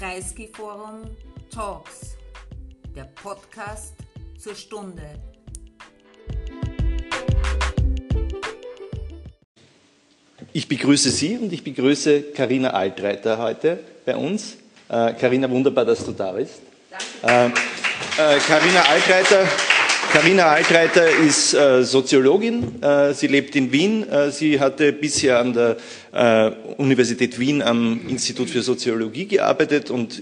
Kreisky 0.00 0.48
Forum 0.50 1.02
Talks, 1.54 2.16
der 2.96 3.04
Podcast 3.22 3.92
zur 4.38 4.54
Stunde. 4.54 5.02
Ich 10.54 10.66
begrüße 10.66 11.10
Sie 11.10 11.36
und 11.36 11.52
ich 11.52 11.62
begrüße 11.62 12.32
Karina 12.32 12.70
Altreiter 12.70 13.36
heute 13.36 13.78
bei 14.06 14.16
uns. 14.16 14.56
Karina, 14.88 15.46
äh, 15.46 15.50
wunderbar, 15.50 15.84
dass 15.84 16.02
du 16.02 16.12
da 16.12 16.32
bist. 16.32 16.62
Danke. 17.20 17.60
Karina 18.46 18.80
äh, 18.80 18.88
Altreiter 18.88 19.46
Karina 20.12 20.46
Altreiter 20.46 21.08
ist 21.08 21.54
äh, 21.54 21.84
Soziologin. 21.84 22.82
Äh, 22.82 23.14
sie 23.14 23.28
lebt 23.28 23.54
in 23.54 23.70
Wien. 23.70 24.08
Äh, 24.08 24.32
sie 24.32 24.58
hatte 24.58 24.92
bisher 24.92 25.38
an 25.38 25.52
der 25.52 25.76
äh, 26.12 26.50
Universität 26.76 27.38
Wien 27.38 27.62
am 27.62 28.00
Institut 28.08 28.50
für 28.50 28.62
Soziologie 28.62 29.26
gearbeitet 29.26 29.90
und 29.90 30.20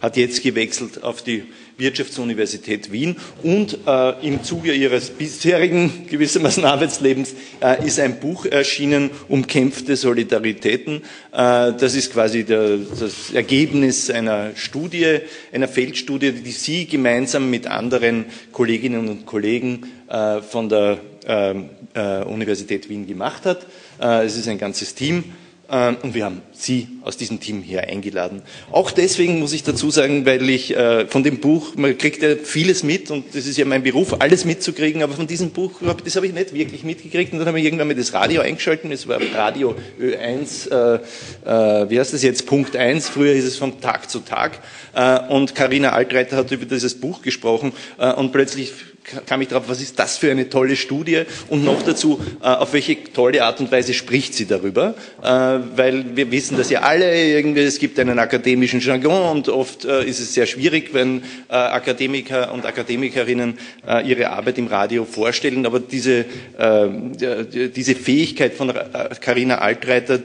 hat 0.00 0.16
jetzt 0.16 0.42
gewechselt 0.42 1.02
auf 1.02 1.22
die 1.22 1.44
Wirtschaftsuniversität 1.80 2.92
Wien 2.92 3.16
und 3.42 3.78
äh, 3.86 4.26
im 4.26 4.44
Zuge 4.44 4.72
ihres 4.72 5.10
bisherigen 5.10 6.06
gewissermaßen 6.08 6.64
Arbeitslebens 6.64 7.34
äh, 7.60 7.84
ist 7.84 7.98
ein 7.98 8.20
Buch 8.20 8.46
erschienen, 8.46 9.10
Umkämpfte 9.28 9.96
Solidaritäten. 9.96 11.02
Äh, 11.32 11.72
das 11.72 11.94
ist 11.94 12.12
quasi 12.12 12.44
der, 12.44 12.76
das 12.76 13.32
Ergebnis 13.32 14.10
einer 14.10 14.50
Studie, 14.54 15.20
einer 15.52 15.68
Feldstudie, 15.68 16.32
die 16.32 16.52
sie 16.52 16.86
gemeinsam 16.86 17.50
mit 17.50 17.66
anderen 17.66 18.26
Kolleginnen 18.52 19.08
und 19.08 19.26
Kollegen 19.26 19.86
äh, 20.08 20.42
von 20.42 20.68
der 20.68 20.98
ähm, 21.26 21.70
äh, 21.94 22.22
Universität 22.24 22.88
Wien 22.88 23.06
gemacht 23.06 23.44
hat. 23.44 23.66
Äh, 24.00 24.24
es 24.24 24.36
ist 24.36 24.48
ein 24.48 24.58
ganzes 24.58 24.94
Team 24.94 25.24
ähm, 25.70 25.96
und 26.02 26.14
wir 26.14 26.24
haben 26.24 26.42
Sie 26.52 26.88
aus 27.02 27.16
diesem 27.16 27.38
Team 27.38 27.62
hier 27.62 27.84
eingeladen. 27.84 28.42
Auch 28.72 28.90
deswegen 28.90 29.38
muss 29.38 29.52
ich 29.52 29.62
dazu 29.62 29.90
sagen, 29.90 30.26
weil 30.26 30.48
ich 30.50 30.76
äh, 30.76 31.06
von 31.06 31.22
dem 31.22 31.38
Buch, 31.38 31.74
man 31.76 31.96
kriegt 31.96 32.22
ja 32.22 32.36
vieles 32.36 32.82
mit 32.82 33.10
und 33.10 33.34
das 33.34 33.46
ist 33.46 33.56
ja 33.56 33.64
mein 33.64 33.82
Beruf, 33.82 34.16
alles 34.20 34.44
mitzukriegen, 34.44 35.02
aber 35.02 35.14
von 35.14 35.26
diesem 35.26 35.50
Buch, 35.50 35.80
das 36.04 36.16
habe 36.16 36.26
ich 36.26 36.32
nicht 36.32 36.52
wirklich 36.52 36.82
mitgekriegt 36.82 37.32
und 37.32 37.38
dann 37.38 37.48
habe 37.48 37.60
ich 37.60 37.64
irgendwann 37.64 37.88
mal 37.88 37.94
das 37.94 38.12
Radio 38.12 38.42
eingeschaltet, 38.42 38.90
es 38.90 39.06
war 39.06 39.20
Radio 39.34 39.76
Ö1, 40.00 40.70
äh, 40.70 40.94
äh, 41.44 41.90
wie 41.90 42.00
heißt 42.00 42.12
das 42.12 42.22
jetzt, 42.22 42.46
Punkt 42.46 42.74
1, 42.74 43.08
früher 43.08 43.34
hieß 43.34 43.44
es 43.44 43.56
von 43.56 43.80
Tag 43.80 44.10
zu 44.10 44.20
Tag 44.20 44.58
äh, 44.94 45.20
und 45.28 45.54
Karina 45.54 45.90
Altreiter 45.90 46.36
hat 46.36 46.50
über 46.50 46.64
dieses 46.64 47.00
Buch 47.00 47.22
gesprochen 47.22 47.72
äh, 47.98 48.12
und 48.12 48.32
plötzlich 48.32 48.72
kam 49.26 49.40
ich 49.42 49.48
darauf, 49.48 49.68
was 49.68 49.80
ist 49.80 49.98
das 49.98 50.18
für 50.18 50.30
eine 50.30 50.48
tolle 50.48 50.76
Studie? 50.76 51.22
Und 51.48 51.64
noch 51.64 51.82
dazu, 51.82 52.20
äh, 52.42 52.46
auf 52.46 52.72
welche 52.72 53.02
tolle 53.12 53.44
Art 53.44 53.60
und 53.60 53.70
Weise 53.72 53.94
spricht 53.94 54.34
sie 54.34 54.46
darüber, 54.46 54.94
äh, 55.22 55.26
weil 55.76 56.16
wir 56.16 56.30
wissen 56.30 56.56
das 56.56 56.70
ja 56.70 56.80
alle, 56.80 57.28
irgendwie, 57.28 57.60
es 57.60 57.78
gibt 57.78 57.98
einen 57.98 58.18
akademischen 58.18 58.80
Jargon 58.80 59.30
und 59.30 59.48
oft 59.48 59.84
äh, 59.84 60.04
ist 60.04 60.20
es 60.20 60.34
sehr 60.34 60.46
schwierig, 60.46 60.90
wenn 60.92 61.22
Akademiker 61.48 62.52
und 62.52 62.64
Akademikerinnen 62.64 63.58
ihre 64.04 64.30
Arbeit 64.30 64.58
im 64.58 64.66
Radio 64.66 65.04
vorstellen, 65.04 65.66
aber 65.66 65.80
diese, 65.80 66.24
diese 67.74 67.94
Fähigkeit 67.94 68.54
von 68.54 68.72
Carina 69.20 69.58
Altreiter, 69.58 70.20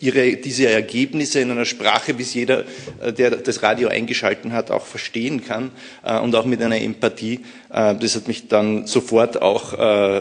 ihre, 0.00 0.36
diese 0.36 0.68
Ergebnisse 0.68 1.40
in 1.40 1.50
einer 1.50 1.64
Sprache, 1.64 2.14
bis 2.14 2.34
jeder, 2.34 2.64
äh, 3.00 3.12
der 3.12 3.30
das 3.32 3.62
Radio 3.62 3.88
eingeschalten 3.88 4.52
hat, 4.52 4.70
auch 4.70 4.86
verstehen 4.86 5.44
kann 5.44 5.70
äh, 6.04 6.18
und 6.18 6.34
auch 6.34 6.44
mit 6.44 6.62
einer 6.62 6.80
Empathie. 6.80 7.40
Äh, 7.72 7.96
das 7.96 8.16
hat 8.16 8.28
mich 8.28 8.48
dann 8.48 8.86
sofort 8.86 9.42
auch 9.42 9.60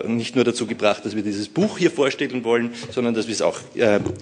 nicht 0.07 0.35
nur 0.35 0.45
dazu 0.45 0.65
gebracht, 0.65 1.05
dass 1.05 1.15
wir 1.15 1.23
dieses 1.23 1.47
Buch 1.47 1.77
hier 1.77 1.91
vorstellen 1.91 2.43
wollen, 2.43 2.71
sondern 2.91 3.13
dass 3.13 3.27
wir 3.27 3.33
es 3.33 3.41
auch 3.41 3.59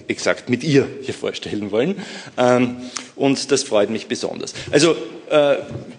exakt 0.06 0.48
mit 0.48 0.64
ihr 0.64 0.86
hier 1.02 1.14
vorstellen 1.14 1.70
wollen. 1.70 1.96
Ähm, 2.36 2.76
und 3.16 3.50
das 3.50 3.62
freut 3.62 3.90
mich 3.90 4.06
besonders. 4.06 4.54
Also 4.70 4.96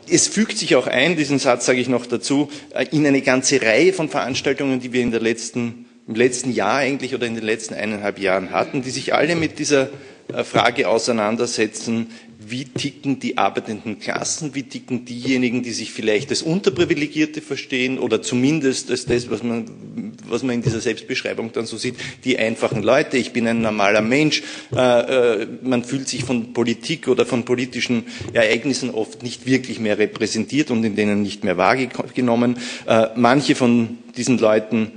es 0.09 0.27
fügt 0.27 0.57
sich 0.57 0.75
auch 0.75 0.87
ein, 0.87 1.15
diesen 1.15 1.37
Satz 1.37 1.65
sage 1.65 1.79
ich 1.79 1.87
noch 1.87 2.05
dazu, 2.05 2.49
in 2.91 3.05
eine 3.05 3.21
ganze 3.21 3.61
Reihe 3.61 3.93
von 3.93 4.09
Veranstaltungen, 4.09 4.79
die 4.79 4.91
wir 4.91 5.01
in 5.01 5.11
der 5.11 5.21
letzten 5.21 5.85
im 6.09 6.15
letzten 6.15 6.51
Jahr 6.51 6.77
eigentlich 6.77 7.13
oder 7.13 7.27
in 7.27 7.35
den 7.35 7.43
letzten 7.43 7.75
eineinhalb 7.75 8.17
Jahren 8.17 8.49
hatten, 8.49 8.81
die 8.81 8.89
sich 8.89 9.13
alle 9.13 9.35
mit 9.35 9.59
dieser 9.59 9.89
äh, 10.33 10.43
Frage 10.43 10.89
auseinandersetzen, 10.89 12.07
wie 12.39 12.65
ticken 12.65 13.19
die 13.19 13.37
arbeitenden 13.37 13.99
Klassen, 13.99 14.55
wie 14.55 14.63
ticken 14.63 15.05
diejenigen, 15.05 15.61
die 15.61 15.71
sich 15.71 15.91
vielleicht 15.91 16.31
als 16.31 16.41
Unterprivilegierte 16.41 17.41
verstehen 17.41 17.99
oder 17.99 18.23
zumindest 18.23 18.89
als 18.89 19.05
das, 19.05 19.29
was 19.29 19.43
man, 19.43 20.13
was 20.27 20.41
man 20.41 20.55
in 20.55 20.61
dieser 20.63 20.79
Selbstbeschreibung 20.79 21.51
dann 21.51 21.67
so 21.67 21.77
sieht, 21.77 21.95
die 22.23 22.39
einfachen 22.39 22.81
Leute, 22.81 23.17
ich 23.17 23.31
bin 23.31 23.47
ein 23.47 23.61
normaler 23.61 24.01
Mensch, 24.01 24.41
äh, 24.75 25.41
äh, 25.41 25.47
man 25.61 25.83
fühlt 25.83 26.07
sich 26.07 26.23
von 26.23 26.53
Politik 26.53 27.07
oder 27.07 27.27
von 27.27 27.45
politischen 27.45 28.05
Ereignissen 28.33 28.89
oft 28.89 29.21
nicht 29.21 29.45
wirklich 29.45 29.79
mehr 29.79 29.99
repräsentiert 29.99 30.71
und 30.71 30.83
in 30.83 30.95
denen 30.95 31.21
nicht 31.21 31.43
mehr 31.43 31.57
wahrgenommen. 31.57 32.57
Äh, 32.87 33.09
manche 33.15 33.53
von 33.53 33.99
diesen 34.17 34.39
Leuten 34.39 34.93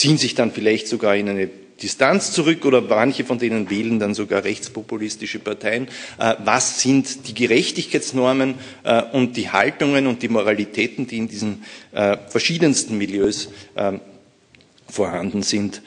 ziehen 0.00 0.16
sich 0.16 0.34
dann 0.34 0.50
vielleicht 0.50 0.88
sogar 0.88 1.14
in 1.14 1.28
eine 1.28 1.50
Distanz 1.82 2.32
zurück 2.32 2.64
oder 2.64 2.80
manche 2.80 3.24
von 3.24 3.38
denen 3.38 3.70
wählen 3.70 3.98
dann 3.98 4.14
sogar 4.14 4.44
rechtspopulistische 4.44 5.38
Parteien. 5.38 5.88
Äh, 6.18 6.34
was 6.44 6.80
sind 6.80 7.28
die 7.28 7.34
Gerechtigkeitsnormen 7.34 8.54
äh, 8.84 9.02
und 9.12 9.36
die 9.36 9.50
Haltungen 9.50 10.06
und 10.06 10.22
die 10.22 10.28
Moralitäten, 10.28 11.06
die 11.06 11.18
in 11.18 11.28
diesen 11.28 11.64
äh, 11.92 12.16
verschiedensten 12.28 12.96
Milieus 12.98 13.50
ähm, 13.76 14.00
vorhanden 14.88 15.44
sind, 15.44 15.82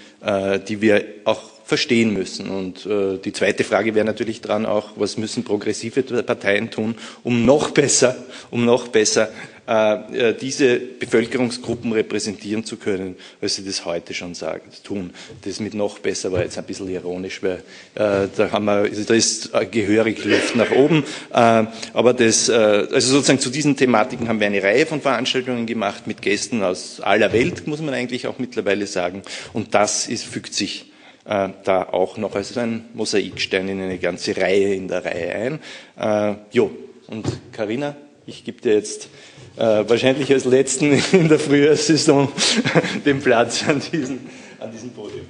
die 0.70 0.80
wir 0.80 1.04
auch 1.26 1.42
verstehen 1.66 2.14
müssen. 2.14 2.50
Und 2.50 2.86
die 2.86 3.34
zweite 3.34 3.66
Frage 3.66 3.96
wäre 3.96 4.06
natürlich 4.06 4.40
dran 4.40 4.66
auch, 4.66 4.92
was 4.96 5.18
müssen 5.18 5.44
progressive 5.44 6.04
Parteien 6.24 6.72
tun, 6.72 6.96
um 7.22 7.44
noch 7.44 7.72
besser, 7.72 8.16
um 8.50 8.64
noch 8.64 8.88
besser 8.88 9.28
diese 9.66 10.78
Bevölkerungsgruppen 10.78 11.94
repräsentieren 11.94 12.66
zu 12.66 12.78
können, 12.78 13.16
als 13.42 13.56
sie 13.56 13.66
das 13.66 13.86
heute 13.86 14.14
schon 14.14 14.36
sagen, 14.36 14.64
tun. 14.84 15.12
Das 15.44 15.60
mit 15.60 15.74
noch 15.74 16.00
besser 16.00 16.32
war 16.32 16.44
jetzt 16.44 16.58
ein 16.58 16.66
bisschen 16.66 16.90
ironisch, 16.90 17.42
weil 17.42 17.64
äh, 17.96 18.28
da 18.36 18.52
haben 18.52 18.66
wir, 18.66 18.74
also 18.74 19.04
da 19.04 19.14
ist 19.14 19.52
gehörig 19.72 20.24
Luft 20.26 20.56
nach 20.56 20.72
oben. 20.72 21.04
Äh, 21.32 21.66
aber 21.94 22.14
das, 22.14 22.50
äh, 22.50 22.54
also 22.54 23.14
sozusagen 23.14 23.40
zu 23.40 23.50
diesen 23.50 23.76
Thematiken 23.76 24.28
haben 24.28 24.40
wir 24.40 24.48
eine 24.48 24.62
Reihe 24.62 24.86
von 24.86 25.02
Veranstaltungen 25.02 25.66
gemacht 25.66 26.08
mit 26.08 26.22
Gästen 26.22 26.64
aus 26.64 27.00
aller 27.02 27.32
Welt, 27.34 27.68
muss 27.68 27.82
man 27.82 27.94
eigentlich 27.94 28.28
auch 28.28 28.40
mittlerweile 28.40 28.88
sagen. 28.88 29.22
Und 29.54 29.74
das 29.74 30.08
ist, 30.08 30.26
fügt 30.26 30.54
sich 30.54 30.92
äh, 31.26 31.50
da 31.64 31.84
auch 31.84 32.18
noch 32.18 32.36
als 32.36 32.58
ein 32.58 32.86
Mosaikstein 32.94 33.70
in 33.70 33.82
eine 33.82 33.98
ganze 33.98 34.36
Reihe 34.36 34.74
in 34.74 34.88
der 34.88 35.06
Reihe 35.06 35.60
ein. 35.98 36.34
Äh, 36.34 36.36
jo, 36.52 36.72
und 37.08 37.26
Karina, 37.52 37.96
ich 38.26 38.44
gebe 38.44 38.62
dir 38.62 38.74
jetzt 38.74 39.10
äh, 39.58 39.84
wahrscheinlich 39.88 40.32
als 40.32 40.46
letzten 40.46 40.92
in 41.12 41.30
der 41.30 41.40
Frühjahrssaison 41.40 42.30
den 43.06 43.22
Platz 43.22 43.64
an, 43.68 43.82
diesen, 43.92 44.30
an 44.60 44.72
diesem 44.72 44.92
Podium. 44.92 45.26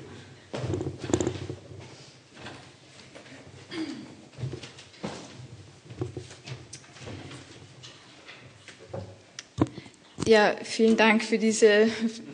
Ja, 10.25 10.56
vielen 10.63 10.95
Dank 10.95 11.22
für 11.22 11.38
diese 11.38 11.89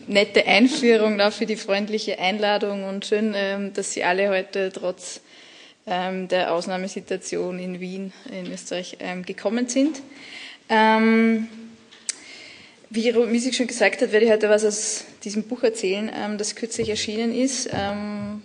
nette 0.05 0.45
Einführung, 0.45 1.19
auch 1.19 1.33
für 1.33 1.47
die 1.47 1.55
freundliche 1.55 2.19
Einladung 2.19 2.83
und 2.83 3.03
schön, 3.03 3.33
ähm, 3.35 3.73
dass 3.73 3.94
Sie 3.94 4.03
alle 4.03 4.29
heute 4.29 4.72
trotz 4.72 5.22
ähm, 5.88 6.28
der 6.28 6.53
Ausnahmesituation 6.53 7.57
in 7.57 7.79
Wien, 7.79 8.13
in 8.31 8.51
Österreich, 8.51 8.97
ähm, 8.99 9.25
gekommen 9.25 9.67
sind. 9.67 10.03
Wie 12.91 13.11
Misik 13.11 13.53
schon 13.53 13.67
gesagt 13.67 14.01
hat, 14.01 14.11
werde 14.11 14.25
ich 14.25 14.31
heute 14.31 14.50
was 14.50 14.66
aus 14.66 15.03
diesem 15.23 15.44
Buch 15.44 15.61
erzählen, 15.61 16.09
ähm, 16.11 16.39
das 16.39 16.55
kürzlich 16.55 16.89
erschienen 16.89 17.35
ist. 17.35 17.69
Ähm, 17.72 18.41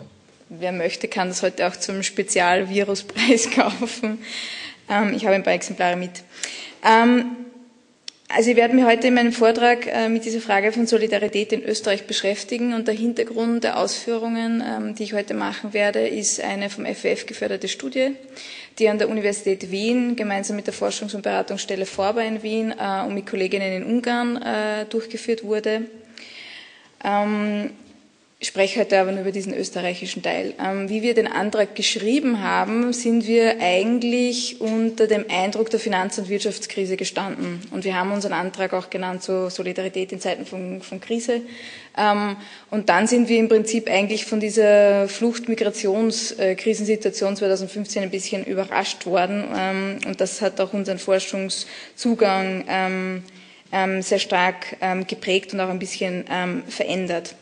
wer 0.50 0.70
möchte, 0.70 1.08
kann 1.08 1.28
das 1.28 1.42
heute 1.42 1.66
auch 1.66 1.76
zum 1.76 2.02
Spezialviruspreis 2.02 3.50
kaufen. 3.54 4.18
Ähm, 4.90 5.14
ich 5.16 5.24
habe 5.24 5.34
ein 5.34 5.44
paar 5.44 5.54
Exemplare 5.54 5.96
mit. 5.96 6.10
Also 6.82 8.50
ich 8.50 8.56
werde 8.56 8.74
mich 8.74 8.84
heute 8.84 9.06
in 9.06 9.14
meinem 9.14 9.32
Vortrag 9.32 9.86
äh, 9.86 10.10
mit 10.10 10.26
dieser 10.26 10.40
Frage 10.40 10.72
von 10.72 10.86
Solidarität 10.86 11.54
in 11.54 11.62
Österreich 11.62 12.06
beschäftigen 12.06 12.74
und 12.74 12.86
der 12.86 12.94
Hintergrund 12.94 13.64
der 13.64 13.78
Ausführungen, 13.78 14.94
die 14.98 15.04
ich 15.04 15.14
heute 15.14 15.32
machen 15.32 15.72
werde, 15.72 16.06
ist 16.06 16.42
eine 16.42 16.68
vom 16.68 16.84
FWF 16.84 17.24
geförderte 17.24 17.68
Studie, 17.68 18.10
die 18.78 18.88
an 18.88 18.98
der 18.98 19.08
Universität 19.08 19.70
Wien 19.70 20.16
gemeinsam 20.16 20.56
mit 20.56 20.66
der 20.66 20.74
Forschungs- 20.74 21.14
und 21.14 21.22
Beratungsstelle 21.22 21.86
Forba 21.86 22.22
in 22.22 22.42
Wien 22.42 22.74
äh, 22.78 23.02
und 23.06 23.14
mit 23.14 23.26
Kolleginnen 23.26 23.72
in 23.72 23.84
Ungarn 23.84 24.36
äh, 24.42 24.86
durchgeführt 24.86 25.44
wurde. 25.44 25.82
Ähm, 27.04 27.70
Ich 28.44 28.48
spreche 28.48 28.80
heute 28.80 29.00
aber 29.00 29.10
nur 29.10 29.22
über 29.22 29.32
diesen 29.32 29.54
österreichischen 29.54 30.22
Teil. 30.22 30.52
Ähm, 30.62 30.90
wie 30.90 31.00
wir 31.00 31.14
den 31.14 31.26
Antrag 31.26 31.74
geschrieben 31.74 32.42
haben, 32.42 32.92
sind 32.92 33.26
wir 33.26 33.58
eigentlich 33.58 34.60
unter 34.60 35.06
dem 35.06 35.24
Eindruck 35.30 35.70
der 35.70 35.80
Finanz- 35.80 36.18
und 36.18 36.28
Wirtschaftskrise 36.28 36.98
gestanden. 36.98 37.62
Und 37.70 37.84
wir 37.84 37.96
haben 37.96 38.12
unseren 38.12 38.34
Antrag 38.34 38.74
auch 38.74 38.90
genannt, 38.90 39.22
so 39.22 39.48
Solidarität 39.48 40.12
in 40.12 40.20
Zeiten 40.20 40.44
von, 40.44 40.82
von 40.82 41.00
Krise. 41.00 41.40
Ähm, 41.96 42.36
und 42.70 42.88
dann 42.88 43.06
sind 43.06 43.28
wir 43.28 43.38
im 43.38 43.48
Prinzip 43.48 43.88
eigentlich 43.90 44.26
von 44.26 44.40
dieser 44.40 45.06
Flucht-Migrations-Krisensituation 45.08 47.36
2015 47.36 48.02
ein 48.02 48.10
bisschen 48.10 48.44
überrascht 48.44 49.06
worden. 49.06 49.44
Ähm, 49.56 50.00
und 50.06 50.20
das 50.20 50.42
hat 50.42 50.60
auch 50.60 50.72
unseren 50.72 50.98
Forschungszugang 50.98 52.64
ähm, 52.68 53.22
sehr 54.00 54.18
stark 54.20 54.76
geprägt 55.08 55.52
und 55.52 55.60
auch 55.60 55.68
ein 55.68 55.80
bisschen 55.80 56.26
verändert. 56.68 57.34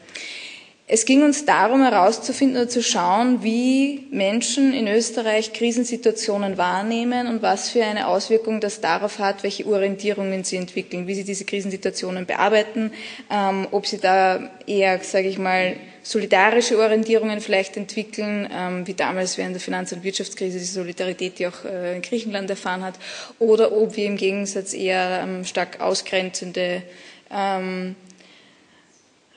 Es 0.95 1.07
ging 1.07 1.23
uns 1.23 1.47
darum 1.47 1.81
herauszufinden 1.81 2.59
oder 2.59 2.69
zu 2.69 2.83
schauen, 2.83 3.43
wie 3.43 4.09
Menschen 4.11 4.75
in 4.75 4.87
Österreich 4.87 5.55
Krisensituationen 5.55 6.59
wahrnehmen 6.59 7.29
und 7.29 7.41
was 7.41 7.71
für 7.71 7.83
eine 7.83 8.09
Auswirkung 8.09 8.61
das 8.61 8.83
darauf 8.83 9.19
hat, 9.19 9.43
welche 9.43 9.65
Orientierungen 9.65 10.45
sie 10.45 10.59
entwickeln, 10.59 11.07
wie 11.07 11.15
sie 11.15 11.25
diese 11.25 11.47
Krisensituationen 11.47 12.27
bearbeiten, 12.27 12.93
ähm, 13.31 13.69
ob 13.71 13.87
sie 13.87 14.01
da 14.01 14.51
eher, 14.67 14.99
sage 15.03 15.29
ich 15.29 15.39
mal, 15.39 15.77
solidarische 16.03 16.79
Orientierungen 16.79 17.41
vielleicht 17.41 17.79
entwickeln, 17.79 18.47
ähm, 18.53 18.87
wie 18.87 18.93
damals 18.93 19.39
während 19.39 19.55
der 19.55 19.63
Finanz- 19.63 19.93
und 19.93 20.05
Wirtschaftskrise 20.05 20.59
die 20.59 20.65
Solidarität, 20.67 21.39
die 21.39 21.47
auch 21.47 21.65
äh, 21.65 22.01
Griechenland 22.01 22.51
erfahren 22.51 22.85
hat, 22.85 22.97
oder 23.39 23.73
ob 23.73 23.97
wir 23.97 24.05
im 24.05 24.19
Gegensatz 24.19 24.75
eher 24.75 25.23
ähm, 25.23 25.47
stark 25.47 25.81
ausgrenzende 25.81 26.83
ähm, 27.31 27.97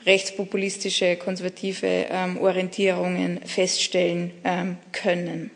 rechtspopulistische, 0.05 1.15
konservative 1.15 1.87
ähm, 1.87 2.37
Orientierungen 2.37 3.39
feststellen 3.45 4.31
ähm, 4.43 4.77
können. 4.91 5.51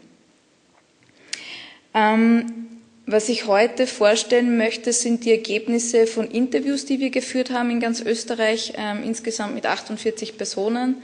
Ähm, 1.94 2.70
was 3.06 3.28
ich 3.28 3.48
heute 3.48 3.88
vorstellen 3.88 4.58
möchte, 4.58 4.94
sind 4.94 5.26
die 5.26 5.32
Ergebnisse 5.32 6.06
von 6.06 6.30
Interviews, 6.30 6.86
die 6.86 7.00
wir 7.00 7.10
geführt 7.10 7.50
haben 7.52 7.72
in 7.72 7.80
ganz 7.80 8.02
Österreich, 8.02 8.74
ähm, 8.78 9.04
insgesamt 9.04 9.56
mit 9.56 9.66
48 9.66 10.38
Personen. 10.38 10.96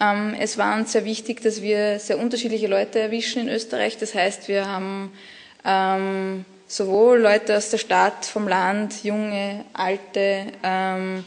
Ähm, 0.00 0.36
es 0.38 0.56
war 0.56 0.76
uns 0.76 0.92
sehr 0.92 1.04
wichtig, 1.04 1.42
dass 1.42 1.60
wir 1.60 1.98
sehr 1.98 2.18
unterschiedliche 2.18 2.68
Leute 2.68 3.00
erwischen 3.00 3.42
in 3.42 3.48
Österreich. 3.48 3.98
Das 3.98 4.14
heißt, 4.14 4.46
wir 4.46 4.66
haben 4.66 5.12
ähm, 5.64 6.44
sowohl 6.68 7.18
Leute 7.18 7.56
aus 7.56 7.70
der 7.70 7.78
Stadt, 7.78 8.24
vom 8.24 8.46
Land, 8.46 9.02
junge, 9.02 9.64
alte, 9.72 10.46
äh, 10.62 11.22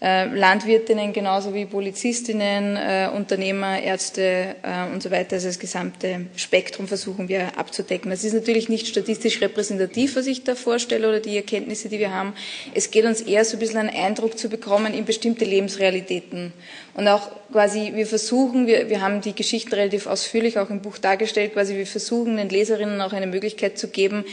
Landwirtinnen 0.00 1.12
genauso 1.12 1.54
wie 1.54 1.64
Polizistinnen, 1.64 2.76
äh, 2.76 3.08
Unternehmer, 3.12 3.82
Ärzte 3.82 4.54
äh, 4.62 4.92
und 4.92 5.02
so 5.02 5.10
weiter. 5.10 5.34
Also 5.34 5.48
das 5.48 5.58
gesamte 5.58 6.26
Spektrum 6.36 6.86
versuchen 6.86 7.28
wir 7.28 7.58
abzudecken. 7.58 8.10
Das 8.10 8.22
ist 8.22 8.32
natürlich 8.32 8.68
nicht 8.68 8.86
statistisch 8.86 9.40
repräsentativ, 9.40 10.14
was 10.14 10.28
ich 10.28 10.44
da 10.44 10.54
vorstelle 10.54 11.08
oder 11.08 11.18
die 11.18 11.36
Erkenntnisse, 11.36 11.88
die 11.88 11.98
wir 11.98 12.12
haben. 12.12 12.34
Es 12.74 12.92
geht 12.92 13.06
uns 13.06 13.22
eher 13.22 13.44
so 13.44 13.56
ein 13.56 13.58
bisschen 13.58 13.78
einen 13.78 13.90
Eindruck 13.90 14.38
zu 14.38 14.48
bekommen 14.48 14.94
in 14.94 15.04
bestimmte 15.04 15.44
Lebensrealitäten. 15.44 16.52
Und 16.94 17.08
auch 17.08 17.30
quasi, 17.50 17.92
wir 17.94 18.06
versuchen, 18.06 18.68
wir, 18.68 18.88
wir 18.90 19.00
haben 19.00 19.20
die 19.20 19.34
Geschichten 19.34 19.74
relativ 19.74 20.06
ausführlich 20.06 20.60
auch 20.60 20.70
im 20.70 20.80
Buch 20.80 20.98
dargestellt, 20.98 21.54
quasi 21.54 21.76
wir 21.76 21.86
versuchen 21.88 22.36
den 22.36 22.50
Leserinnen 22.50 23.00
auch 23.00 23.12
eine 23.12 23.26
Möglichkeit 23.26 23.78
zu 23.78 23.88
geben, 23.88 24.24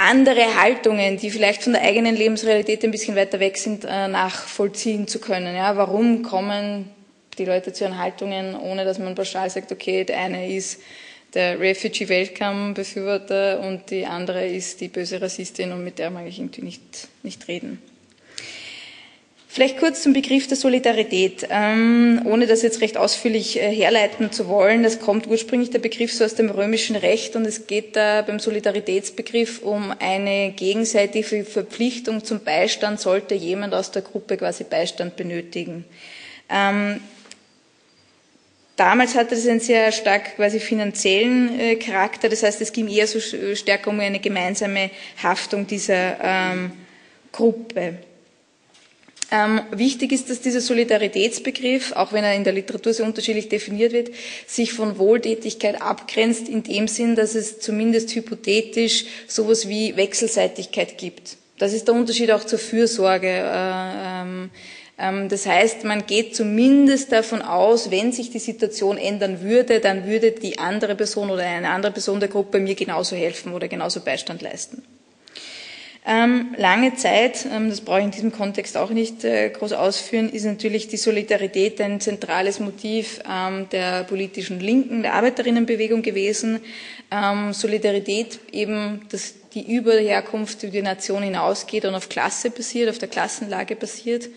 andere 0.00 0.60
Haltungen, 0.60 1.18
die 1.18 1.30
vielleicht 1.30 1.62
von 1.62 1.74
der 1.74 1.82
eigenen 1.82 2.16
Lebensrealität 2.16 2.82
ein 2.84 2.90
bisschen 2.90 3.16
weiter 3.16 3.38
weg 3.38 3.58
sind, 3.58 3.84
äh, 3.84 4.08
nachvollziehen 4.08 5.06
zu 5.06 5.20
können. 5.20 5.54
Ja, 5.54 5.76
warum 5.76 6.22
kommen 6.22 6.90
die 7.38 7.44
Leute 7.44 7.72
zu 7.72 7.84
ihren 7.84 7.98
Haltungen, 7.98 8.54
ohne 8.56 8.84
dass 8.84 8.98
man 8.98 9.14
pauschal 9.14 9.50
sagt, 9.50 9.72
okay, 9.72 10.04
der 10.04 10.18
eine 10.18 10.52
ist 10.54 10.80
der 11.34 11.60
Refugee 11.60 12.08
Welcome 12.08 12.74
Befürworter 12.74 13.60
und 13.60 13.90
die 13.90 14.04
andere 14.04 14.46
ist 14.46 14.80
die 14.80 14.88
böse 14.88 15.20
Rassistin 15.20 15.72
und 15.72 15.84
mit 15.84 15.98
der 15.98 16.10
mag 16.10 16.26
ich 16.26 16.38
irgendwie 16.38 16.62
nicht, 16.62 17.08
nicht 17.22 17.46
reden. 17.46 17.80
Vielleicht 19.52 19.78
kurz 19.78 20.02
zum 20.02 20.12
Begriff 20.12 20.46
der 20.46 20.56
Solidarität, 20.56 21.48
ähm, 21.50 22.22
ohne 22.24 22.46
das 22.46 22.62
jetzt 22.62 22.80
recht 22.82 22.96
ausführlich 22.96 23.60
äh, 23.60 23.74
herleiten 23.74 24.30
zu 24.30 24.46
wollen. 24.46 24.84
Das 24.84 25.00
kommt 25.00 25.26
ursprünglich 25.26 25.70
der 25.70 25.80
Begriff 25.80 26.12
so 26.12 26.24
aus 26.24 26.36
dem 26.36 26.50
römischen 26.50 26.94
Recht 26.94 27.34
und 27.34 27.44
es 27.44 27.66
geht 27.66 27.96
da 27.96 28.22
beim 28.22 28.38
Solidaritätsbegriff 28.38 29.62
um 29.62 29.92
eine 29.98 30.52
gegenseitige 30.52 31.44
Verpflichtung 31.44 32.22
zum 32.22 32.44
Beistand, 32.44 33.00
sollte 33.00 33.34
jemand 33.34 33.74
aus 33.74 33.90
der 33.90 34.02
Gruppe 34.02 34.36
quasi 34.36 34.62
Beistand 34.62 35.16
benötigen. 35.16 35.84
Ähm, 36.48 37.00
Damals 38.76 39.14
hatte 39.14 39.34
es 39.34 39.46
einen 39.46 39.60
sehr 39.60 39.92
stark 39.92 40.36
quasi 40.36 40.58
finanziellen 40.58 41.60
äh, 41.60 41.76
Charakter, 41.76 42.28
das 42.30 42.44
heißt, 42.44 42.62
es 42.62 42.72
ging 42.72 42.88
eher 42.88 43.06
so 43.06 43.18
stärker 43.20 43.90
um 43.90 44.00
eine 44.00 44.20
gemeinsame 44.20 44.90
Haftung 45.22 45.66
dieser 45.66 46.16
ähm, 46.22 46.72
Gruppe. 47.30 47.98
Ähm, 49.32 49.60
wichtig 49.70 50.10
ist, 50.10 50.28
dass 50.28 50.40
dieser 50.40 50.60
Solidaritätsbegriff, 50.60 51.92
auch 51.92 52.12
wenn 52.12 52.24
er 52.24 52.34
in 52.34 52.42
der 52.42 52.52
Literatur 52.52 52.92
sehr 52.92 53.06
unterschiedlich 53.06 53.48
definiert 53.48 53.92
wird, 53.92 54.10
sich 54.46 54.72
von 54.72 54.98
Wohltätigkeit 54.98 55.80
abgrenzt 55.80 56.48
in 56.48 56.64
dem 56.64 56.88
Sinn, 56.88 57.14
dass 57.14 57.36
es 57.36 57.60
zumindest 57.60 58.12
hypothetisch 58.14 59.04
sowas 59.28 59.68
wie 59.68 59.96
Wechselseitigkeit 59.96 60.98
gibt. 60.98 61.36
Das 61.58 61.72
ist 61.72 61.86
der 61.86 61.94
Unterschied 61.94 62.32
auch 62.32 62.42
zur 62.42 62.58
Fürsorge. 62.58 63.28
Äh, 63.28 64.22
ähm, 64.22 64.50
ähm, 64.98 65.28
das 65.28 65.46
heißt, 65.46 65.84
man 65.84 66.06
geht 66.06 66.34
zumindest 66.34 67.12
davon 67.12 67.40
aus, 67.40 67.90
wenn 67.90 68.12
sich 68.12 68.30
die 68.30 68.38
Situation 68.38 68.98
ändern 68.98 69.42
würde, 69.42 69.78
dann 69.78 70.06
würde 70.06 70.32
die 70.32 70.58
andere 70.58 70.94
Person 70.96 71.30
oder 71.30 71.44
eine 71.44 71.70
andere 71.70 71.92
Person 71.92 72.18
der 72.18 72.28
Gruppe 72.28 72.58
mir 72.58 72.74
genauso 72.74 73.14
helfen 73.14 73.52
oder 73.52 73.68
genauso 73.68 74.00
Beistand 74.00 74.42
leisten. 74.42 74.82
Ähm, 76.06 76.54
lange 76.56 76.94
Zeit, 76.94 77.46
ähm, 77.52 77.68
das 77.68 77.82
brauche 77.82 77.98
ich 77.98 78.06
in 78.06 78.10
diesem 78.10 78.32
Kontext 78.32 78.76
auch 78.76 78.88
nicht 78.88 79.22
äh, 79.22 79.50
groß 79.50 79.74
ausführen, 79.74 80.30
ist 80.30 80.44
natürlich 80.44 80.88
die 80.88 80.96
Solidarität 80.96 81.78
ein 81.80 82.00
zentrales 82.00 82.58
Motiv 82.58 83.20
ähm, 83.30 83.68
der 83.70 84.04
politischen 84.04 84.60
Linken, 84.60 85.02
der 85.02 85.14
Arbeiterinnenbewegung 85.14 86.02
gewesen. 86.02 86.60
Solidarität 87.50 88.38
eben, 88.52 89.00
dass 89.10 89.34
die 89.52 89.74
über 89.74 89.94
Herkunft, 89.94 90.62
über 90.62 90.70
die 90.70 90.82
Nation 90.82 91.24
hinausgeht 91.24 91.84
und 91.84 91.96
auf 91.96 92.08
Klasse 92.08 92.50
basiert, 92.50 92.88
auf 92.88 92.98
der 92.98 93.08
Klassenlage 93.08 93.74
basiert. 93.74 94.28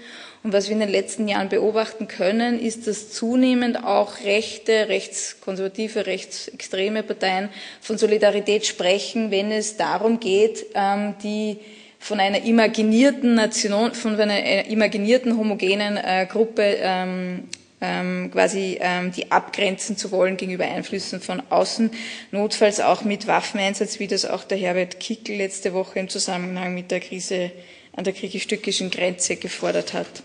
Und 0.43 0.51
was 0.51 0.67
wir 0.67 0.73
in 0.73 0.81
den 0.81 0.89
letzten 0.89 1.29
Jahren 1.29 1.47
beobachten 1.47 2.09
können, 2.09 2.59
ist, 2.59 2.85
dass 2.85 3.09
zunehmend 3.11 3.81
auch 3.81 4.19
rechte, 4.25 4.89
rechtskonservative, 4.89 6.05
rechtsextreme 6.05 7.01
Parteien 7.01 7.47
von 7.79 7.97
Solidarität 7.97 8.65
sprechen, 8.65 9.31
wenn 9.31 9.53
es 9.53 9.77
darum 9.77 10.19
geht, 10.19 10.65
ähm, 10.75 11.15
die 11.23 11.59
von 11.97 12.19
einer 12.19 12.43
imaginierten 12.43 13.35
Nation, 13.35 13.93
von 13.93 14.19
einer 14.19 14.43
äh, 14.43 14.69
imaginierten 14.69 15.37
homogenen 15.37 15.95
äh, 15.95 16.27
Gruppe 16.29 16.77
ähm, 16.81 17.47
ähm, 17.79 18.29
quasi 18.31 18.77
ähm, 18.81 19.13
die 19.13 19.31
abgrenzen 19.31 19.95
zu 19.95 20.11
wollen 20.11 20.35
gegenüber 20.35 20.65
Einflüssen 20.65 21.21
von 21.21 21.41
außen, 21.49 21.89
notfalls 22.31 22.81
auch 22.81 23.05
mit 23.05 23.27
Waffeneinsatz, 23.27 23.99
wie 23.99 24.07
das 24.07 24.25
auch 24.25 24.43
der 24.43 24.57
Herbert 24.57 24.99
Kickel 24.99 25.37
letzte 25.37 25.73
Woche 25.73 25.99
im 25.99 26.09
Zusammenhang 26.09 26.73
mit 26.73 26.91
der 26.91 26.99
Krise 26.99 27.51
an 27.95 28.03
der 28.03 28.13
griechisch-türkischen 28.13 28.89
Grenze 28.89 29.37
gefordert 29.37 29.93
hat. 29.93 30.23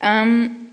Ähm, 0.00 0.70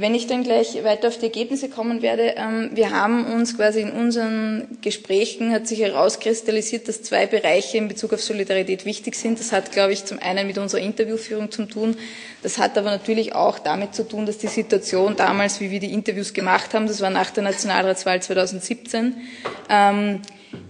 wenn 0.00 0.14
ich 0.14 0.28
dann 0.28 0.44
gleich 0.44 0.84
weiter 0.84 1.08
auf 1.08 1.18
die 1.18 1.24
Ergebnisse 1.24 1.68
kommen 1.68 2.02
werde, 2.02 2.34
ähm, 2.36 2.70
wir 2.72 2.90
haben 2.90 3.24
uns 3.26 3.56
quasi 3.56 3.80
in 3.80 3.90
unseren 3.90 4.78
Gesprächen 4.80 5.50
hat 5.50 5.66
sich 5.66 5.80
herauskristallisiert, 5.80 6.86
dass 6.86 7.02
zwei 7.02 7.26
Bereiche 7.26 7.78
in 7.78 7.88
Bezug 7.88 8.12
auf 8.12 8.22
Solidarität 8.22 8.84
wichtig 8.84 9.16
sind. 9.16 9.40
Das 9.40 9.50
hat, 9.50 9.72
glaube 9.72 9.92
ich, 9.92 10.04
zum 10.04 10.20
einen 10.20 10.46
mit 10.46 10.56
unserer 10.56 10.82
Interviewführung 10.82 11.50
zu 11.50 11.64
tun. 11.64 11.96
Das 12.42 12.58
hat 12.58 12.78
aber 12.78 12.90
natürlich 12.90 13.34
auch 13.34 13.58
damit 13.58 13.94
zu 13.94 14.06
tun, 14.06 14.24
dass 14.24 14.38
die 14.38 14.46
Situation 14.46 15.16
damals, 15.16 15.58
wie 15.60 15.70
wir 15.70 15.80
die 15.80 15.92
Interviews 15.92 16.32
gemacht 16.32 16.74
haben, 16.74 16.86
das 16.86 17.00
war 17.00 17.10
nach 17.10 17.30
der 17.30 17.42
Nationalratswahl 17.42 18.22
2017, 18.22 19.16
ähm, 19.68 20.20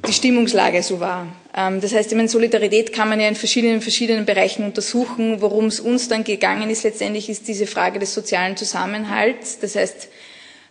die 0.06 0.12
Stimmungslage 0.12 0.82
so 0.82 1.00
war. 1.00 1.26
Ähm, 1.58 1.80
das 1.80 1.92
heißt, 1.92 2.12
in 2.12 2.28
Solidarität 2.28 2.92
kann 2.92 3.08
man 3.08 3.18
ja 3.20 3.26
in 3.26 3.34
verschiedenen, 3.34 3.80
verschiedenen 3.80 4.24
Bereichen 4.24 4.64
untersuchen. 4.64 5.40
Worum 5.40 5.66
es 5.66 5.80
uns 5.80 6.08
dann 6.08 6.22
gegangen 6.22 6.70
ist, 6.70 6.84
letztendlich 6.84 7.28
ist 7.28 7.48
diese 7.48 7.66
Frage 7.66 7.98
des 7.98 8.14
sozialen 8.14 8.56
Zusammenhalts. 8.56 9.58
Das 9.58 9.74
heißt, 9.74 10.08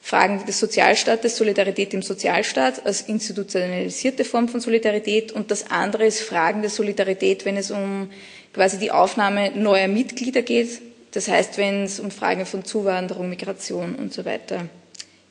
Fragen 0.01 0.45
des 0.45 0.59
Sozialstaates, 0.59 1.35
Solidarität 1.35 1.93
im 1.93 2.01
Sozialstaat 2.01 2.85
als 2.85 3.01
institutionalisierte 3.01 4.23
Form 4.23 4.47
von 4.47 4.61
Solidarität 4.61 5.33
und 5.33 5.51
das 5.51 5.69
andere 5.69 6.05
ist 6.05 6.21
Fragen 6.21 6.61
der 6.61 6.69
Solidarität, 6.69 7.43
wenn 7.43 7.57
es 7.57 7.71
um 7.71 8.09
quasi 8.53 8.77
die 8.79 8.91
Aufnahme 8.91 9.51
neuer 9.53 9.89
Mitglieder 9.89 10.43
geht. 10.43 10.81
Das 11.11 11.27
heißt, 11.27 11.57
wenn 11.57 11.83
es 11.83 11.99
um 11.99 12.09
Fragen 12.11 12.45
von 12.45 12.63
Zuwanderung, 12.63 13.29
Migration 13.29 13.95
und 13.95 14.13
so 14.13 14.23
weiter 14.23 14.69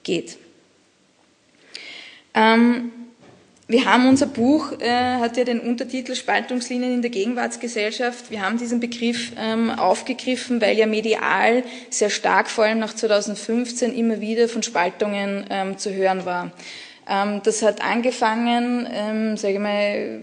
geht. 0.02 0.36
Ähm, 2.34 2.92
wir 3.68 3.84
haben 3.84 4.08
unser 4.08 4.26
Buch, 4.26 4.72
äh, 4.80 5.16
hat 5.18 5.36
ja 5.36 5.42
den 5.42 5.58
Untertitel 5.58 6.14
Spaltungslinien 6.14 6.92
in 6.92 7.02
der 7.02 7.10
Gegenwartsgesellschaft. 7.10 8.30
Wir 8.30 8.42
haben 8.42 8.58
diesen 8.58 8.78
Begriff 8.78 9.32
ähm, 9.36 9.70
aufgegriffen, 9.70 10.60
weil 10.60 10.76
ja 10.76 10.86
medial 10.86 11.64
sehr 11.90 12.10
stark, 12.10 12.48
vor 12.48 12.64
allem 12.64 12.78
nach 12.78 12.94
2015, 12.94 13.92
immer 13.92 14.20
wieder 14.20 14.48
von 14.48 14.62
Spaltungen 14.62 15.46
ähm, 15.50 15.78
zu 15.78 15.92
hören 15.92 16.24
war. 16.24 16.52
Ähm, 17.08 17.40
das 17.42 17.62
hat 17.62 17.82
angefangen, 17.82 18.86
ähm, 18.92 19.36
sage 19.36 19.54
ich 19.54 19.60
mal, 19.60 20.20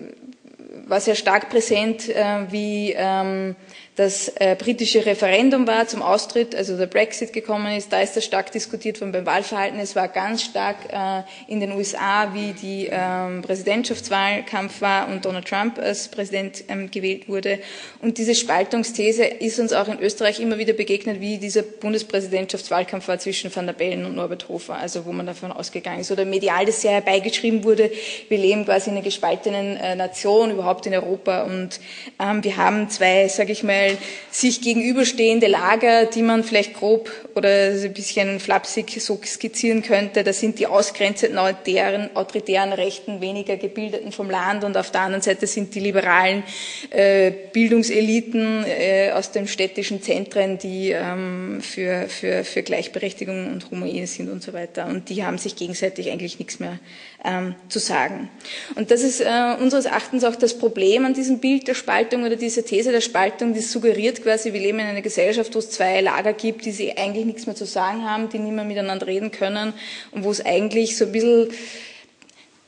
war 0.85 1.01
sehr 1.01 1.15
stark 1.15 1.49
präsent, 1.49 2.07
äh, 2.07 2.49
wie 2.49 2.93
ähm, 2.95 3.57
das 3.95 4.27
äh, 4.39 4.55
britische 4.57 5.05
Referendum 5.05 5.67
war 5.67 5.87
zum 5.87 6.01
Austritt, 6.01 6.55
also 6.55 6.75
der 6.77 6.87
Brexit 6.87 7.31
gekommen 7.31 7.77
ist, 7.77 7.93
da 7.93 8.01
ist 8.01 8.17
das 8.17 8.25
stark 8.25 8.51
diskutiert 8.51 8.99
worden 8.99 9.11
beim 9.11 9.25
Wahlverhalten. 9.27 9.79
Es 9.79 9.95
war 9.95 10.07
ganz 10.07 10.41
stark 10.41 10.77
äh, 10.91 11.21
in 11.47 11.59
den 11.59 11.73
USA, 11.73 12.33
wie 12.33 12.53
die 12.53 12.89
ähm, 12.91 13.43
Präsidentschaftswahlkampf 13.43 14.81
war 14.81 15.09
und 15.09 15.25
Donald 15.25 15.47
Trump 15.47 15.77
als 15.77 16.07
Präsident 16.07 16.63
ähm, 16.69 16.89
gewählt 16.89 17.29
wurde. 17.29 17.59
Und 18.01 18.17
diese 18.17 18.33
Spaltungsthese 18.33 19.25
ist 19.25 19.59
uns 19.59 19.73
auch 19.73 19.87
in 19.87 19.99
Österreich 19.99 20.39
immer 20.39 20.57
wieder 20.57 20.73
begegnet, 20.73 21.21
wie 21.21 21.37
dieser 21.37 21.61
Bundespräsidentschaftswahlkampf 21.61 23.07
war 23.07 23.19
zwischen 23.19 23.55
Van 23.55 23.67
der 23.67 23.73
Bellen 23.73 24.05
und 24.05 24.15
Norbert 24.15 24.49
Hofer, 24.49 24.75
also 24.75 25.05
wo 25.05 25.11
man 25.11 25.27
davon 25.27 25.51
ausgegangen 25.51 25.99
ist. 25.99 26.11
Oder 26.11 26.25
medial 26.25 26.65
das 26.65 26.81
sehr 26.81 26.93
herbeigeschrieben 26.93 27.63
wurde, 27.63 27.91
wir 28.27 28.39
leben 28.39 28.65
quasi 28.65 28.89
in 28.89 28.95
einer 28.95 29.05
gespaltenen 29.05 29.77
äh, 29.77 29.95
Nation, 29.95 30.49
überhaupt 30.49 30.87
in 30.87 30.95
Europa. 30.95 31.43
Und 31.43 31.79
ähm, 32.19 32.43
wir 32.43 32.57
haben 32.57 32.89
zwei, 32.89 33.27
sage 33.27 33.51
ich 33.51 33.61
mal, 33.61 33.82
weil 33.83 33.97
sich 34.31 34.61
gegenüberstehende 34.61 35.47
Lager, 35.47 36.05
die 36.05 36.21
man 36.21 36.43
vielleicht 36.43 36.73
grob 36.73 37.11
oder 37.35 37.49
ein 37.49 37.93
bisschen 37.93 38.39
flapsig 38.39 39.01
so 39.01 39.19
skizzieren 39.23 39.83
könnte, 39.83 40.23
das 40.23 40.39
sind 40.39 40.59
die 40.59 40.67
ausgrenzenden 40.67 41.37
autoritären, 41.37 42.09
autoritären 42.15 42.73
Rechten, 42.73 43.21
weniger 43.21 43.57
Gebildeten 43.57 44.11
vom 44.11 44.29
Land 44.29 44.63
und 44.63 44.77
auf 44.77 44.91
der 44.91 45.01
anderen 45.01 45.21
Seite 45.21 45.47
sind 45.47 45.75
die 45.75 45.79
liberalen 45.79 46.43
äh, 46.89 47.31
Bildungseliten 47.31 48.65
äh, 48.65 49.11
aus 49.11 49.31
den 49.31 49.47
städtischen 49.47 50.01
Zentren, 50.01 50.57
die 50.57 50.91
ähm, 50.91 51.59
für, 51.61 52.07
für, 52.07 52.43
für 52.43 52.63
Gleichberechtigung 52.63 53.47
und 53.47 53.69
Homoehe 53.71 54.07
sind 54.07 54.29
und 54.29 54.41
so 54.41 54.53
weiter. 54.53 54.87
Und 54.87 55.09
die 55.09 55.23
haben 55.23 55.37
sich 55.37 55.55
gegenseitig 55.55 56.09
eigentlich 56.09 56.39
nichts 56.39 56.59
mehr 56.59 56.79
ähm, 57.23 57.55
zu 57.69 57.79
sagen. 57.79 58.29
Und 58.75 58.91
das 58.91 59.01
ist 59.01 59.21
äh, 59.21 59.55
unseres 59.59 59.85
Erachtens 59.85 60.23
auch 60.23 60.35
das 60.35 60.57
Problem 60.57 61.05
an 61.05 61.13
diesem 61.13 61.39
Bild 61.39 61.67
der 61.67 61.73
Spaltung 61.73 62.23
oder 62.23 62.35
dieser 62.35 62.65
These 62.65 62.91
der 62.91 63.01
Spaltung, 63.01 63.53
die 63.53 63.61
suggeriert 63.61 64.21
quasi, 64.23 64.53
wir 64.53 64.59
leben 64.59 64.79
in 64.79 64.87
einer 64.87 65.01
Gesellschaft, 65.01 65.55
wo 65.55 65.59
es 65.59 65.69
zwei 65.69 66.01
Lager 66.01 66.33
gibt, 66.33 66.65
die 66.65 66.71
sich 66.71 66.97
eigentlich 66.97 67.25
nichts 67.25 67.45
mehr 67.45 67.55
zu 67.55 67.65
sagen 67.65 68.03
haben, 68.03 68.29
die 68.29 68.39
nicht 68.39 68.53
mehr 68.53 68.65
miteinander 68.65 69.07
reden 69.07 69.31
können 69.31 69.73
und 70.11 70.23
wo 70.23 70.31
es 70.31 70.45
eigentlich 70.45 70.97
so 70.97 71.05
ein 71.05 71.11
bisschen 71.11 71.49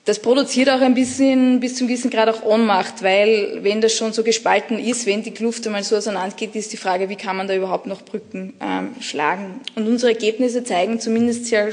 das 0.05 0.19
produziert 0.19 0.69
auch 0.69 0.81
ein 0.81 0.93
bisschen 0.93 1.59
bis 1.59 1.75
zum 1.77 1.87
gewissen 1.87 2.11
Grad 2.11 2.29
auch 2.29 2.43
Ohnmacht, 2.43 3.01
weil 3.01 3.63
wenn 3.63 3.81
das 3.81 3.93
schon 3.93 4.13
so 4.13 4.23
gespalten 4.23 4.77
ist, 4.77 5.07
wenn 5.07 5.23
die 5.23 5.31
Kluft 5.31 5.65
einmal 5.65 5.83
so 5.83 5.95
auseinandergeht, 5.95 6.55
ist 6.55 6.71
die 6.71 6.77
Frage, 6.77 7.09
wie 7.09 7.15
kann 7.15 7.35
man 7.35 7.47
da 7.47 7.55
überhaupt 7.55 7.87
noch 7.87 8.03
Brücken 8.03 8.53
ähm, 8.61 8.91
schlagen. 9.01 9.61
Und 9.75 9.87
unsere 9.87 10.11
Ergebnisse 10.11 10.63
zeigen 10.63 10.99
zumindest 10.99 11.47
sehr 11.47 11.71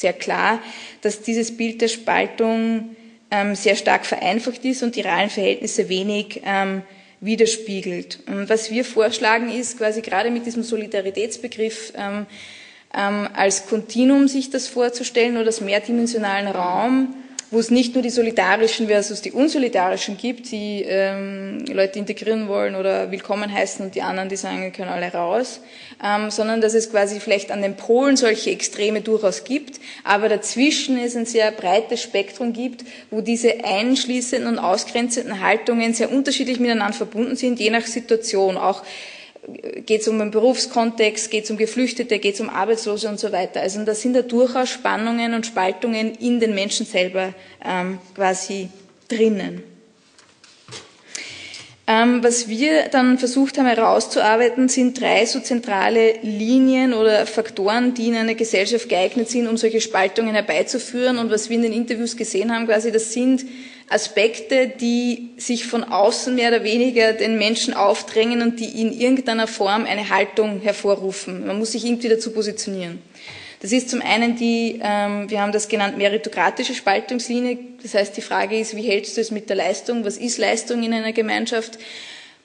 sehr 0.00 0.12
klar, 0.12 0.62
dass 1.00 1.22
dieses 1.22 1.56
Bild 1.56 1.80
der 1.80 1.88
Spaltung 1.88 2.96
ähm, 3.30 3.54
sehr 3.54 3.76
stark 3.76 4.06
vereinfacht 4.06 4.64
ist 4.64 4.82
und 4.82 4.96
die 4.96 5.00
realen 5.00 5.30
Verhältnisse 5.30 5.88
wenig 5.88 6.42
ähm, 6.44 6.82
widerspiegelt. 7.20 8.20
Und 8.26 8.48
was 8.48 8.70
wir 8.70 8.84
vorschlagen 8.84 9.50
ist, 9.50 9.78
quasi 9.78 10.00
gerade 10.00 10.30
mit 10.30 10.46
diesem 10.46 10.62
Solidaritätsbegriff 10.62 11.92
ähm, 11.96 12.26
ähm 12.94 13.28
als 13.34 13.66
Kontinuum 13.66 14.28
sich 14.28 14.50
das 14.50 14.68
vorzustellen 14.68 15.36
oder 15.36 15.46
als 15.46 15.60
mehrdimensionalen 15.60 16.48
Raum, 16.48 17.14
wo 17.50 17.58
es 17.58 17.70
nicht 17.70 17.94
nur 17.94 18.02
die 18.02 18.10
solidarischen 18.10 18.88
versus 18.88 19.22
die 19.22 19.32
unsolidarischen 19.32 20.18
gibt, 20.18 20.50
die 20.50 20.84
ähm, 20.86 21.64
Leute 21.66 21.98
integrieren 21.98 22.46
wollen 22.48 22.74
oder 22.74 23.10
willkommen 23.10 23.52
heißen 23.52 23.86
und 23.86 23.94
die 23.94 24.02
anderen, 24.02 24.28
die 24.28 24.36
sagen, 24.36 24.62
wir 24.62 24.70
können 24.70 24.90
alle 24.90 25.10
raus, 25.10 25.60
ähm, 26.04 26.30
sondern 26.30 26.60
dass 26.60 26.74
es 26.74 26.90
quasi 26.90 27.20
vielleicht 27.20 27.50
an 27.50 27.62
den 27.62 27.76
Polen 27.76 28.16
solche 28.16 28.50
Extreme 28.50 29.00
durchaus 29.00 29.44
gibt, 29.44 29.80
aber 30.04 30.28
dazwischen 30.28 30.98
es 30.98 31.16
ein 31.16 31.24
sehr 31.24 31.50
breites 31.50 32.02
Spektrum 32.02 32.52
gibt, 32.52 32.84
wo 33.10 33.22
diese 33.22 33.64
einschließenden 33.64 34.46
und 34.48 34.58
ausgrenzenden 34.58 35.40
Haltungen 35.40 35.94
sehr 35.94 36.12
unterschiedlich 36.12 36.60
miteinander 36.60 36.96
verbunden 36.96 37.36
sind, 37.36 37.60
je 37.60 37.70
nach 37.70 37.86
Situation. 37.86 38.58
Auch 38.58 38.82
geht 39.86 40.02
es 40.02 40.08
um 40.08 40.20
einen 40.20 40.30
Berufskontext, 40.30 41.30
geht 41.30 41.44
es 41.44 41.50
um 41.50 41.56
Geflüchtete, 41.56 42.18
geht 42.18 42.34
es 42.34 42.40
um 42.40 42.50
Arbeitslose 42.50 43.08
und 43.08 43.18
so 43.18 43.32
weiter. 43.32 43.60
Also 43.60 43.84
da 43.84 43.94
sind 43.94 44.14
da 44.14 44.22
durchaus 44.22 44.68
Spannungen 44.68 45.34
und 45.34 45.46
Spaltungen 45.46 46.14
in 46.14 46.40
den 46.40 46.54
Menschen 46.54 46.86
selber 46.86 47.34
ähm, 47.64 47.98
quasi 48.14 48.68
drinnen. 49.08 49.62
Ähm, 51.90 52.22
was 52.22 52.48
wir 52.48 52.88
dann 52.90 53.18
versucht 53.18 53.56
haben 53.56 53.64
herauszuarbeiten, 53.64 54.68
sind 54.68 55.00
drei 55.00 55.24
so 55.24 55.40
zentrale 55.40 56.16
Linien 56.20 56.92
oder 56.92 57.24
Faktoren, 57.24 57.94
die 57.94 58.08
in 58.08 58.14
einer 58.14 58.34
Gesellschaft 58.34 58.90
geeignet 58.90 59.30
sind, 59.30 59.46
um 59.46 59.56
solche 59.56 59.80
Spaltungen 59.80 60.34
herbeizuführen. 60.34 61.16
Und 61.16 61.30
was 61.30 61.48
wir 61.48 61.56
in 61.56 61.62
den 61.62 61.72
Interviews 61.72 62.14
gesehen 62.14 62.54
haben, 62.54 62.66
quasi, 62.66 62.92
das 62.92 63.14
sind 63.14 63.46
Aspekte, 63.90 64.68
die 64.68 65.30
sich 65.38 65.66
von 65.66 65.84
außen 65.84 66.34
mehr 66.34 66.48
oder 66.48 66.64
weniger 66.64 67.12
den 67.14 67.38
Menschen 67.38 67.74
aufdrängen 67.74 68.42
und 68.42 68.60
die 68.60 68.80
in 68.80 68.92
irgendeiner 68.92 69.46
Form 69.46 69.84
eine 69.84 70.10
Haltung 70.10 70.60
hervorrufen. 70.60 71.46
Man 71.46 71.58
muss 71.58 71.72
sich 71.72 71.84
irgendwie 71.86 72.08
dazu 72.08 72.32
positionieren. 72.32 73.00
Das 73.60 73.72
ist 73.72 73.90
zum 73.90 74.02
einen 74.02 74.36
die, 74.36 74.80
ähm, 74.82 75.28
wir 75.30 75.40
haben 75.40 75.52
das 75.52 75.68
genannt, 75.68 75.98
meritokratische 75.98 76.74
Spaltungslinie. 76.74 77.58
Das 77.82 77.94
heißt, 77.94 78.16
die 78.16 78.22
Frage 78.22 78.58
ist, 78.58 78.76
wie 78.76 78.86
hältst 78.86 79.16
du 79.16 79.20
es 79.20 79.30
mit 79.30 79.48
der 79.48 79.56
Leistung? 79.56 80.04
Was 80.04 80.16
ist 80.16 80.38
Leistung 80.38 80.82
in 80.82 80.92
einer 80.92 81.12
Gemeinschaft? 81.12 81.78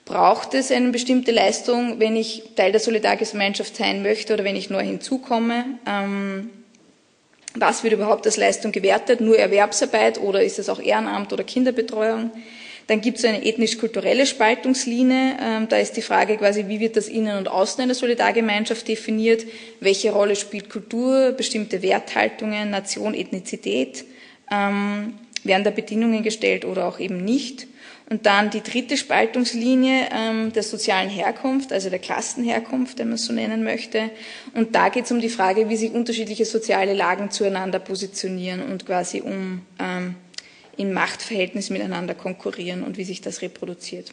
Braucht 0.04 0.54
es 0.54 0.70
eine 0.70 0.90
bestimmte 0.90 1.30
Leistung, 1.30 2.00
wenn 2.00 2.16
ich 2.16 2.42
Teil 2.56 2.72
der 2.72 2.80
Solidargemeinschaft 2.80 3.76
sein 3.76 4.02
möchte 4.02 4.34
oder 4.34 4.44
wenn 4.44 4.56
ich 4.56 4.70
neu 4.70 4.82
hinzukomme? 4.82 5.64
Ähm, 5.86 6.50
was 7.54 7.84
wird 7.84 7.94
überhaupt 7.94 8.26
als 8.26 8.36
Leistung 8.36 8.72
gewertet? 8.72 9.20
Nur 9.20 9.38
Erwerbsarbeit 9.38 10.20
oder 10.20 10.42
ist 10.42 10.58
es 10.58 10.68
auch 10.68 10.80
Ehrenamt 10.80 11.32
oder 11.32 11.44
Kinderbetreuung? 11.44 12.30
Dann 12.86 13.00
gibt 13.00 13.18
es 13.18 13.24
eine 13.24 13.44
ethnisch-kulturelle 13.44 14.26
Spaltungslinie. 14.26 15.36
Ähm, 15.40 15.68
da 15.68 15.76
ist 15.78 15.96
die 15.96 16.02
Frage 16.02 16.36
quasi, 16.36 16.66
wie 16.68 16.80
wird 16.80 16.96
das 16.96 17.08
Innen 17.08 17.38
und 17.38 17.48
Außen 17.48 17.82
einer 17.82 17.94
Solidargemeinschaft 17.94 18.86
definiert? 18.86 19.46
Welche 19.80 20.12
Rolle 20.12 20.36
spielt 20.36 20.68
Kultur, 20.68 21.32
bestimmte 21.32 21.80
Werthaltungen, 21.80 22.70
Nation, 22.70 23.14
Ethnizität? 23.14 24.04
Ähm, 24.52 25.14
werden 25.44 25.64
da 25.64 25.70
Bedingungen 25.70 26.22
gestellt 26.22 26.64
oder 26.64 26.86
auch 26.86 26.98
eben 26.98 27.24
nicht? 27.24 27.68
Und 28.10 28.26
dann 28.26 28.50
die 28.50 28.62
dritte 28.62 28.96
Spaltungslinie 28.96 30.08
ähm, 30.12 30.52
der 30.52 30.62
sozialen 30.62 31.08
Herkunft, 31.08 31.72
also 31.72 31.88
der 31.88 31.98
Klassenherkunft, 31.98 32.98
wenn 32.98 33.08
man 33.08 33.14
es 33.14 33.24
so 33.24 33.32
nennen 33.32 33.64
möchte. 33.64 34.10
Und 34.52 34.74
da 34.74 34.90
geht 34.90 35.06
es 35.06 35.12
um 35.12 35.20
die 35.20 35.30
Frage, 35.30 35.70
wie 35.70 35.76
sich 35.76 35.92
unterschiedliche 35.92 36.44
soziale 36.44 36.92
Lagen 36.92 37.30
zueinander 37.30 37.78
positionieren 37.78 38.62
und 38.62 38.84
quasi 38.84 39.22
um 39.22 39.62
ähm, 39.78 40.16
im 40.76 40.92
Machtverhältnis 40.92 41.70
miteinander 41.70 42.14
konkurrieren 42.14 42.82
und 42.82 42.98
wie 42.98 43.04
sich 43.04 43.20
das 43.20 43.42
reproduziert. 43.42 44.12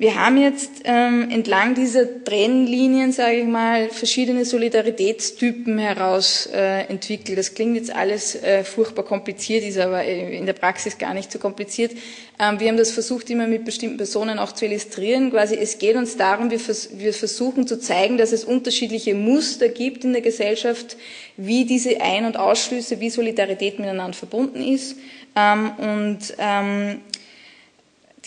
Wir 0.00 0.14
haben 0.14 0.36
jetzt 0.36 0.82
ähm, 0.84 1.28
entlang 1.28 1.74
dieser 1.74 2.22
Trennlinien, 2.22 3.10
sage 3.10 3.38
ich 3.38 3.46
mal, 3.46 3.90
verschiedene 3.90 4.44
Solidaritätstypen 4.44 5.76
heraus 5.76 6.48
äh, 6.54 6.82
entwickelt. 6.82 7.36
Das 7.36 7.54
klingt 7.54 7.74
jetzt 7.74 7.92
alles 7.92 8.36
äh, 8.36 8.62
furchtbar 8.62 9.04
kompliziert, 9.04 9.64
ist 9.64 9.76
aber 9.76 10.04
äh, 10.04 10.38
in 10.38 10.46
der 10.46 10.52
Praxis 10.52 10.98
gar 10.98 11.14
nicht 11.14 11.32
so 11.32 11.40
kompliziert. 11.40 11.90
Ähm, 12.38 12.60
wir 12.60 12.68
haben 12.68 12.76
das 12.76 12.92
versucht, 12.92 13.28
immer 13.28 13.48
mit 13.48 13.64
bestimmten 13.64 13.96
Personen 13.96 14.38
auch 14.38 14.52
zu 14.52 14.66
illustrieren. 14.66 15.32
Quasi, 15.32 15.56
es 15.56 15.78
geht 15.78 15.96
uns 15.96 16.16
darum, 16.16 16.52
wir, 16.52 16.60
vers 16.60 16.90
wir 16.92 17.12
versuchen 17.12 17.66
zu 17.66 17.80
zeigen, 17.80 18.18
dass 18.18 18.30
es 18.30 18.44
unterschiedliche 18.44 19.16
Muster 19.16 19.68
gibt 19.68 20.04
in 20.04 20.12
der 20.12 20.22
Gesellschaft, 20.22 20.96
wie 21.36 21.64
diese 21.64 22.00
Ein- 22.00 22.24
und 22.24 22.36
Ausschlüsse, 22.36 23.00
wie 23.00 23.10
Solidarität 23.10 23.80
miteinander 23.80 24.16
verbunden 24.16 24.62
ist. 24.62 24.96
Ähm, 25.34 25.72
und 25.76 26.18
ähm, 26.38 27.00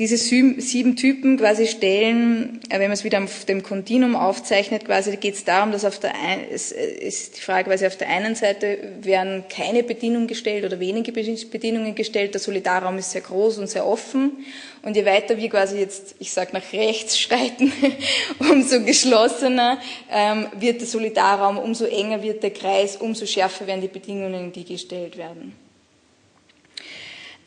diese 0.02 0.18
sieben 0.18 0.96
Typen 0.96 1.38
quasi 1.38 1.68
stellen, 1.68 2.60
äh, 2.70 2.80
wenn 2.80 2.88
man 2.88 2.94
es 2.94 3.04
wieder 3.04 3.22
auf 3.24 3.46
dem 3.46 3.62
Kontinuum 3.62 4.16
aufzeichnet, 4.16 4.86
quasi 4.86 5.16
geht 5.18 5.36
es 5.36 5.44
darum, 5.44 5.72
dass 5.72 5.86
auf 5.86 6.00
der 6.00 6.16
ein, 6.16 6.40
es 6.52 6.72
ist 6.72 7.38
die 7.38 7.42
Frage 7.42 7.70
quasi 7.70 7.86
auf 7.86 7.98
der 7.98 8.10
einen 8.10 8.34
Seite 8.34 8.80
werden 9.02 9.44
keine 9.48 9.84
Bedingungen 9.84 10.26
gestellt 10.26 10.66
oder 10.66 10.80
wenige 10.80 11.12
Bedingungen 11.12 11.94
gestellt, 11.94 12.34
der 12.34 12.42
Solidarraum 12.42 12.98
ist 12.98 13.12
sehr 13.12 13.22
groß 13.22 13.60
und 13.60 13.68
sehr 13.68 13.86
offen 13.86 14.44
und 14.82 14.96
je 14.96 15.06
weiter 15.06 15.38
wir 15.38 15.50
quasi 15.50 15.78
jetzt, 15.78 16.16
ich 16.18 16.32
sage 16.32 16.50
nach 16.54 16.74
rechts 16.74 17.20
schreiten, 17.20 17.72
umso 18.40 18.82
geschlossener 18.82 19.80
ähm, 20.12 20.48
wird 20.60 20.82
der 20.82 20.88
Solidarraum, 20.88 21.60
umso 21.60 21.86
enger 21.86 22.24
wird 22.24 22.42
der 22.42 22.52
Kreis, 22.52 22.98
umso 22.98 23.28
schärfer 23.28 23.68
werden 23.68 23.82
die 23.82 23.88
Bedingungen, 23.88 24.52
die 24.52 24.66
gestellt 24.66 25.16
werden. 25.16 25.54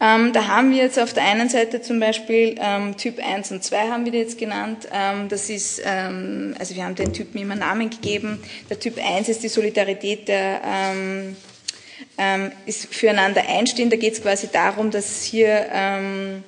Ähm, 0.00 0.32
da 0.32 0.48
haben 0.48 0.72
wir 0.72 0.78
jetzt 0.78 0.98
auf 0.98 1.12
der 1.12 1.24
einen 1.24 1.48
Seite 1.48 1.80
zum 1.80 2.00
Beispiel 2.00 2.56
ähm, 2.60 2.96
Typ 2.96 3.24
1 3.24 3.52
und 3.52 3.62
2 3.62 3.88
haben 3.88 4.04
wir 4.04 4.12
jetzt 4.12 4.38
genannt. 4.38 4.88
Ähm, 4.92 5.28
das 5.28 5.48
ist, 5.48 5.80
ähm, 5.84 6.54
also 6.58 6.74
wir 6.74 6.84
haben 6.84 6.96
den 6.96 7.12
Typen 7.12 7.40
immer 7.40 7.54
Namen 7.54 7.90
gegeben. 7.90 8.42
Der 8.68 8.78
Typ 8.78 8.98
1 8.98 9.28
ist 9.28 9.42
die 9.42 9.48
Solidarität 9.48 10.26
der, 10.28 10.60
ähm, 10.66 11.36
ähm, 12.18 12.52
ist 12.66 12.92
füreinander 12.92 13.42
einstehen. 13.48 13.88
Da 13.88 13.96
geht 13.96 14.14
es 14.14 14.22
quasi 14.22 14.48
darum, 14.52 14.90
dass 14.90 15.22
hier 15.22 15.66
ähm, 15.72 16.42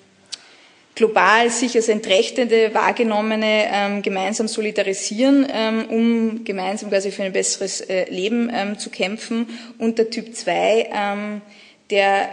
global 0.97 1.50
sich 1.50 1.76
als 1.76 1.88
Entrechtende 1.88 2.75
wahrgenommene 2.75 3.69
ähm, 3.71 4.03
gemeinsam 4.03 4.49
solidarisieren, 4.49 5.47
ähm, 5.53 5.85
um 5.88 6.45
gemeinsam 6.45 6.91
quasi 6.91 7.12
für 7.12 7.23
ein 7.23 7.33
besseres 7.33 7.81
äh, 7.83 8.11
Leben 8.11 8.50
ähm, 8.53 8.79
zu 8.79 8.91
kämpfen. 8.91 9.47
Und 9.79 9.99
der 9.99 10.11
Typ 10.11 10.35
2, 10.35 10.88
ähm, 10.93 11.43
der 11.91 12.29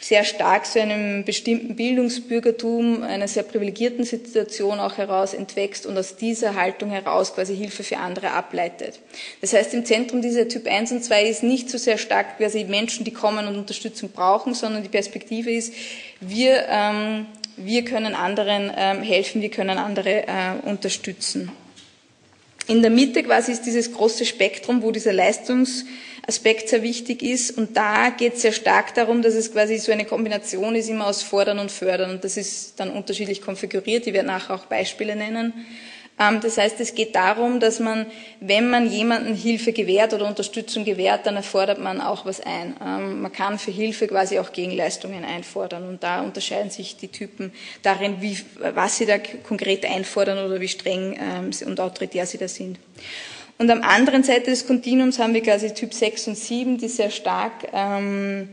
sehr 0.00 0.24
stark 0.24 0.64
zu 0.64 0.80
einem 0.80 1.24
bestimmten 1.24 1.76
Bildungsbürgertum, 1.76 3.02
einer 3.02 3.28
sehr 3.28 3.42
privilegierten 3.42 4.04
Situation 4.04 4.80
auch 4.80 4.96
heraus 4.96 5.34
entwächst 5.34 5.84
und 5.84 5.98
aus 5.98 6.16
dieser 6.16 6.54
Haltung 6.54 6.90
heraus 6.90 7.34
quasi 7.34 7.54
Hilfe 7.54 7.82
für 7.82 7.98
andere 7.98 8.30
ableitet. 8.30 9.00
Das 9.42 9.52
heißt, 9.52 9.74
im 9.74 9.84
Zentrum 9.84 10.22
dieser 10.22 10.48
Typ 10.48 10.66
1 10.66 10.92
und 10.92 11.04
2 11.04 11.24
ist 11.24 11.42
nicht 11.42 11.68
so 11.68 11.76
sehr 11.76 11.98
stark 11.98 12.38
quasi 12.38 12.64
Menschen, 12.64 13.04
die 13.04 13.12
kommen 13.12 13.46
und 13.46 13.56
Unterstützung 13.56 14.10
brauchen, 14.10 14.54
sondern 14.54 14.82
die 14.82 14.88
Perspektive 14.88 15.50
ist, 15.50 15.74
wir, 16.20 16.64
ähm, 16.68 17.26
wir 17.58 17.84
können 17.84 18.14
anderen 18.14 18.72
ähm, 18.74 19.02
helfen, 19.02 19.42
wir 19.42 19.50
können 19.50 19.76
andere 19.76 20.26
äh, 20.26 20.52
unterstützen. 20.64 21.52
In 22.68 22.82
der 22.82 22.90
Mitte 22.90 23.22
quasi 23.22 23.52
ist 23.52 23.64
dieses 23.64 23.92
große 23.92 24.26
Spektrum, 24.26 24.82
wo 24.82 24.90
dieser 24.90 25.12
Leistungs 25.12 25.86
Aspekt 26.26 26.68
sehr 26.68 26.82
wichtig 26.82 27.22
ist. 27.22 27.56
Und 27.56 27.74
da 27.74 28.10
geht 28.10 28.34
es 28.34 28.42
sehr 28.42 28.52
stark 28.52 28.94
darum, 28.94 29.22
dass 29.22 29.34
es 29.34 29.50
quasi 29.50 29.78
so 29.78 29.90
eine 29.90 30.04
Kombination 30.04 30.74
ist, 30.74 30.90
immer 30.90 31.06
aus 31.06 31.22
Fordern 31.22 31.58
und 31.58 31.72
Fördern. 31.72 32.10
Und 32.10 32.24
das 32.24 32.36
ist 32.36 32.78
dann 32.78 32.90
unterschiedlich 32.90 33.40
konfiguriert. 33.40 34.06
Ich 34.06 34.12
werde 34.12 34.28
nachher 34.28 34.54
auch 34.54 34.66
Beispiele 34.66 35.16
nennen. 35.16 35.54
Ähm, 36.18 36.40
das 36.40 36.58
heißt, 36.58 36.80
es 36.80 36.94
geht 36.94 37.14
darum, 37.14 37.60
dass 37.60 37.80
man, 37.80 38.06
wenn 38.40 38.70
man 38.70 38.90
jemanden 38.90 39.34
Hilfe 39.34 39.72
gewährt 39.72 40.12
oder 40.14 40.26
Unterstützung 40.26 40.84
gewährt, 40.84 41.26
dann 41.26 41.36
erfordert 41.36 41.78
man 41.78 42.00
auch 42.00 42.26
was 42.26 42.40
ein. 42.40 42.76
Ähm, 42.84 43.22
man 43.22 43.32
kann 43.32 43.58
für 43.58 43.70
Hilfe 43.70 44.08
quasi 44.08 44.38
auch 44.38 44.52
Gegenleistungen 44.52 45.24
einfordern. 45.24 45.88
Und 45.88 46.02
da 46.02 46.20
unterscheiden 46.22 46.70
sich 46.70 46.96
die 46.96 47.08
Typen 47.08 47.52
darin, 47.82 48.16
wie, 48.20 48.38
was 48.74 48.98
sie 48.98 49.06
da 49.06 49.18
konkret 49.18 49.84
einfordern 49.84 50.44
oder 50.44 50.60
wie 50.60 50.68
streng 50.68 51.18
ähm, 51.20 51.50
und 51.66 51.80
autoritär 51.80 52.26
sie 52.26 52.38
da 52.38 52.48
sind. 52.48 52.78
Und 53.58 53.70
am 53.70 53.82
anderen 53.82 54.22
Seite 54.22 54.50
des 54.50 54.66
Kontinuums 54.66 55.18
haben 55.18 55.34
wir 55.34 55.42
quasi 55.42 55.74
Typ 55.74 55.92
6 55.92 56.28
und 56.28 56.38
7, 56.38 56.78
die 56.78 56.88
sehr 56.88 57.10
stark 57.10 57.52
ähm, 57.72 58.48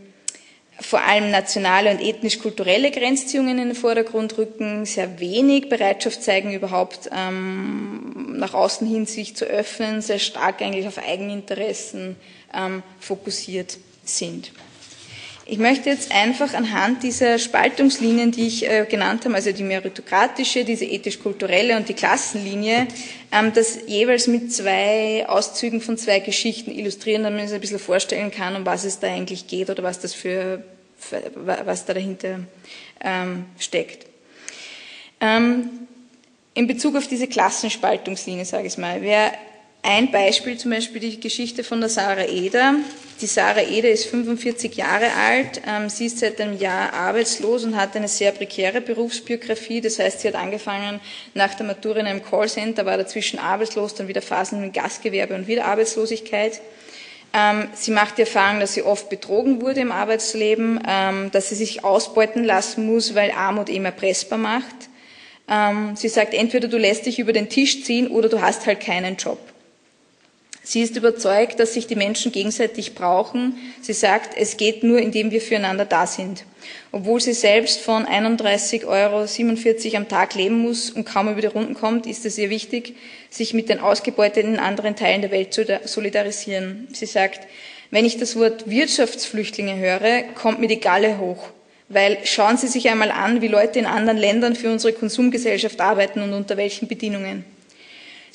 vor 0.79 1.01
allem 1.01 1.32
nationale 1.32 1.89
und 1.91 2.01
ethnisch-kulturelle 2.01 2.91
Grenzziehungen 2.91 3.58
in 3.58 3.70
den 3.70 3.75
Vordergrund 3.75 4.38
rücken, 4.38 4.86
sehr 4.86 5.20
wenig 5.20 5.70
Bereitschaft 5.70 6.22
zeigen, 6.22 6.53
überhaupt 6.53 7.10
ähm, 7.15 8.38
nach 8.38 8.53
außen 8.53 8.86
hin 8.86 9.05
sich 9.05 9.36
zu 9.36 9.46
öffnen, 9.46 10.01
sehr 10.01 10.20
stark 10.20 10.62
eigentlich 10.62 10.88
auf 10.88 10.98
Eigeninteressen 10.98 12.17
ähm, 12.53 12.84
fokussiert 13.00 13.77
sind. 14.03 14.51
Ich 15.48 15.60
möchte 15.60 15.92
jetzt 15.92 16.12
einfach 16.12 16.56
anhand 16.56 17.04
dieser 17.04 17.38
Spaltungslinien, 17.38 18.32
die 18.32 18.48
ich 18.48 18.68
äh, 18.68 18.88
genannt 18.90 19.25
habe, 19.25 19.36
also 19.36 19.52
die 19.52 19.62
meritokratische, 19.62 20.66
diese 20.66 20.86
ethisch-kulturelle 20.86 21.78
und 21.78 21.88
die 21.88 21.94
Klassenlinie, 21.94 22.88
ähm, 23.32 23.54
das 23.54 23.78
jeweils 23.86 24.25
mit 24.25 24.52
zwei 24.52 25.24
Auszügen 25.28 25.82
von 25.82 26.00
zwei 26.00 26.20
Geschichten 26.20 26.72
illustrieren, 26.72 27.22
damit 27.22 27.42
man 27.42 27.48
sich 27.48 27.56
ein 27.56 27.62
bisschen 27.62 27.78
vorstellen 27.78 28.32
kann, 28.32 28.56
um 28.56 28.66
was 28.66 28.86
es 28.86 29.00
da 29.00 29.08
eigentlich 29.08 29.46
geht 29.46 29.70
oder 29.70 29.84
was 29.84 30.00
das 30.00 30.16
für, 30.16 30.64
für 30.98 31.22
was 31.36 31.86
da 31.86 31.94
dahinter 31.94 32.40
ähm, 33.04 33.46
steckt. 33.60 34.08
Ähm, 35.22 35.70
in 36.56 36.66
Bezug 36.66 36.96
auf 36.96 37.08
diese 37.08 37.28
Klassenspaltungslinie, 37.28 38.46
sage 38.46 38.66
ich 38.66 38.80
mal, 38.80 39.04
wer 39.04 39.32
ein 39.86 40.12
Beispiel 40.12 40.58
zum 40.58 40.72
Beispiel 40.72 41.00
die 41.00 41.20
Geschichte 41.20 41.63
von 41.63 41.80
der 41.80 41.89
Sarah 41.89 42.25
Eder. 42.25 42.75
Die 43.22 43.27
Sarah 43.27 43.62
Eder 43.62 43.92
ist 43.92 44.06
45 44.08 44.75
Jahre 44.75 45.13
alt, 45.13 45.62
ähm, 45.68 45.89
sie 45.89 46.08
ist 46.08 46.20
seit 46.20 46.42
einem 46.42 46.58
Jahr 46.58 46.92
arbeitslos 46.94 47.63
und 47.63 47.77
hat 47.77 47.96
eine 47.96 48.08
sehr 48.08 48.32
prekäre 48.32 48.82
Berufsbiografie. 48.82 49.82
Das 49.82 50.00
heißt, 50.00 50.22
sie 50.22 50.27
hat 50.27 50.36
angefangen 50.36 51.00
nach 51.34 51.54
der 51.54 51.68
Matura 51.68 52.00
in 52.00 52.08
einem 52.08 52.24
Callcenter, 52.24 52.86
war 52.86 52.98
dazwischen 52.98 53.38
arbeitslos, 53.38 53.94
dann 53.94 54.08
wieder 54.08 54.22
Phasen 54.22 54.63
im 54.63 54.74
Gastgewerbe 54.74 55.36
und 55.36 55.48
wieder 55.48 55.65
Arbeitslosigkeit. 55.65 56.62
Ähm, 57.34 57.68
sie 57.74 57.92
macht 57.92 58.18
die 58.18 58.22
Erfahrung, 58.24 58.60
dass 58.60 58.74
sie 58.74 58.82
oft 58.82 59.10
betrogen 59.10 59.62
wurde 59.62 59.82
im 59.82 59.92
Arbeitsleben, 59.92 60.82
ähm, 60.88 61.30
dass 61.32 61.50
sie 61.50 61.56
sich 61.56 61.84
ausbeuten 61.84 62.44
lassen 62.44 62.88
muss, 62.88 63.13
weil 63.13 63.32
Armut 63.32 63.70
eben 63.70 63.86
erpressbar 63.86 64.39
macht. 64.39 64.75
Sie 65.94 66.10
sagt, 66.10 66.34
entweder 66.34 66.68
du 66.68 66.80
lässt 66.80 67.06
dich 67.06 67.20
über 67.20 67.32
den 67.32 67.50
Tisch 67.50 67.84
ziehen 67.84 68.08
oder 68.08 68.30
du 68.30 68.42
hast 68.42 68.65
halt 68.65 68.80
keinen 68.80 69.15
Job. 69.15 69.38
Sie 70.67 70.81
ist 70.81 70.95
überzeugt, 70.95 71.60
dass 71.60 71.75
sich 71.75 71.86
die 71.86 71.95
Menschen 71.95 72.31
gegenseitig 72.31 72.95
brauchen. 72.95 73.55
Sie 73.81 73.93
sagt, 73.93 74.36
es 74.36 74.57
geht 74.57 74.84
nur, 74.84 74.98
indem 74.98 75.29
wir 75.29 75.39
füreinander 75.39 75.86
da 75.86 76.07
sind. 76.07 76.43
Obwohl 76.91 77.22
sie 77.22 77.34
selbst 77.34 77.81
von 77.81 78.07
31,47 78.07 78.85
Euro 78.87 79.98
am 79.98 80.07
Tag 80.07 80.33
leben 80.33 80.57
muss 80.57 80.90
und 80.90 81.05
kaum 81.05 81.29
über 81.29 81.42
die 81.42 81.48
Runden 81.48 81.75
kommt, 81.75 82.07
ist 82.07 82.25
es 82.25 82.40
ihr 82.40 82.50
wichtig, 82.50 82.96
sich 83.29 83.53
mit 83.53 83.70
den 83.70 83.79
Ausgebeuteten 83.79 84.55
in 84.55 84.59
anderen 84.59 84.96
Teilen 84.96 85.22
der 85.22 85.29
Welt 85.29 85.53
zu 85.53 85.66
solidarisieren. 85.83 86.87
Sie 86.94 87.05
sagt, 87.05 87.48
wenn 87.92 88.03
ich 88.03 88.18
das 88.18 88.35
Wort 88.35 88.68
Wirtschaftsflüchtlinge 88.68 89.77
höre, 89.77 90.24
kommt 90.33 90.59
mir 90.59 90.68
die 90.68 90.79
Galle 90.79 91.20
hoch. 91.20 91.50
Weil 91.90 92.18
schauen 92.24 92.57
Sie 92.57 92.68
sich 92.68 92.90
einmal 92.90 93.11
an, 93.11 93.44
wie 93.44 93.50
Leute 93.50 93.77
in 93.77 93.85
anderen 93.85 94.18
Ländern 94.18 94.55
für 94.55 94.72
unsere 94.72 94.94
Konsumgesellschaft 94.94 95.79
arbeiten 95.79 96.24
und 96.24 96.33
unter 96.33 96.57
welchen 96.57 96.87
Bedingungen. 96.87 97.46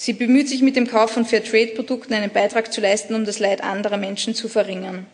Sie 0.02 0.14
bemüht 0.14 0.48
sich 0.48 0.62
mit 0.62 0.76
dem 0.76 0.86
Kauf 0.86 1.10
von 1.10 1.26
Fairtrade-Produkten 1.26 2.14
einen 2.14 2.30
Beitrag 2.30 2.72
zu 2.72 2.80
leisten, 2.80 3.14
um 3.14 3.26
das 3.26 3.38
Leid 3.38 3.62
anderer 3.62 3.98
Menschen 3.98 4.34
zu 4.34 4.48
verringern. 4.48 5.04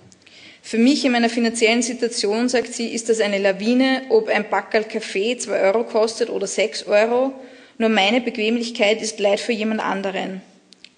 Für 0.63 0.79
mich 0.79 1.05
in 1.05 1.11
meiner 1.11 1.29
finanziellen 1.29 1.83
Situation, 1.83 2.49
sagt 2.49 2.73
sie, 2.73 2.95
ist 2.95 3.09
das 3.09 3.19
eine 3.19 3.39
Lawine, 3.39 4.03
ob 4.11 4.29
ein 4.29 4.49
Backerl 4.49 4.85
Kaffee 4.85 5.37
zwei 5.39 5.59
Euro 5.63 5.83
kostet 5.83 6.31
oder 6.31 6.47
sechs 6.47 6.87
Euro. 6.87 7.33
Nur 7.79 7.89
meine 7.89 8.21
Bequemlichkeit 8.21 9.03
ist 9.03 9.19
Leid 9.19 9.41
für 9.41 9.51
jemand 9.51 9.81
anderen. 9.81 10.41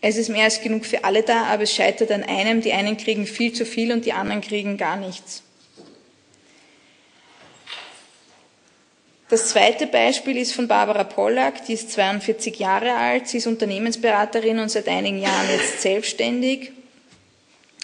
Es 0.03 0.19
ist 0.19 0.29
mehr 0.29 0.45
als 0.45 0.61
genug 0.61 0.85
für 0.85 1.05
alle 1.05 1.23
da, 1.23 1.45
aber 1.45 1.63
es 1.63 1.73
scheitert 1.73 2.11
an 2.11 2.25
einem. 2.25 2.61
Die 2.61 2.75
einen 2.75 2.99
kriegen 2.99 3.25
viel 3.25 3.55
zu 3.55 3.65
viel 3.65 3.91
und 3.91 4.05
die 4.05 4.13
anderen 4.13 4.43
kriegen 4.43 4.77
gar 4.77 4.99
nichts. 4.99 5.45
Das 9.29 9.49
zweite 9.49 9.87
Beispiel 9.87 10.39
ist 10.39 10.55
von 10.55 10.69
Barbara 10.69 11.05
Pollack, 11.05 11.67
die 11.67 11.75
ist 11.75 11.93
42 11.93 12.59
Jahre 12.59 12.95
alt, 12.95 13.29
sie 13.29 13.39
ist 13.39 13.47
Unternehmensberaterin 13.47 14.59
und 14.59 14.71
seit 14.71 14.89
einigen 14.89 15.21
Jahren 15.21 15.51
jetzt 15.51 15.83
selbstständig. 15.83 16.73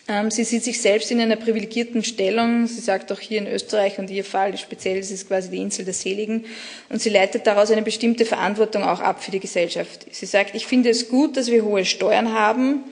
Ähm, 0.09 0.31
sie 0.31 0.45
sieht 0.45 0.65
sich 0.65 0.81
selbst 0.81 1.11
in 1.11 1.21
einer 1.21 1.37
privilegierten 1.37 2.03
Stellung. 2.03 2.67
Sie 2.67 2.81
sagt 2.81 3.13
auch 3.13 3.21
hier 3.21 3.39
in 3.39 3.47
Österreich 3.47 3.99
und 3.99 4.11
ihr 4.11 4.25
Fall 4.25 4.57
speziell, 4.57 4.99
es 4.99 5.11
ist 5.11 5.29
quasi 5.29 5.51
die 5.51 5.59
Insel 5.59 5.85
der 5.85 5.93
Seligen. 5.93 6.47
Und 6.89 7.03
sie 7.03 7.11
leitet 7.11 7.47
daraus 7.47 7.71
eine 7.71 7.83
bestimmte 7.83 8.25
Verantwortung 8.25 8.83
auch 8.83 9.01
ab 9.01 9.23
für 9.23 9.31
die 9.31 9.41
Gesellschaft. 9.41 10.07
Sie 10.11 10.27
sagt, 10.27 10.55
ich 10.55 10.67
finde 10.67 10.89
es 10.89 11.11
gut, 11.11 11.37
dass 11.37 11.51
wir 11.51 11.65
hohe 11.65 11.85
Steuern 11.85 12.33
haben, 12.33 12.85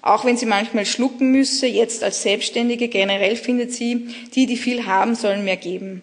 auch 0.00 0.24
wenn 0.24 0.38
sie 0.38 0.46
manchmal 0.46 0.86
schlucken 0.86 1.30
müsse. 1.30 1.66
Jetzt 1.66 2.02
als 2.02 2.22
Selbstständige 2.22 2.88
generell 2.88 3.36
findet 3.36 3.72
sie, 3.72 4.08
die, 4.34 4.46
die 4.46 4.56
viel 4.56 4.86
haben, 4.86 5.14
sollen 5.14 5.44
mehr 5.44 5.56
geben. 5.56 6.02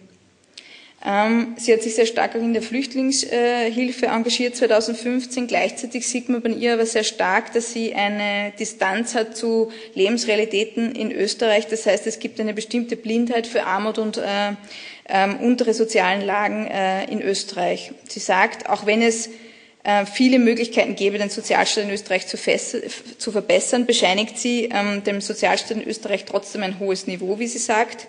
Ähm, 1.07 1.55
sie 1.57 1.71
hat 1.71 1.83
sich 1.83 1.93
sehr 1.93 2.07
stark 2.07 2.35
auch 2.35 2.39
in 2.39 2.53
der 2.53 2.63
Flüchtlingshilfe 2.63 4.07
engagiert 4.07 4.55
2015. 4.55 5.45
Gleichzeitig 5.45 6.07
sieht 6.07 6.29
man 6.29 6.41
bei 6.41 6.49
ihr 6.49 6.73
aber 6.73 6.87
sehr 6.87 7.03
stark, 7.03 7.53
dass 7.53 7.71
sie 7.71 7.93
eine 7.93 8.53
Distanz 8.59 9.13
hat 9.13 9.37
zu 9.37 9.71
Lebensrealitäten 9.93 10.95
in 10.95 11.11
Österreich. 11.11 11.67
Das 11.67 11.85
heißt, 11.85 12.07
es 12.07 12.17
gibt 12.17 12.39
eine 12.39 12.55
bestimmte 12.55 12.95
Blindheit 12.95 13.45
für 13.45 13.65
Armut 13.65 13.99
und 13.99 14.17
äh, 14.17 14.53
äh, 15.03 15.29
untere 15.39 15.75
sozialen 15.75 16.21
Lagen 16.21 16.65
äh, 16.65 17.05
in 17.11 17.21
Österreich. 17.21 17.91
Sie 18.09 18.19
sagt, 18.19 18.67
auch 18.67 18.87
wenn 18.87 19.03
es 19.03 19.29
äh, 19.83 20.07
viele 20.07 20.39
Möglichkeiten 20.39 20.95
gäbe, 20.95 21.19
den 21.19 21.29
Sozialstaat 21.29 21.83
in 21.83 21.91
Österreich 21.91 22.25
zu, 22.25 22.37
zu 22.39 23.31
verbessern, 23.31 23.85
bescheinigt 23.85 24.39
sie 24.39 24.69
ähm, 24.73 25.03
dem 25.03 25.21
Sozialstaat 25.21 25.77
in 25.77 25.87
Österreich 25.87 26.25
trotzdem 26.25 26.63
ein 26.63 26.79
hohes 26.79 27.05
Niveau, 27.05 27.37
wie 27.37 27.47
sie 27.47 27.59
sagt 27.59 28.07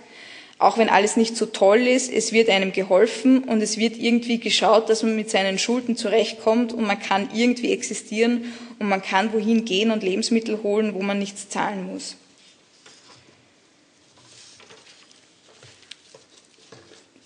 auch 0.59 0.79
wenn 0.79 0.89
alles 0.89 1.17
nicht 1.17 1.37
so 1.37 1.47
toll 1.47 1.87
ist, 1.87 2.11
es 2.11 2.33
wird 2.33 2.49
einem 2.49 2.73
geholfen 2.73 3.45
und 3.45 3.61
es 3.61 3.77
wird 3.77 3.99
irgendwie 3.99 4.39
geschaut, 4.39 4.89
dass 4.89 5.03
man 5.03 5.15
mit 5.15 5.31
seinen 5.31 5.59
Schulden 5.59 5.97
zurechtkommt 5.97 6.73
und 6.73 6.87
man 6.87 6.99
kann 6.99 7.29
irgendwie 7.35 7.73
existieren 7.73 8.53
und 8.79 8.89
man 8.89 9.03
kann 9.03 9.33
wohin 9.33 9.65
gehen 9.65 9.91
und 9.91 10.03
Lebensmittel 10.03 10.63
holen, 10.63 10.95
wo 10.95 11.03
man 11.03 11.19
nichts 11.19 11.49
zahlen 11.49 11.87
muss. 11.93 12.17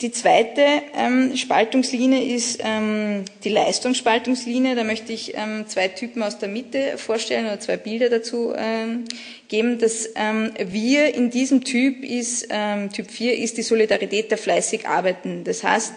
Die 0.00 0.12
zweite 0.12 0.64
ähm, 0.94 1.36
Spaltungslinie 1.36 2.34
ist 2.34 2.60
ähm, 2.64 3.26
die 3.44 3.50
Leistungsspaltungslinie. 3.50 4.74
Da 4.74 4.82
möchte 4.82 5.12
ich 5.12 5.34
ähm, 5.36 5.66
zwei 5.66 5.88
Typen 5.88 6.22
aus 6.22 6.38
der 6.38 6.48
Mitte 6.48 6.96
vorstellen 6.96 7.44
oder 7.44 7.60
zwei 7.60 7.76
Bilder 7.76 8.08
dazu 8.08 8.54
ähm, 8.56 9.04
geben. 9.48 9.78
Das 9.78 10.08
ähm, 10.14 10.52
Wir 10.58 11.14
in 11.14 11.28
diesem 11.28 11.64
Typ 11.64 12.02
ist, 12.02 12.48
ähm, 12.48 12.90
Typ 12.90 13.10
4 13.10 13.36
ist 13.36 13.58
die 13.58 13.62
Solidarität 13.62 14.30
der 14.30 14.38
fleißig 14.38 14.88
Arbeitenden. 14.88 15.44
Das 15.44 15.62
heißt, 15.64 15.92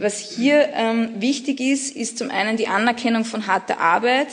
was 0.00 0.18
hier 0.36 0.70
wichtig 1.16 1.60
ist, 1.60 1.94
ist 1.94 2.18
zum 2.18 2.30
einen 2.30 2.56
die 2.56 2.66
Anerkennung 2.66 3.24
von 3.24 3.46
harter 3.46 3.78
Arbeit, 3.78 4.26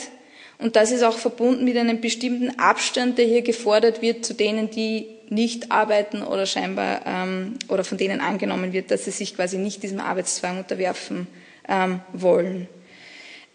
und 0.62 0.76
das 0.76 0.92
ist 0.92 1.02
auch 1.02 1.18
verbunden 1.18 1.64
mit 1.64 1.76
einem 1.76 2.00
bestimmten 2.00 2.56
Abstand, 2.58 3.18
der 3.18 3.26
hier 3.26 3.42
gefordert 3.42 4.00
wird 4.00 4.24
zu 4.24 4.32
denen, 4.32 4.70
die 4.70 5.06
nicht 5.28 5.70
arbeiten 5.70 6.22
oder 6.22 6.46
scheinbar 6.46 7.02
ähm, 7.06 7.58
oder 7.68 7.84
von 7.84 7.98
denen 7.98 8.20
angenommen 8.20 8.72
wird, 8.72 8.90
dass 8.90 9.04
sie 9.04 9.10
sich 9.10 9.34
quasi 9.36 9.58
nicht 9.58 9.82
diesem 9.82 10.00
Arbeitszwang 10.00 10.58
unterwerfen 10.58 11.26
ähm, 11.68 12.00
wollen. 12.12 12.68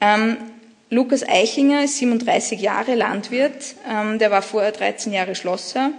Ähm, 0.02 0.38
Lukas 0.90 1.28
Eichinger 1.28 1.84
ist 1.84 1.98
37 1.98 2.62
Jahre 2.62 2.96
Landwirt, 2.96 3.76
ähm, 3.90 4.20
der 4.20 4.32
war 4.32 4.42
vorher 4.42 4.72
13 4.72 5.12
Jahre 5.12 5.36
Schlosser. 5.36 5.92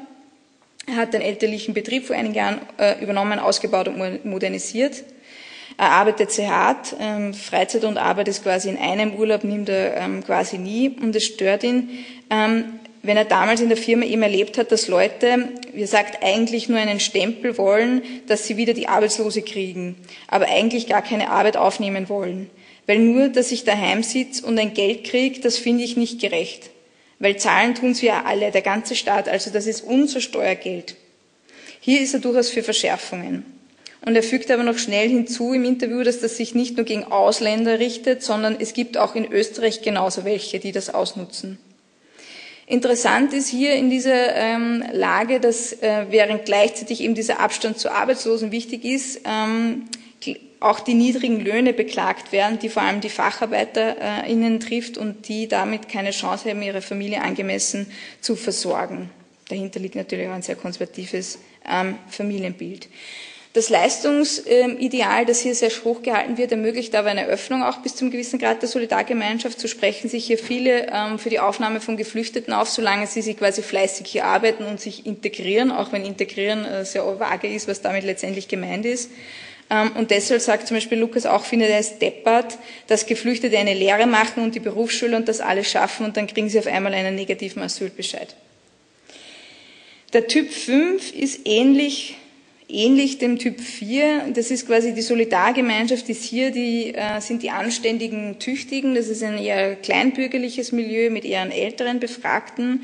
Er 0.86 0.96
hat 0.96 1.12
den 1.12 1.20
elterlichen 1.20 1.74
Betrieb 1.74 2.06
vor 2.06 2.16
einigen 2.16 2.34
Jahren 2.34 2.60
äh, 2.78 3.02
übernommen, 3.02 3.38
ausgebaut 3.38 3.88
und 3.88 4.24
modernisiert. 4.24 5.04
Er 5.76 5.90
arbeitet 5.90 6.32
sehr 6.32 6.50
hart, 6.50 6.96
ähm, 6.98 7.34
Freizeit 7.34 7.84
und 7.84 7.98
Arbeit 7.98 8.28
ist 8.28 8.42
quasi 8.42 8.70
in 8.70 8.78
einem 8.78 9.14
Urlaub, 9.14 9.44
nimmt 9.44 9.68
er 9.68 9.96
ähm, 9.98 10.24
quasi 10.24 10.58
nie 10.58 10.88
und 10.88 11.14
es 11.14 11.24
stört 11.24 11.62
ihn. 11.62 12.04
Ähm, 12.30 12.77
wenn 13.02 13.16
er 13.16 13.24
damals 13.24 13.60
in 13.60 13.68
der 13.68 13.78
Firma 13.78 14.04
eben 14.04 14.22
erlebt 14.22 14.58
hat, 14.58 14.72
dass 14.72 14.88
Leute, 14.88 15.48
wie 15.72 15.82
er 15.82 15.86
sagt, 15.86 16.22
eigentlich 16.22 16.68
nur 16.68 16.78
einen 16.78 17.00
Stempel 17.00 17.56
wollen, 17.58 18.02
dass 18.26 18.46
sie 18.46 18.56
wieder 18.56 18.74
die 18.74 18.88
Arbeitslose 18.88 19.42
kriegen, 19.42 19.96
aber 20.26 20.46
eigentlich 20.48 20.86
gar 20.86 21.02
keine 21.02 21.30
Arbeit 21.30 21.56
aufnehmen 21.56 22.08
wollen. 22.08 22.50
Weil 22.86 22.98
nur, 22.98 23.28
dass 23.28 23.52
ich 23.52 23.64
daheim 23.64 24.02
sitze 24.02 24.44
und 24.46 24.58
ein 24.58 24.74
Geld 24.74 25.04
kriege, 25.04 25.40
das 25.40 25.58
finde 25.58 25.84
ich 25.84 25.96
nicht 25.96 26.20
gerecht. 26.20 26.70
Weil 27.18 27.36
zahlen 27.36 27.74
tun's 27.74 28.02
wir 28.02 28.26
alle, 28.26 28.50
der 28.50 28.62
ganze 28.62 28.96
Staat, 28.96 29.28
also 29.28 29.50
das 29.50 29.66
ist 29.66 29.82
unser 29.82 30.20
Steuergeld. 30.20 30.96
Hier 31.80 32.00
ist 32.00 32.14
er 32.14 32.20
durchaus 32.20 32.48
für 32.48 32.62
Verschärfungen. 32.62 33.44
Und 34.04 34.14
er 34.14 34.22
fügt 34.22 34.50
aber 34.50 34.62
noch 34.62 34.78
schnell 34.78 35.08
hinzu 35.08 35.52
im 35.52 35.64
Interview, 35.64 36.02
dass 36.02 36.20
das 36.20 36.36
sich 36.36 36.54
nicht 36.54 36.76
nur 36.76 36.86
gegen 36.86 37.04
Ausländer 37.04 37.78
richtet, 37.78 38.22
sondern 38.22 38.56
es 38.58 38.72
gibt 38.72 38.96
auch 38.96 39.14
in 39.14 39.30
Österreich 39.30 39.82
genauso 39.82 40.24
welche, 40.24 40.60
die 40.60 40.72
das 40.72 40.88
ausnutzen. 40.88 41.58
Interessant 42.68 43.32
ist 43.32 43.48
hier 43.48 43.74
in 43.76 43.88
dieser 43.88 44.34
ähm, 44.36 44.84
Lage, 44.92 45.40
dass 45.40 45.72
äh, 45.72 46.04
während 46.10 46.44
gleichzeitig 46.44 47.00
eben 47.00 47.14
dieser 47.14 47.40
Abstand 47.40 47.78
zu 47.78 47.90
Arbeitslosen 47.90 48.52
wichtig 48.52 48.84
ist, 48.84 49.22
ähm, 49.24 49.88
auch 50.60 50.80
die 50.80 50.94
niedrigen 50.94 51.40
Löhne 51.40 51.72
beklagt 51.72 52.32
werden, 52.32 52.58
die 52.58 52.68
vor 52.68 52.82
allem 52.82 53.00
die 53.00 53.08
FacharbeiterInnen 53.08 54.56
äh, 54.56 54.58
trifft 54.58 54.98
und 54.98 55.28
die 55.28 55.48
damit 55.48 55.88
keine 55.88 56.10
Chance 56.10 56.50
haben, 56.50 56.62
ihre 56.62 56.82
Familie 56.82 57.22
angemessen 57.22 57.90
zu 58.20 58.36
versorgen. 58.36 59.08
Dahinter 59.48 59.80
liegt 59.80 59.94
natürlich 59.94 60.28
auch 60.28 60.32
ein 60.32 60.42
sehr 60.42 60.56
konservatives 60.56 61.38
ähm, 61.66 61.96
Familienbild. 62.08 62.88
Das 63.54 63.70
Leistungsideal, 63.70 65.24
das 65.24 65.40
hier 65.40 65.54
sehr 65.54 65.70
hoch 65.70 66.02
gehalten 66.02 66.36
wird, 66.36 66.52
ermöglicht 66.52 66.94
aber 66.94 67.08
eine 67.08 67.26
Öffnung 67.26 67.62
auch 67.62 67.78
bis 67.78 67.96
zum 67.96 68.10
gewissen 68.10 68.38
Grad 68.38 68.60
der 68.60 68.68
Solidargemeinschaft. 68.68 69.58
So 69.58 69.68
sprechen 69.68 70.10
sich 70.10 70.26
hier 70.26 70.38
viele 70.38 70.88
ähm, 70.92 71.18
für 71.18 71.30
die 71.30 71.40
Aufnahme 71.40 71.80
von 71.80 71.96
Geflüchteten 71.96 72.52
auf, 72.52 72.68
solange 72.68 73.06
sie 73.06 73.22
sich 73.22 73.38
quasi 73.38 73.62
fleißig 73.62 74.06
hier 74.06 74.26
arbeiten 74.26 74.64
und 74.64 74.80
sich 74.80 75.06
integrieren, 75.06 75.72
auch 75.72 75.92
wenn 75.92 76.04
integrieren 76.04 76.64
äh, 76.66 76.84
sehr 76.84 77.04
vage 77.18 77.48
ist, 77.48 77.68
was 77.68 77.80
damit 77.80 78.04
letztendlich 78.04 78.48
gemeint 78.48 78.84
ist. 78.84 79.10
Ähm, 79.70 79.92
und 79.96 80.10
deshalb 80.10 80.42
sagt 80.42 80.68
zum 80.68 80.76
Beispiel 80.76 80.98
Lukas 80.98 81.24
auch, 81.24 81.44
findet 81.44 81.70
er 81.70 81.78
es 81.78 81.98
deppert, 81.98 82.58
dass 82.86 83.06
Geflüchtete 83.06 83.56
eine 83.56 83.74
Lehre 83.74 84.06
machen 84.06 84.42
und 84.42 84.54
die 84.54 84.60
Berufsschule 84.60 85.16
und 85.16 85.26
das 85.26 85.40
alles 85.40 85.70
schaffen 85.70 86.04
und 86.04 86.18
dann 86.18 86.26
kriegen 86.26 86.50
sie 86.50 86.58
auf 86.58 86.66
einmal 86.66 86.92
einen 86.92 87.14
negativen 87.14 87.62
Asylbescheid. 87.62 88.34
Der 90.12 90.26
Typ 90.26 90.50
5 90.50 91.12
ist 91.12 91.40
ähnlich 91.46 92.16
ähnlich 92.68 93.18
dem 93.18 93.38
Typ 93.38 93.60
4. 93.60 94.32
Das 94.34 94.50
ist 94.50 94.66
quasi 94.66 94.94
die 94.94 95.02
Solidargemeinschaft, 95.02 96.08
ist 96.08 96.24
hier 96.24 96.50
die, 96.50 96.94
äh, 96.94 97.20
sind 97.20 97.42
die 97.42 97.50
anständigen 97.50 98.38
Tüchtigen. 98.38 98.94
Das 98.94 99.08
ist 99.08 99.22
ein 99.22 99.38
eher 99.38 99.76
kleinbürgerliches 99.76 100.72
Milieu 100.72 101.10
mit 101.10 101.24
eher 101.24 101.50
älteren 101.50 101.98
Befragten. 101.98 102.82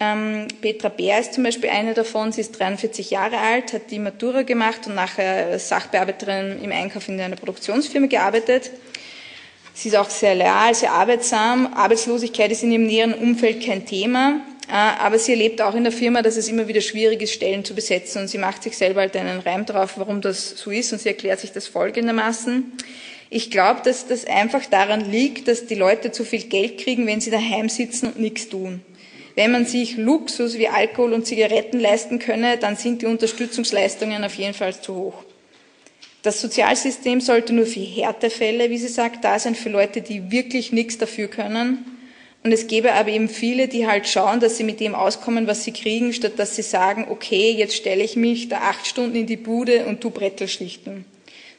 Ähm, 0.00 0.48
Petra 0.60 0.88
Bär 0.88 1.20
ist 1.20 1.34
zum 1.34 1.44
Beispiel 1.44 1.70
eine 1.70 1.94
davon. 1.94 2.32
Sie 2.32 2.40
ist 2.40 2.58
43 2.58 3.10
Jahre 3.10 3.38
alt, 3.38 3.72
hat 3.72 3.90
die 3.90 3.98
Matura 3.98 4.42
gemacht 4.42 4.86
und 4.86 4.94
nachher 4.94 5.58
Sachbearbeiterin 5.58 6.62
im 6.62 6.72
Einkauf 6.72 7.08
in 7.08 7.20
einer 7.20 7.36
Produktionsfirma 7.36 8.08
gearbeitet. 8.08 8.70
Sie 9.74 9.88
ist 9.88 9.96
auch 9.96 10.10
sehr 10.10 10.34
leal, 10.34 10.74
sehr 10.74 10.92
arbeitsam. 10.92 11.72
Arbeitslosigkeit 11.74 12.50
ist 12.52 12.62
in 12.62 12.72
ihrem 12.72 12.86
näheren 12.86 13.14
Umfeld 13.14 13.64
kein 13.64 13.86
Thema. 13.86 14.40
Äh, 14.68 14.72
aber 14.72 15.18
sie 15.18 15.32
erlebt 15.32 15.60
auch 15.60 15.74
in 15.74 15.84
der 15.84 15.92
Firma, 15.92 16.22
dass 16.22 16.36
es 16.36 16.48
immer 16.48 16.68
wieder 16.68 16.80
schwierig 16.80 17.22
ist, 17.22 17.32
Stellen 17.32 17.64
zu 17.64 17.74
besetzen. 17.74 18.22
Und 18.22 18.28
sie 18.28 18.38
macht 18.38 18.62
sich 18.62 18.76
selber 18.76 19.00
halt 19.00 19.16
einen 19.16 19.40
Reim 19.40 19.66
drauf, 19.66 19.94
warum 19.96 20.20
das 20.20 20.50
so 20.50 20.70
ist. 20.70 20.92
Und 20.92 21.00
sie 21.00 21.08
erklärt 21.08 21.40
sich 21.40 21.52
das 21.52 21.66
folgendermaßen. 21.66 22.72
Ich 23.30 23.50
glaube, 23.50 23.80
dass 23.84 24.06
das 24.06 24.26
einfach 24.26 24.66
daran 24.66 25.10
liegt, 25.10 25.48
dass 25.48 25.66
die 25.66 25.74
Leute 25.74 26.12
zu 26.12 26.24
viel 26.24 26.42
Geld 26.42 26.78
kriegen, 26.78 27.06
wenn 27.06 27.20
sie 27.20 27.30
daheim 27.30 27.68
sitzen 27.68 28.08
und 28.08 28.20
nichts 28.20 28.48
tun. 28.48 28.82
Wenn 29.34 29.50
man 29.50 29.64
sich 29.64 29.96
Luxus 29.96 30.58
wie 30.58 30.68
Alkohol 30.68 31.14
und 31.14 31.26
Zigaretten 31.26 31.80
leisten 31.80 32.18
könne, 32.18 32.58
dann 32.58 32.76
sind 32.76 33.00
die 33.00 33.06
Unterstützungsleistungen 33.06 34.22
auf 34.24 34.34
jeden 34.34 34.52
Fall 34.52 34.78
zu 34.78 34.94
hoch. 34.94 35.24
Das 36.22 36.40
Sozialsystem 36.40 37.20
sollte 37.20 37.52
nur 37.52 37.66
für 37.66 37.80
Härtefälle, 37.80 38.70
wie 38.70 38.78
sie 38.78 38.88
sagt, 38.88 39.24
da 39.24 39.38
sein, 39.38 39.54
für 39.54 39.70
Leute, 39.70 40.02
die 40.02 40.30
wirklich 40.30 40.70
nichts 40.70 40.98
dafür 40.98 41.28
können. 41.28 41.84
Und 42.44 42.50
es 42.50 42.66
gäbe 42.66 42.92
aber 42.92 43.10
eben 43.10 43.28
viele, 43.28 43.68
die 43.68 43.86
halt 43.86 44.08
schauen, 44.08 44.40
dass 44.40 44.56
sie 44.56 44.64
mit 44.64 44.80
dem 44.80 44.94
auskommen, 44.96 45.46
was 45.46 45.62
sie 45.62 45.72
kriegen, 45.72 46.12
statt 46.12 46.32
dass 46.36 46.56
sie 46.56 46.62
sagen, 46.62 47.06
okay, 47.08 47.52
jetzt 47.52 47.76
stelle 47.76 48.02
ich 48.02 48.16
mich 48.16 48.48
da 48.48 48.58
acht 48.58 48.86
Stunden 48.86 49.14
in 49.14 49.26
die 49.26 49.36
Bude 49.36 49.86
und 49.86 50.00
tu 50.00 50.10
Brettel 50.10 50.48
schlichten. 50.48 51.04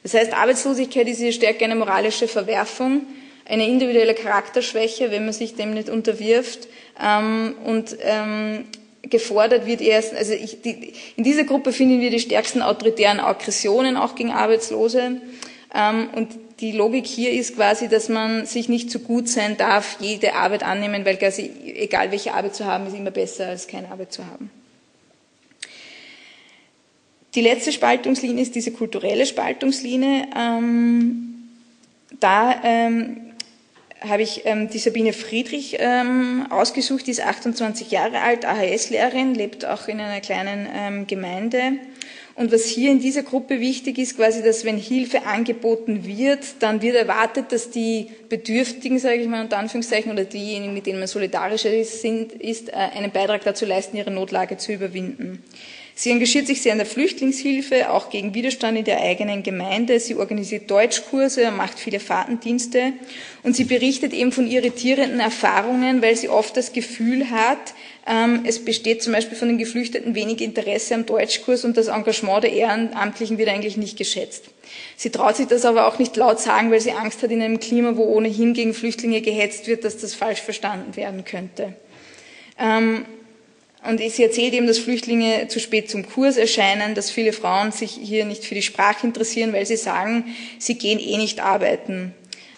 Das 0.04 0.14
heißt, 0.14 0.34
Arbeitslosigkeit 0.34 1.08
ist 1.08 1.20
hier 1.20 1.32
stärker 1.32 1.64
eine 1.64 1.76
moralische 1.76 2.28
Verwerfung, 2.28 3.04
eine 3.46 3.68
individuelle 3.68 4.14
Charakterschwäche, 4.14 5.10
wenn 5.12 5.24
man 5.24 5.34
sich 5.34 5.56
dem 5.56 5.74
nicht 5.74 5.90
unterwirft. 5.90 6.68
Ähm, 7.02 7.56
und 7.64 7.98
ähm, 8.02 8.66
gefordert 9.04 9.66
wird 9.66 9.82
erst, 9.82 10.14
also 10.14 10.34
ich, 10.34 10.62
die, 10.62 10.94
in 11.16 11.24
dieser 11.24 11.44
Gruppe 11.44 11.72
finden 11.72 12.02
wir 12.02 12.10
die 12.10 12.20
stärksten 12.20 12.62
autoritären 12.62 13.20
Aggressionen 13.20 13.96
auch 13.96 14.16
gegen 14.16 14.32
Arbeitslose. 14.32 15.22
Ähm, 15.74 16.10
und 16.14 16.30
die 16.64 16.72
Logik 16.72 17.06
hier 17.06 17.34
ist 17.34 17.58
quasi, 17.58 17.90
dass 17.90 18.08
man 18.08 18.46
sich 18.46 18.70
nicht 18.70 18.90
zu 18.90 19.00
gut 19.00 19.28
sein 19.28 19.58
darf, 19.58 19.98
jede 20.00 20.34
Arbeit 20.34 20.64
annehmen, 20.64 21.04
weil 21.04 21.18
quasi 21.18 21.52
egal 21.76 22.10
welche 22.12 22.34
Arbeit 22.34 22.56
zu 22.56 22.64
haben, 22.64 22.88
ist 22.88 22.96
immer 22.96 23.12
besser 23.12 23.48
als 23.48 23.68
keine 23.68 23.92
Arbeit 23.92 24.14
zu 24.14 24.26
haben. 24.26 24.50
Die 27.36 27.42
letzte 27.42 27.74
Spaltungslinie 27.74 28.42
ist 28.42 28.56
diese 28.56 28.72
kulturelle 28.72 29.26
Spaltungslinie. 29.26 30.28
Ähm, 30.38 31.50
da 32.22 32.56
ähm, 32.64 33.18
habe 34.00 34.22
ich 34.22 34.46
ähm, 34.46 34.70
die 34.70 34.80
Sabine 34.80 35.12
Friedrich 35.12 35.76
ähm, 35.80 36.48
ausgesucht, 36.50 37.08
die 37.08 37.12
ist 37.12 37.26
28 37.26 37.92
Jahre 37.92 38.22
alt, 38.22 38.46
AHS-Lehrerin, 38.46 39.36
lebt 39.36 39.66
auch 39.66 39.90
in 39.90 40.00
einer 40.00 40.22
kleinen 40.22 40.66
ähm, 40.74 41.08
Gemeinde 41.08 41.74
und 42.36 42.52
was 42.52 42.66
hier 42.66 42.92
in 42.92 43.00
dieser 43.00 43.22
Gruppe 43.22 43.60
wichtig 43.60 44.00
ist, 44.00 44.18
quasi, 44.18 44.42
dass 44.42 44.66
wenn 44.66 44.78
Hilfe 44.78 45.26
angeboten 45.26 46.06
wird, 46.06 46.40
dann 46.60 46.82
wird 46.82 46.96
erwartet, 46.96 47.52
dass 47.52 47.70
die 47.70 48.08
Bedürftigen, 48.28 48.98
sage 48.98 49.22
ich 49.22 49.28
mal 49.28 49.44
unter 49.44 49.58
Anführungszeichen, 49.58 50.12
oder 50.12 50.26
diejenigen, 50.26 50.74
mit 50.74 50.88
denen 50.88 50.98
man 50.98 51.08
solidarischer 51.08 51.72
ist, 51.72 52.04
ist 52.04 52.70
äh, 52.70 52.74
einen 52.74 53.12
Beitrag 53.12 53.44
dazu 53.44 53.66
leisten, 53.66 53.98
ihre 53.98 54.10
Notlage 54.10 54.58
zu 54.58 54.74
überwinden. 54.74 55.44
Sie 55.96 56.10
engagiert 56.10 56.48
sich 56.48 56.64
sehr 56.64 56.72
in 56.72 56.80
der 56.80 56.88
Flüchtlingshilfe, 56.88 57.92
auch 57.92 58.10
gegen 58.10 58.34
Widerstand 58.34 58.80
in 58.80 58.84
der 58.84 59.00
eigenen 59.00 59.44
Gemeinde. 59.44 60.00
Sie 60.00 60.16
organisiert 60.16 60.72
Deutschkurse, 60.72 61.52
macht 61.52 61.78
viele 61.78 62.00
Fahrtendienste 62.00 62.94
und 63.44 63.56
sie 63.56 63.66
berichtet 63.66 64.12
eben 64.12 64.32
von 64.32 64.48
irritierenden 64.48 65.20
Erfahrungen, 65.20 66.02
weil 66.02 66.16
sie 66.16 66.30
oft 66.30 66.58
das 66.58 66.74
Gefühl 66.74 67.30
hat, 67.30 67.76
es 68.06 68.66
besteht 68.66 69.02
zum 69.02 69.14
Beispiel 69.14 69.38
von 69.38 69.48
den 69.48 69.58
Geflüchteten 69.58 70.14
wenig 70.14 70.42
Interesse 70.42 70.94
am 70.94 71.06
Deutschkurs 71.06 71.64
und 71.64 71.78
das 71.78 71.88
Engagement 71.88 72.44
der 72.44 72.52
Ehrenamtlichen 72.52 73.38
wird 73.38 73.48
eigentlich 73.48 73.78
nicht 73.78 73.98
geschätzt. 73.98 74.46
Sie 74.98 75.10
traut 75.10 75.38
sich 75.38 75.48
das 75.48 75.64
aber 75.64 75.88
auch 75.88 76.00
nicht 76.00 76.18
laut 76.18 76.40
sagen, 76.40 76.70
weil 76.70 76.82
sie 76.82 76.92
Angst 76.92 77.24
hat 77.24 77.32
in 77.32 77.42
einem 77.42 77.62
Klima, 77.62 77.96
wo 77.96 78.04
ohnehin 78.04 78.54
gegen 78.54 78.74
Flüchtlinge 78.74 79.22
gehetzt 79.22 79.68
wird, 79.68 79.86
dass 79.86 79.98
das 79.98 80.16
falsch 80.16 80.42
verstanden 80.42 80.98
werden 80.98 81.24
könnte. 81.24 81.76
Ähm, 82.60 83.06
und 83.88 84.00
sie 84.00 84.24
erzählt 84.24 84.54
eben, 84.54 84.68
dass 84.68 84.80
Flüchtlinge 84.80 85.48
zu 85.48 85.60
spät 85.60 85.90
zum 85.90 86.06
Kurs 86.06 86.38
erscheinen, 86.38 86.96
dass 86.96 87.10
viele 87.10 87.34
Frauen 87.34 87.72
sich 87.72 87.92
hier 87.92 88.26
nicht 88.26 88.46
für 88.46 88.56
die 88.56 88.62
Sprache 88.62 89.06
interessieren, 89.06 89.54
weil 89.54 89.66
sie 89.66 89.78
sagen, 89.78 90.36
sie 90.58 90.78
gehen 90.78 91.00
eh 91.00 91.18
nicht 91.18 91.42
arbeiten. 91.42 92.14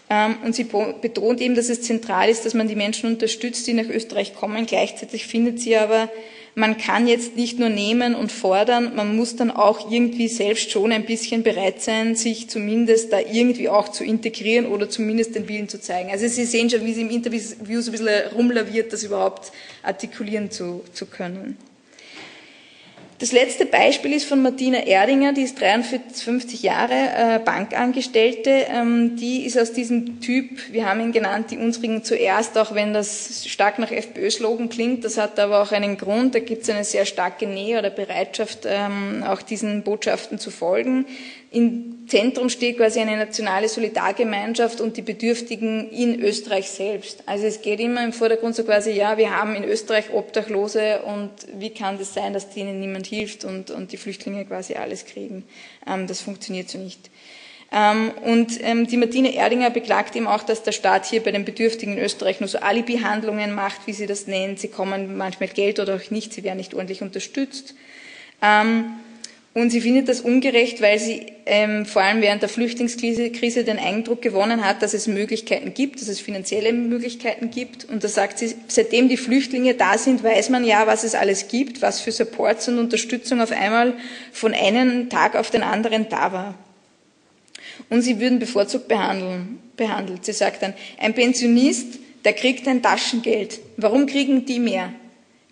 Ähm, 0.10 0.38
und 0.44 0.56
sie 0.56 0.66
betont 0.66 1.42
eben, 1.42 1.56
dass 1.56 1.70
es 1.70 1.82
zentral 1.82 2.30
ist, 2.30 2.46
dass 2.46 2.54
man 2.54 2.68
die 2.68 2.76
Menschen 2.76 3.10
unterstützt, 3.10 3.66
die 3.68 3.74
nach 3.74 3.90
Österreich 3.90 4.36
kommen. 4.36 4.66
Gleichzeitig 4.66 5.26
findet 5.28 5.60
sie 5.60 5.76
aber, 5.76 6.10
man 6.58 6.78
kann 6.78 7.06
jetzt 7.06 7.36
nicht 7.36 7.60
nur 7.60 7.68
nehmen 7.68 8.16
und 8.16 8.32
fordern, 8.32 8.96
man 8.96 9.18
muss 9.18 9.36
dann 9.36 9.52
auch 9.52 9.92
irgendwie 9.92 10.30
selbst 10.30 10.72
schon 10.72 10.94
ein 10.94 11.06
bisschen 11.06 11.44
bereit 11.44 11.82
sein, 11.82 12.16
sich 12.16 12.50
zumindest 12.50 13.12
da 13.12 13.20
irgendwie 13.20 13.68
auch 13.68 13.90
zu 13.90 14.06
integrieren 14.06 14.66
oder 14.66 14.90
zumindest 14.90 15.36
den 15.36 15.50
Willen 15.50 15.68
zu 15.68 15.82
zeigen. 15.82 16.12
Also 16.12 16.28
Sie 16.28 16.46
sehen 16.46 16.70
schon, 16.70 16.86
wie 16.86 16.94
sie 16.94 17.02
im 17.02 17.10
Interview 17.10 17.82
so 17.82 17.90
ein 17.90 17.92
bisschen 17.92 18.08
rumlaviert, 18.34 18.94
das 18.94 19.04
überhaupt 19.04 19.52
artikulieren 19.84 20.50
zu, 20.50 20.82
zu 20.94 21.08
können. 21.08 21.58
Das 23.18 23.32
letzte 23.32 23.66
Beispiel 23.66 24.12
ist 24.12 24.26
von 24.26 24.42
Martina 24.42 24.80
Erdinger, 24.80 25.32
die 25.32 25.44
ist 25.44 25.62
53 25.62 26.62
Jahre 26.64 26.94
äh, 26.94 27.40
Bankangestellte. 27.40 28.50
Ähm, 28.70 29.16
die 29.16 29.46
ist 29.46 29.58
aus 29.58 29.72
diesem 29.72 30.20
Typ, 30.20 30.74
wir 30.74 30.86
haben 30.86 31.00
ihn 31.00 31.14
genannt, 31.14 31.50
die 31.52 31.58
unsrigen 31.58 32.04
zuerst, 32.04 32.58
auch 32.58 32.76
wenn 32.76 32.94
das 32.94 33.48
stark 33.48 33.80
nach 33.80 33.90
FPÖ-Slogan 33.90 34.68
klingt. 34.68 35.06
Das 35.06 35.18
hat 35.18 35.40
aber 35.40 35.62
auch 35.62 35.72
einen 35.72 35.96
Grund. 35.96 36.36
Da 36.36 36.40
gibt 36.40 36.64
es 36.64 36.70
eine 36.70 36.84
sehr 36.84 37.06
starke 37.06 37.48
Nähe 37.48 37.80
oder 37.80 37.90
Bereitschaft, 37.90 38.66
ähm, 38.66 39.24
auch 39.26 39.42
diesen 39.42 39.84
Botschaften 39.84 40.38
zu 40.38 40.52
folgen. 40.52 41.06
Im 41.52 41.95
Zentrum 42.08 42.50
steht 42.50 42.78
quasi 42.78 43.00
eine 43.00 43.18
nationale 43.18 43.68
Solidargemeinschaft 43.68 44.82
und 44.82 44.98
die 44.98 45.02
Bedürftigen 45.02 45.90
in 45.90 46.22
Österreich 46.22 46.70
selbst. 46.70 47.24
Also 47.26 47.46
es 47.46 47.62
geht 47.62 47.80
immer 47.80 48.04
im 48.04 48.14
Vordergrund 48.14 48.56
so 48.56 48.64
quasi, 48.64 48.92
ja, 48.92 49.18
wir 49.18 49.36
haben 49.36 49.56
in 49.56 49.64
Österreich 49.64 50.12
Obdachlose 50.14 51.02
und 51.02 51.32
wie 51.54 51.72
kann 51.72 51.98
das 51.98 52.14
sein, 52.14 52.34
dass 52.34 52.50
denen 52.50 52.80
niemand 52.80 53.08
hilft 53.08 53.44
und, 53.44 53.72
und 53.72 53.92
die 53.92 53.98
Flüchtlinge 53.98 54.46
quasi 54.46 54.76
alles 54.76 55.06
kriegen? 55.06 55.46
Ähm, 55.88 56.06
das 56.06 56.22
funktioniert 56.22 56.70
so 56.70 56.78
nicht. 56.78 57.10
Ähm, 57.72 58.12
und 58.24 58.64
ähm, 58.64 58.88
die 58.88 58.98
Martine 58.98 59.34
Erdinger 59.34 59.70
beklagt 59.70 60.16
eben 60.16 60.28
auch, 60.28 60.44
dass 60.44 60.64
der 60.64 60.72
Staat 60.72 61.06
hier 61.06 61.24
bei 61.24 61.32
den 61.32 61.46
Bedürftigen 61.46 61.98
in 61.98 62.04
Österreich 62.04 62.40
nur 62.40 62.48
so 62.48 62.60
Alibi-Handlungen 62.60 63.54
macht, 63.54 63.88
wie 63.88 63.94
sie 63.94 64.06
das 64.06 64.28
nennt. 64.28 64.60
Sie 64.60 64.68
kommen 64.68 65.18
manchmal 65.18 65.50
Geld 65.50 65.80
oder 65.80 65.96
auch 65.96 66.12
nicht, 66.12 66.34
sie 66.34 66.44
werden 66.44 66.58
nicht 66.58 66.74
ordentlich 66.74 67.02
unterstützt. 67.02 67.74
Ähm, 68.42 68.86
und 69.56 69.70
sie 69.70 69.80
findet 69.80 70.10
das 70.10 70.20
ungerecht, 70.20 70.82
weil 70.82 71.00
sie 71.00 71.28
ähm, 71.46 71.86
vor 71.86 72.02
allem 72.02 72.22
während 72.22 72.42
der 72.42 72.50
Flüchtlingskrise 72.50 73.32
Krise 73.32 73.64
den 73.64 73.80
Eindruck 73.80 74.22
gewonnen 74.22 74.66
hat, 74.66 74.82
dass 74.82 74.94
es 74.94 75.08
Möglichkeiten 75.08 75.74
gibt, 75.74 76.02
dass 76.02 76.10
es 76.10 76.20
finanzielle 76.20 76.74
Möglichkeiten 76.74 77.52
gibt. 77.52 77.86
Und 77.86 78.04
da 78.04 78.10
sagt 78.10 78.38
sie, 78.38 78.54
seitdem 78.68 79.08
die 79.08 79.16
Flüchtlinge 79.16 79.74
da 79.74 79.98
sind, 79.98 80.26
weiß 80.26 80.50
man 80.50 80.66
ja, 80.66 80.88
was 80.88 81.06
es 81.06 81.16
alles 81.16 81.48
gibt, 81.48 81.82
was 81.82 82.02
für 82.02 82.12
Supports 82.12 82.68
und 82.68 82.80
Unterstützung 82.80 83.40
auf 83.40 83.54
einmal 83.54 83.94
von 84.34 84.54
einem 84.54 85.10
Tag 85.10 85.38
auf 85.38 85.52
den 85.52 85.64
anderen 85.64 86.10
da 86.10 86.34
war. 86.34 86.56
Und 87.90 88.02
sie 88.02 88.20
würden 88.20 88.40
bevorzugt 88.40 88.90
behandeln, 88.90 89.60
behandelt. 89.78 90.26
Sie 90.26 90.34
sagt 90.34 90.64
dann, 90.64 90.74
ein 91.00 91.14
Pensionist, 91.14 92.00
der 92.26 92.34
kriegt 92.34 92.68
ein 92.68 92.82
Taschengeld. 92.82 93.62
Warum 93.78 94.06
kriegen 94.06 94.46
die 94.46 94.60
mehr? 94.60 94.92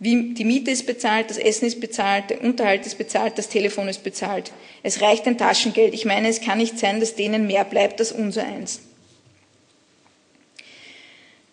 Wie, 0.04 0.34
die 0.34 0.44
Miete 0.44 0.70
ist 0.70 0.86
bezahlt, 0.86 1.30
das 1.30 1.38
Essen 1.38 1.66
ist 1.66 1.80
bezahlt, 1.80 2.30
der 2.30 2.44
Unterhalt 2.44 2.86
ist 2.86 2.98
bezahlt, 2.98 3.38
das 3.38 3.48
Telefon 3.48 3.88
ist 3.88 4.04
bezahlt. 4.04 4.52
Es 4.84 5.00
reicht 5.00 5.26
ein 5.28 5.38
Taschengeld. 5.38 5.94
Ich 5.94 6.04
meine, 6.04 6.28
es 6.28 6.42
kann 6.42 6.58
nicht 6.58 6.78
sein, 6.78 7.00
dass 7.00 7.16
denen 7.16 7.48
mehr 7.48 7.64
bleibt 7.64 8.02
als 8.02 8.12
unser 8.12 8.44
eins. 8.44 8.82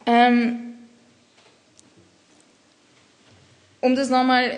Ähm, 0.05 0.75
um 3.81 3.95
das 3.95 4.11
nochmal, 4.11 4.51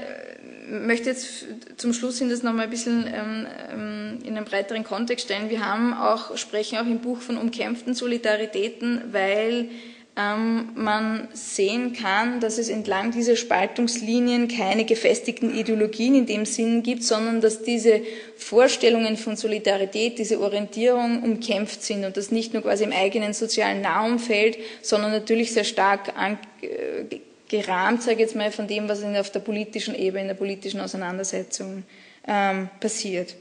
möchte 0.71 1.11
jetzt 1.11 1.45
zum 1.77 1.93
Schluss 1.93 2.19
hin 2.19 2.31
das 2.31 2.43
nochmal 2.43 2.65
ein 2.65 2.71
bisschen 2.71 3.07
ähm, 3.07 3.47
ähm, 3.75 4.19
in 4.25 4.39
einen 4.39 4.47
breiteren 4.47 4.85
Kontext 4.85 5.27
stellen. 5.27 5.51
Wir 5.51 5.67
haben 5.67 5.93
auch, 5.93 6.39
sprechen 6.39 6.79
auch 6.79 6.87
im 6.87 7.01
Buch 7.01 7.21
von 7.21 7.37
umkämpften 7.37 7.93
Solidaritäten, 7.93 9.13
weil 9.13 9.69
ähm, 10.15 10.71
man 10.75 11.29
sehen 11.33 11.95
kann, 11.95 12.41
dass 12.41 12.59
es 12.59 12.69
entlang 12.69 13.13
dieser 13.13 13.35
Spaltungslinien 13.35 14.47
keine 14.47 14.85
gefestigten 14.85 15.55
Ideologien 15.55 16.15
in 16.15 16.27
dem 16.27 16.45
Sinn 16.45 16.83
gibt, 16.83 17.03
sondern 17.03 17.41
dass 17.41 17.63
diese 17.63 18.03
Vorstellungen 18.37 19.17
von 19.17 19.37
Solidarität, 19.37 20.19
diese 20.19 20.41
Orientierung 20.41 21.23
umkämpft 21.23 21.83
sind 21.83 22.05
und 22.05 22.19
das 22.19 22.31
nicht 22.31 22.53
nur 22.53 22.63
quasi 22.63 22.85
im 22.85 22.93
eigenen 22.93 23.33
sozialen 23.33 23.81
Nahumfeld, 23.81 24.59
sondern 24.83 25.13
natürlich 25.13 25.53
sehr 25.53 25.65
stark 25.65 26.13
äh, 26.61 27.19
gerahmt, 27.49 28.03
sage 28.03 28.17
ich 28.17 28.21
jetzt 28.21 28.37
mal, 28.37 28.53
von 28.53 28.67
dem, 28.67 28.89
was 28.89 29.03
auf 29.03 29.31
der 29.31 29.41
politischen 29.41 29.95
Ebene, 29.95 30.23
in 30.23 30.29
der 30.29 30.35
politischen 30.35 30.81
Auseinandersetzung 30.81 31.85
ähm, 32.29 32.69
passiert. 32.81 33.35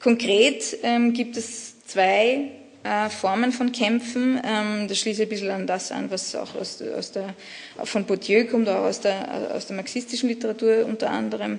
Konkret 0.00 0.76
ähm, 0.82 1.12
gibt 1.12 1.36
es 1.36 1.84
zwei 1.86 2.50
äh, 2.86 3.10
Formen 3.10 3.52
von 3.52 3.72
Kämpfen. 3.72 4.40
Ähm, 4.44 4.86
das 4.88 4.98
schließt 4.98 5.20
ein 5.20 5.28
bisschen 5.28 5.50
an 5.50 5.66
das 5.66 5.90
an, 5.90 6.10
was 6.10 6.34
auch 6.34 6.54
aus, 6.54 6.80
aus 6.82 7.12
der, 7.12 7.34
von 7.84 8.04
Bourdieu 8.04 8.46
kommt, 8.46 8.68
auch 8.68 8.84
aus 8.84 9.00
der, 9.00 9.52
aus 9.54 9.66
der 9.66 9.76
marxistischen 9.76 10.28
Literatur 10.28 10.86
unter 10.86 11.10
anderem. 11.10 11.58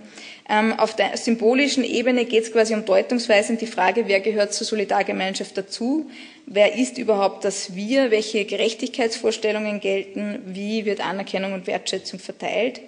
Ähm, 0.49 0.73
auf 0.79 0.95
der 0.95 1.17
symbolischen 1.17 1.83
Ebene 1.83 2.25
geht 2.25 2.43
es 2.43 2.51
quasi 2.53 2.73
um 2.73 2.85
deutungsweisend 2.85 3.59
die 3.59 3.67
Frage, 3.67 4.07
wer 4.07 4.21
gehört 4.21 4.53
zur 4.53 4.65
Solidargemeinschaft 4.65 5.57
dazu, 5.57 6.09
wer 6.45 6.75
ist 6.75 6.97
überhaupt 6.97 7.43
das 7.43 7.75
Wir, 7.75 8.11
welche 8.11 8.45
Gerechtigkeitsvorstellungen 8.45 9.81
gelten, 9.81 10.39
wie 10.45 10.85
wird 10.85 11.05
Anerkennung 11.05 11.53
und 11.53 11.67
Wertschätzung 11.67 12.19
verteilt. 12.19 12.79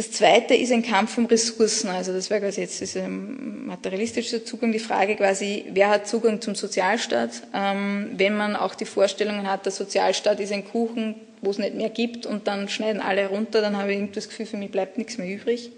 Das 0.00 0.12
zweite 0.12 0.54
ist 0.54 0.72
ein 0.72 0.82
Kampf 0.82 1.18
um 1.18 1.26
Ressourcen. 1.26 1.90
Also 1.90 2.14
das 2.14 2.30
wäre 2.30 2.40
quasi 2.40 2.62
jetzt 2.62 2.80
dieser 2.80 3.06
materialistische 3.06 4.42
Zugang, 4.42 4.72
die 4.72 4.78
Frage 4.78 5.14
quasi, 5.14 5.66
wer 5.74 5.90
hat 5.90 6.08
Zugang 6.08 6.40
zum 6.40 6.54
Sozialstaat? 6.54 7.42
Ähm, 7.52 8.12
wenn 8.16 8.34
man 8.34 8.56
auch 8.56 8.74
die 8.74 8.86
Vorstellungen 8.86 9.46
hat, 9.46 9.66
der 9.66 9.72
Sozialstaat 9.72 10.40
ist 10.40 10.52
ein 10.52 10.64
Kuchen, 10.64 11.16
wo 11.42 11.50
es 11.50 11.58
nicht 11.58 11.74
mehr 11.74 11.90
gibt 11.90 12.24
und 12.24 12.48
dann 12.48 12.70
schneiden 12.70 13.02
alle 13.02 13.26
runter, 13.26 13.60
dann 13.60 13.76
habe 13.76 13.90
ich 13.90 13.98
irgendwie 13.98 14.14
das 14.14 14.30
Gefühl, 14.30 14.46
für 14.46 14.56
mich 14.56 14.70
bleibt 14.70 14.96
nichts 14.96 15.18
mehr 15.18 15.28
übrig. 15.28 15.70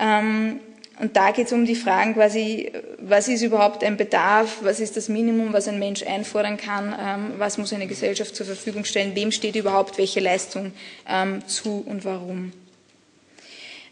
Ähm, 0.00 0.60
und 1.00 1.16
da 1.16 1.32
geht 1.32 1.46
es 1.46 1.52
um 1.52 1.66
die 1.66 1.74
Fragen 1.74 2.14
quasi, 2.14 2.70
was 3.00 3.26
ist 3.26 3.42
überhaupt 3.42 3.82
ein 3.82 3.96
Bedarf, 3.96 4.58
was 4.60 4.78
ist 4.78 4.96
das 4.96 5.08
Minimum, 5.08 5.52
was 5.52 5.66
ein 5.66 5.80
Mensch 5.80 6.04
einfordern 6.04 6.56
kann, 6.56 6.94
ähm, 6.96 7.32
was 7.38 7.58
muss 7.58 7.72
eine 7.72 7.88
Gesellschaft 7.88 8.36
zur 8.36 8.46
Verfügung 8.46 8.84
stellen, 8.84 9.16
wem 9.16 9.32
steht 9.32 9.56
überhaupt 9.56 9.98
welche 9.98 10.20
Leistung 10.20 10.70
ähm, 11.08 11.44
zu 11.48 11.82
und 11.84 12.04
warum. 12.04 12.52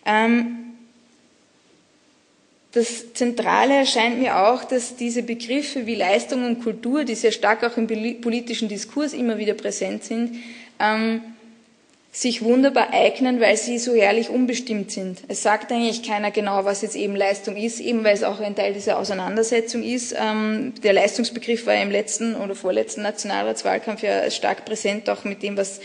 Ähm, 0.04 0.62
das 2.72 3.12
Zentrale 3.12 3.74
erscheint 3.74 4.18
mir 4.18 4.38
auch, 4.38 4.64
dass 4.64 4.96
diese 4.96 5.22
Begriffe 5.22 5.86
wie 5.86 5.94
Leistung 5.94 6.44
und 6.44 6.62
Kultur, 6.62 7.04
die 7.04 7.14
sehr 7.14 7.32
stark 7.32 7.62
auch 7.64 7.76
im 7.76 7.86
politischen 8.20 8.68
Diskurs 8.68 9.12
immer 9.12 9.36
wieder 9.36 9.52
präsent 9.52 10.04
sind, 10.04 10.36
ähm, 10.80 11.20
sich 12.14 12.42
wunderbar 12.42 12.92
eignen, 12.92 13.40
weil 13.40 13.56
sie 13.56 13.78
so 13.78 13.94
herrlich 13.94 14.28
unbestimmt 14.28 14.90
sind. 14.90 15.22
Es 15.28 15.42
sagt 15.42 15.72
eigentlich 15.72 16.02
keiner 16.02 16.30
genau, 16.30 16.64
was 16.64 16.82
jetzt 16.82 16.96
eben 16.96 17.16
Leistung 17.16 17.56
ist, 17.56 17.80
eben 17.80 18.04
weil 18.04 18.14
es 18.14 18.22
auch 18.22 18.40
ein 18.40 18.54
Teil 18.54 18.74
dieser 18.74 18.98
Auseinandersetzung 18.98 19.82
ist. 19.82 20.14
Ähm, 20.18 20.74
der 20.82 20.92
Leistungsbegriff 20.92 21.66
war 21.66 21.74
im 21.74 21.90
letzten 21.90 22.36
oder 22.36 22.54
vorletzten 22.54 23.02
Nationalratswahlkampf 23.02 24.02
ja 24.02 24.30
stark 24.30 24.66
präsent, 24.66 25.08
auch 25.08 25.24
mit 25.24 25.42
dem, 25.42 25.56
was 25.56 25.80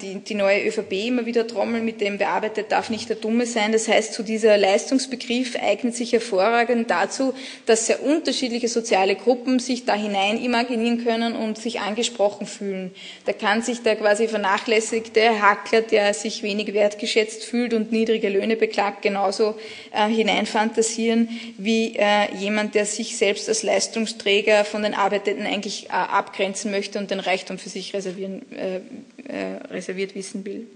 die, 0.00 0.20
die 0.20 0.34
neue 0.34 0.64
ÖVP 0.64 0.92
immer 1.08 1.26
wieder 1.26 1.46
trommeln 1.46 1.84
mit 1.84 2.00
dem 2.00 2.18
bearbeitet 2.18 2.70
darf 2.70 2.88
nicht 2.88 3.08
der 3.08 3.16
Dumme 3.16 3.46
sein. 3.46 3.72
Das 3.72 3.88
heißt, 3.88 4.12
zu 4.12 4.22
dieser 4.22 4.56
Leistungsbegriff 4.56 5.56
eignet 5.56 5.96
sich 5.96 6.12
hervorragend 6.12 6.88
dazu, 6.88 7.34
dass 7.66 7.86
sehr 7.86 8.02
unterschiedliche 8.02 8.68
soziale 8.68 9.16
Gruppen 9.16 9.58
sich 9.58 9.84
da 9.84 9.94
hinein 9.94 10.42
imaginieren 10.42 11.04
können 11.04 11.34
und 11.34 11.58
sich 11.58 11.80
angesprochen 11.80 12.46
fühlen. 12.46 12.92
Da 13.24 13.32
kann 13.32 13.62
sich 13.62 13.82
der 13.82 13.96
quasi 13.96 14.28
vernachlässigte 14.28 15.42
Hackler, 15.42 15.82
der 15.82 16.14
sich 16.14 16.44
wenig 16.44 16.72
wertgeschätzt 16.72 17.44
fühlt 17.44 17.74
und 17.74 17.90
niedrige 17.90 18.28
Löhne 18.28 18.56
beklagt, 18.56 19.02
genauso 19.02 19.56
äh, 19.92 20.08
hineinfantasieren 20.08 21.28
wie 21.58 21.96
äh, 21.96 22.32
jemand, 22.38 22.76
der 22.76 22.86
sich 22.86 23.16
selbst 23.16 23.48
als 23.48 23.64
Leistungsträger 23.64 24.64
von 24.64 24.84
den 24.84 24.94
Arbeitenden 24.94 25.46
eigentlich 25.46 25.86
äh, 25.86 25.92
abgrenzen 25.92 26.70
möchte 26.70 27.00
und 27.00 27.10
den 27.10 27.20
Reichtum 27.20 27.58
für 27.58 27.68
sich 27.68 27.94
reservieren 27.94 28.42
äh, 28.52 28.80
äh, 29.28 29.55
reserviert 29.70 30.14
wissen 30.14 30.44
will. 30.44 30.66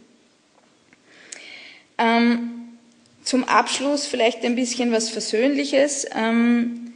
Ähm, 1.99 2.51
zum 3.23 3.45
Abschluss 3.45 4.07
vielleicht 4.07 4.45
ein 4.45 4.57
bisschen 4.57 4.93
was 4.93 5.11
Versöhnliches. 5.11 6.07
Ähm, 6.17 6.95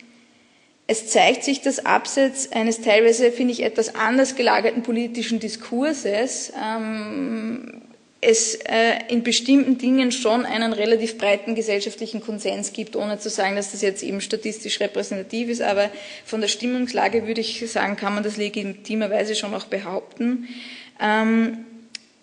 es 0.87 1.09
zeigt 1.09 1.45
sich, 1.45 1.63
dass 1.63 1.85
abseits 1.85 2.53
eines 2.53 2.81
teilweise, 2.81 3.33
finde 3.33 3.53
ich, 3.53 3.63
etwas 3.63 3.95
anders 3.95 4.35
gelagerten 4.35 4.83
politischen 4.83 5.41
Diskurses 5.41 6.53
ähm, 6.63 7.83
es 8.27 8.55
äh, 8.55 8.99
in 9.09 9.23
bestimmten 9.23 9.79
Dingen 9.79 10.11
schon 10.13 10.45
einen 10.47 10.73
relativ 10.73 11.19
breiten 11.19 11.55
gesellschaftlichen 11.55 12.21
Konsens 12.21 12.73
gibt, 12.73 12.97
ohne 12.97 13.19
zu 13.19 13.29
sagen, 13.29 13.57
dass 13.57 13.73
das 13.73 13.83
jetzt 13.83 14.03
eben 14.03 14.21
statistisch 14.21 14.81
repräsentativ 14.81 15.49
ist, 15.49 15.63
aber 15.63 15.91
von 16.25 16.41
der 16.41 16.49
Stimmungslage 16.49 17.27
würde 17.27 17.43
ich 17.43 17.71
sagen, 17.71 17.97
kann 17.97 18.15
man 18.15 18.25
das 18.25 18.37
legitimerweise 18.37 19.35
schon 19.35 19.55
auch 19.55 19.67
behaupten. 19.67 20.49
Ähm, 21.01 21.65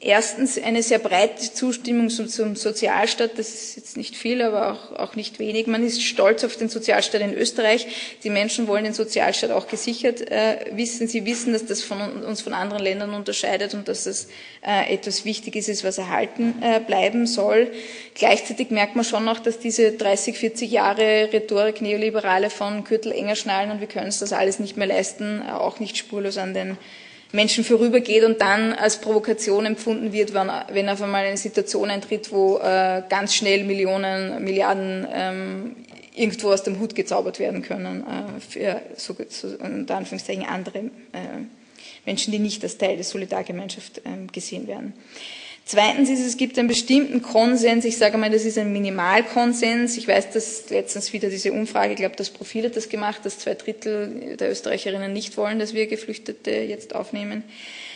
erstens 0.02 0.58
eine 0.62 0.82
sehr 0.82 1.00
breite 1.00 1.54
Zustimmung 1.54 2.10
zum, 2.10 2.56
Sozialstaat, 2.56 3.38
das 3.38 3.50
ist 3.50 3.76
jetzt 3.76 3.98
nicht 3.98 4.16
viel, 4.16 4.42
aber 4.42 4.72
auch, 4.72 5.00
auch, 5.00 5.16
nicht 5.16 5.38
wenig. 5.40 5.68
Man 5.68 5.86
ist 5.86 6.02
stolz 6.02 6.44
auf 6.44 6.56
den 6.58 6.70
Sozialstaat 6.70 7.22
in 7.22 7.34
Österreich. 7.34 7.88
Die 8.24 8.32
Menschen 8.32 8.68
wollen 8.68 8.84
den 8.84 8.94
Sozialstaat 8.94 9.52
auch 9.52 9.68
gesichert 9.68 10.32
äh, 10.32 10.66
wissen. 10.72 11.08
Sie 11.08 11.26
wissen, 11.26 11.54
dass 11.54 11.66
das 11.66 11.84
von 11.84 12.24
uns 12.24 12.42
von 12.42 12.54
anderen 12.54 12.82
Ländern 12.84 13.14
unterscheidet 13.14 13.74
und 13.76 13.88
dass 13.88 14.06
das 14.06 14.28
äh, 14.66 14.92
etwas 14.94 15.24
Wichtiges 15.24 15.70
ist, 15.70 15.84
was 15.84 16.00
erhalten 16.00 16.56
äh, 16.62 16.80
bleiben 16.80 17.28
soll. 17.28 17.72
Gleichzeitig 18.16 18.72
merkt 18.72 18.96
man 18.96 19.06
schon 19.06 19.24
noch, 19.24 19.40
dass 19.40 19.60
diese 19.60 19.92
30, 19.92 20.38
40 20.38 20.72
Jahre 20.72 21.30
Rhetorik 21.32 21.82
Neoliberale 21.82 22.50
von 22.50 22.84
Kürtel 22.84 23.12
enger 23.12 23.36
schnallen 23.36 23.70
und 23.72 23.80
wir 23.80 23.88
können 23.88 24.08
uns 24.08 24.20
das 24.20 24.34
alles 24.34 24.60
nicht 24.60 24.78
mehr 24.78 24.88
leisten, 24.88 25.44
auch 25.48 25.80
nicht 25.80 25.98
spurlos 25.98 26.38
an 26.38 26.54
den 26.54 26.78
Menschen 27.34 27.63
vorübergeht 27.63 28.24
und 28.24 28.41
dann 28.41 28.74
als 28.74 29.00
Provokation 29.00 29.65
empfunden 29.65 30.12
wird, 30.12 30.34
wenn, 30.34 30.52
wenn 30.72 30.89
auf 30.89 31.02
einmal 31.02 31.26
eine 31.26 31.38
Situation 31.38 31.89
eintritt, 31.89 32.32
wo 32.32 32.58
äh, 32.58 33.04
ganz 33.10 33.36
schnell 33.36 33.63
Millionen, 33.63 34.44
Milliarden 34.44 35.08
ähm, 35.12 35.76
irgendwo 36.13 36.52
aus 36.52 36.63
dem 36.63 36.80
Hut 36.80 36.96
gezaubert 36.96 37.39
werden 37.39 37.62
können 37.62 38.04
äh, 38.04 38.39
für 38.41 38.82
so, 38.98 39.15
so, 39.30 39.48
unter 39.60 39.96
Anführungszeichen 39.96 40.46
andere 40.46 40.80
äh, 40.80 41.46
Menschen, 42.06 42.32
die 42.32 42.39
nicht 42.39 42.63
als 42.63 42.78
Teil 42.78 42.96
der 42.96 43.06
Solidargemeinschaft 43.06 44.00
äh, 44.00 44.28
gesehen 44.32 44.67
werden. 44.67 44.94
Zweitens 45.65 46.10
ist, 46.10 46.26
es 46.26 46.36
gibt 46.36 46.60
einen 46.60 46.67
bestimmten 46.67 47.21
Konsens, 47.21 47.86
ich 47.86 47.97
sage 47.97 48.17
mal, 48.17 48.30
das 48.30 48.43
ist 48.43 48.58
ein 48.58 48.74
Minimalkonsens. 48.74 49.95
Ich 49.95 50.08
weiß, 50.08 50.32
dass 50.32 50.69
letztens 50.69 51.13
wieder 51.13 51.30
diese 51.30 51.54
Umfrage, 51.54 51.93
ich 51.93 51.97
glaube, 51.97 52.15
das 52.17 52.30
Profil 52.30 52.65
hat 52.65 52.76
das 52.76 52.89
gemacht, 52.89 53.21
dass 53.24 53.39
zwei 53.39 53.54
Drittel 53.54 54.36
der 54.38 54.52
Österreicherinnen 54.52 55.13
nicht 55.13 55.38
wollen, 55.38 55.60
dass 55.60 55.74
wir 55.74 55.88
Geflüchtete 55.88 56.52
jetzt 56.52 56.93
aufnehmen. 56.93 57.43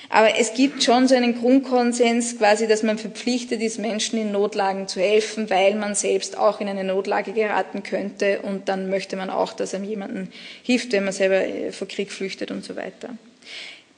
Aber 0.09 0.37
es 0.39 0.53
gibt 0.53 0.83
schon 0.83 1.07
so 1.07 1.15
einen 1.15 1.39
Grundkonsens 1.39 2.37
quasi, 2.37 2.67
dass 2.67 2.83
man 2.83 2.97
verpflichtet 2.97 3.61
ist, 3.61 3.79
Menschen 3.79 4.19
in 4.19 4.31
Notlagen 4.31 4.87
zu 4.87 5.01
helfen, 5.01 5.49
weil 5.49 5.75
man 5.75 5.95
selbst 5.95 6.37
auch 6.37 6.61
in 6.61 6.67
eine 6.67 6.83
Notlage 6.83 7.33
geraten 7.33 7.83
könnte 7.83 8.39
und 8.41 8.69
dann 8.69 8.89
möchte 8.89 9.15
man 9.15 9.29
auch, 9.29 9.53
dass 9.53 9.73
einem 9.73 9.85
jemanden 9.85 10.31
hilft, 10.63 10.91
wenn 10.91 11.05
man 11.05 11.13
selber 11.13 11.71
vor 11.73 11.87
Krieg 11.87 12.11
flüchtet 12.11 12.51
und 12.51 12.63
so 12.63 12.75
weiter. 12.75 13.09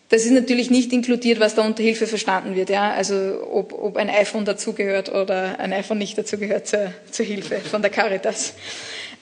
Das 0.09 0.23
ist 0.23 0.31
natürlich 0.31 0.69
nicht 0.69 0.93
inkludiert, 0.93 1.39
was 1.39 1.55
da 1.55 1.65
unter 1.65 1.83
Hilfe 1.83 2.07
verstanden 2.07 2.55
wird. 2.55 2.69
Ja? 2.69 2.91
Also 2.91 3.15
ob, 3.51 3.73
ob 3.73 3.97
ein 3.97 4.09
iPhone 4.09 4.45
dazugehört 4.45 5.09
oder 5.09 5.59
ein 5.59 5.73
iPhone 5.73 5.97
nicht 5.97 6.17
dazugehört 6.17 6.67
zur, 6.67 6.93
zur 7.11 7.25
Hilfe 7.25 7.59
von 7.59 7.81
der 7.81 7.91
Caritas. 7.91 8.53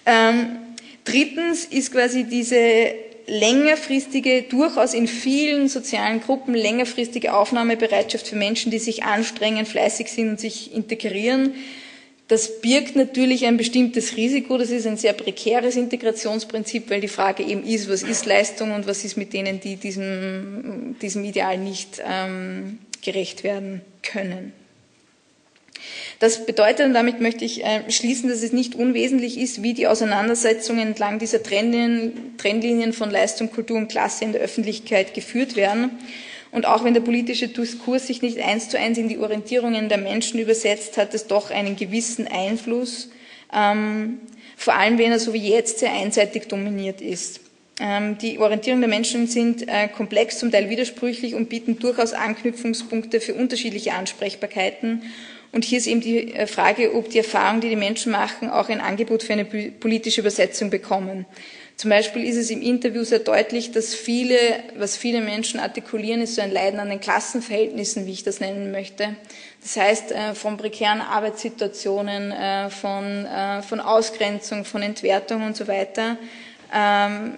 Ähm, 0.05 0.57
drittens 1.03 1.65
ist 1.65 1.91
quasi 1.91 2.25
diese 2.25 2.93
längerfristige, 3.27 4.43
durchaus 4.43 4.93
in 4.93 5.07
vielen 5.07 5.67
sozialen 5.67 6.21
Gruppen 6.21 6.53
längerfristige 6.53 7.33
Aufnahmebereitschaft 7.33 8.27
für 8.27 8.35
Menschen, 8.35 8.71
die 8.71 8.77
sich 8.77 9.03
anstrengen, 9.03 9.65
fleißig 9.65 10.11
sind 10.11 10.29
und 10.29 10.39
sich 10.39 10.75
integrieren 10.75 11.55
das 12.27 12.59
birgt 12.59 12.95
natürlich 12.95 13.45
ein 13.45 13.57
bestimmtes 13.57 14.17
Risiko. 14.17 14.57
Das 14.57 14.71
ist 14.71 14.87
ein 14.87 14.97
sehr 14.97 15.13
prekäres 15.13 15.75
Integrationsprinzip, 15.75 16.89
weil 16.89 17.01
die 17.01 17.07
Frage 17.07 17.43
eben 17.43 17.63
ist, 17.63 17.87
was 17.87 18.01
ist 18.01 18.25
Leistung 18.25 18.71
und 18.71 18.87
was 18.87 19.05
ist 19.05 19.15
mit 19.15 19.33
denen, 19.33 19.59
die 19.59 19.75
diesem, 19.75 20.95
diesem 21.01 21.23
Ideal 21.23 21.59
nicht 21.59 22.01
ähm, 22.03 22.79
gerecht 23.03 23.43
werden 23.43 23.81
können. 24.01 24.53
Das 26.19 26.47
bedeutet, 26.47 26.87
und 26.87 26.93
damit 26.95 27.21
möchte 27.21 27.45
ich 27.45 27.63
äh, 27.63 27.91
schließen, 27.91 28.29
dass 28.29 28.41
es 28.41 28.53
nicht 28.53 28.73
unwesentlich 28.73 29.37
ist, 29.37 29.61
wie 29.61 29.75
die 29.75 29.85
Auseinandersetzungen 29.85 30.87
entlang 30.87 31.19
dieser 31.19 31.43
Trendlinien, 31.43 32.37
Trendlinien 32.37 32.93
von 32.93 33.11
Leistung, 33.11 33.51
Kultur 33.51 33.77
und 33.77 33.89
Klasse 33.89 34.23
in 34.23 34.31
der 34.31 34.41
Öffentlichkeit 34.41 35.13
geführt 35.13 35.55
werden 35.55 35.91
und 36.55 36.65
auch 36.65 36.85
wenn 36.85 36.93
der 36.93 37.01
politische 37.01 37.49
Diskurs 37.49 38.07
sich 38.07 38.21
nicht 38.21 38.39
eins 38.39 38.69
zu 38.69 38.79
eins 38.79 38.97
in 38.97 39.09
die 39.09 39.17
Orientierungen 39.17 39.89
der 39.89 39.97
Menschen 39.97 40.39
übersetzt, 40.39 40.97
hat 40.97 41.13
es 41.13 41.27
doch 41.27 41.51
einen 41.51 41.75
gewissen 41.75 42.29
Einfluss, 42.29 43.09
ähm, 43.53 44.19
vor 44.55 44.73
allem 44.75 44.97
wenn 44.97 45.11
er 45.11 45.19
so 45.19 45.33
wie 45.33 45.49
jetzt 45.49 45.79
sehr 45.79 45.91
einseitig 45.91 46.47
dominiert 46.47 47.01
ist. 47.01 47.41
Ähm, 47.81 48.17
die 48.19 48.39
Orientierungen 48.39 48.81
der 48.81 48.89
Menschen 48.89 49.27
sind 49.27 49.67
äh, 49.67 49.89
komplex, 49.89 50.39
zum 50.39 50.49
Teil 50.49 50.69
widersprüchlich 50.69 51.35
und 51.35 51.49
bieten 51.49 51.77
durchaus 51.77 52.13
Anknüpfungspunkte 52.13 53.19
für 53.19 53.33
unterschiedliche 53.33 53.93
Ansprechbarkeiten. 53.93 55.03
Und 55.51 55.65
hier 55.65 55.79
ist 55.79 55.87
eben 55.87 55.99
die 55.99 56.33
äh, 56.33 56.47
Frage, 56.47 56.95
ob 56.95 57.09
die 57.09 57.17
Erfahrungen, 57.17 57.59
die 57.59 57.69
die 57.69 57.75
Menschen 57.75 58.13
machen, 58.13 58.49
auch 58.49 58.69
ein 58.69 58.79
Angebot 58.79 59.23
für 59.23 59.33
eine 59.33 59.43
politische 59.43 60.21
Übersetzung 60.21 60.69
bekommen. 60.69 61.25
Zum 61.77 61.89
Beispiel 61.89 62.23
ist 62.23 62.37
es 62.37 62.49
im 62.51 62.61
Interview 62.61 63.03
sehr 63.03 63.19
deutlich, 63.19 63.71
dass 63.71 63.93
viele, 63.93 64.37
was 64.77 64.95
viele 64.95 65.19
Menschen 65.19 65.59
artikulieren, 65.59 66.21
ist 66.21 66.35
so 66.35 66.41
ein 66.41 66.51
Leiden 66.51 66.79
an 66.79 66.89
den 66.89 67.01
Klassenverhältnissen, 67.01 68.05
wie 68.05 68.13
ich 68.13 68.23
das 68.23 68.39
nennen 68.39 68.71
möchte. 68.71 69.15
Das 69.61 69.75
heißt, 69.75 70.11
äh, 70.11 70.35
von 70.35 70.55
prekären 70.55 71.01
Arbeitssituationen, 71.01 72.31
äh, 72.31 72.69
von, 72.69 73.25
äh, 73.25 73.61
von 73.61 73.81
Ausgrenzung, 73.81 74.63
von 74.63 74.83
Entwertung 74.83 75.43
und 75.43 75.57
so 75.57 75.67
weiter, 75.67 76.17
ähm, 76.73 77.33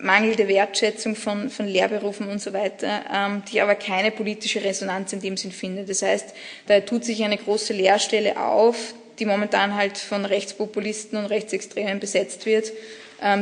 mangelnde 0.00 0.48
Wertschätzung 0.48 1.14
von, 1.14 1.50
von 1.50 1.66
Lehrberufen 1.66 2.28
und 2.28 2.40
so 2.40 2.54
weiter, 2.54 3.02
ähm, 3.12 3.42
die 3.52 3.60
aber 3.60 3.74
keine 3.74 4.10
politische 4.12 4.64
Resonanz 4.64 5.12
in 5.12 5.20
dem 5.20 5.36
Sinn 5.36 5.52
findet. 5.52 5.90
Das 5.90 6.00
heißt, 6.00 6.34
da 6.68 6.80
tut 6.80 7.04
sich 7.04 7.22
eine 7.22 7.36
große 7.36 7.74
Leerstelle 7.74 8.40
auf, 8.40 8.94
die 9.18 9.26
momentan 9.26 9.74
halt 9.74 9.98
von 9.98 10.24
Rechtspopulisten 10.24 11.18
und 11.18 11.26
Rechtsextremen 11.26 12.00
besetzt 12.00 12.46
wird 12.46 12.72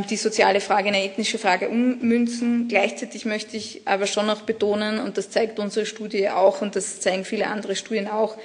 die 0.09 0.17
soziale 0.17 0.61
Frage 0.61 0.89
eine 0.89 1.05
ethnische 1.05 1.39
Frage 1.39 1.69
ummünzen. 1.69 2.67
Gleichzeitig 2.69 3.27
möchte 3.27 3.57
ich 3.57 3.83
aber 3.85 4.07
schon 4.07 4.27
noch 4.27 4.43
betonen, 4.43 4.99
und 4.99 5.19
das 5.19 5.31
zeigt 5.31 5.59
unsere 5.59 5.85
Studie 5.85 6.31
auch 6.31 6.63
und 6.63 6.77
das 6.77 7.01
zeigen 7.01 7.25
viele 7.25 7.49
andere 7.49 7.77
Studien 7.77 8.09
auch, 8.09 8.39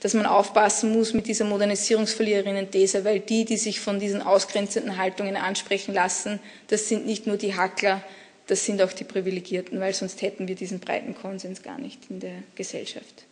dass 0.00 0.14
man 0.14 0.26
aufpassen 0.26 0.92
muss 0.92 1.12
mit 1.12 1.26
dieser 1.26 1.44
Modernisierungsverliererinnen-These, 1.44 3.04
weil 3.04 3.20
die, 3.20 3.44
die 3.44 3.56
sich 3.56 3.80
von 3.80 3.98
diesen 3.98 4.22
ausgrenzenden 4.22 4.96
Haltungen 4.96 5.36
ansprechen 5.36 5.92
lassen, 5.92 6.38
das 6.68 6.88
sind 6.88 7.04
nicht 7.04 7.26
nur 7.26 7.36
die 7.36 7.56
Hackler, 7.56 8.02
das 8.46 8.64
sind 8.64 8.80
auch 8.80 8.92
die 8.92 9.04
Privilegierten, 9.04 9.80
weil 9.80 9.92
sonst 9.92 10.22
hätten 10.22 10.48
wir 10.48 10.54
diesen 10.54 10.80
breiten 10.80 11.14
Konsens 11.14 11.62
gar 11.62 11.78
nicht 11.78 11.98
in 12.08 12.20
der 12.20 12.42
Gesellschaft. 12.54 13.24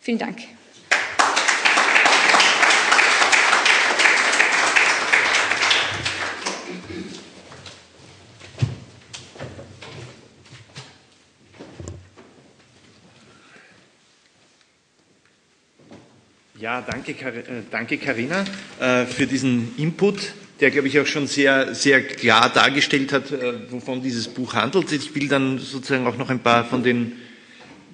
Vielen 0.00 0.18
Dank. 0.18 0.38
Ja, 16.60 16.80
danke, 16.82 17.12
äh, 17.12 17.62
danke 17.70 17.98
Carina, 17.98 18.44
äh, 18.80 19.06
für 19.06 19.28
diesen 19.28 19.76
Input, 19.76 20.32
der, 20.58 20.72
glaube 20.72 20.88
ich, 20.88 20.98
auch 20.98 21.06
schon 21.06 21.28
sehr, 21.28 21.72
sehr 21.72 22.02
klar 22.02 22.52
dargestellt 22.52 23.12
hat, 23.12 23.30
äh, 23.30 23.70
wovon 23.70 24.02
dieses 24.02 24.26
Buch 24.26 24.54
handelt. 24.54 24.90
Ich 24.90 25.14
will 25.14 25.28
dann 25.28 25.60
sozusagen 25.60 26.04
auch 26.08 26.16
noch 26.16 26.30
ein 26.30 26.40
paar 26.40 26.64
von 26.64 26.82
den, 26.82 27.12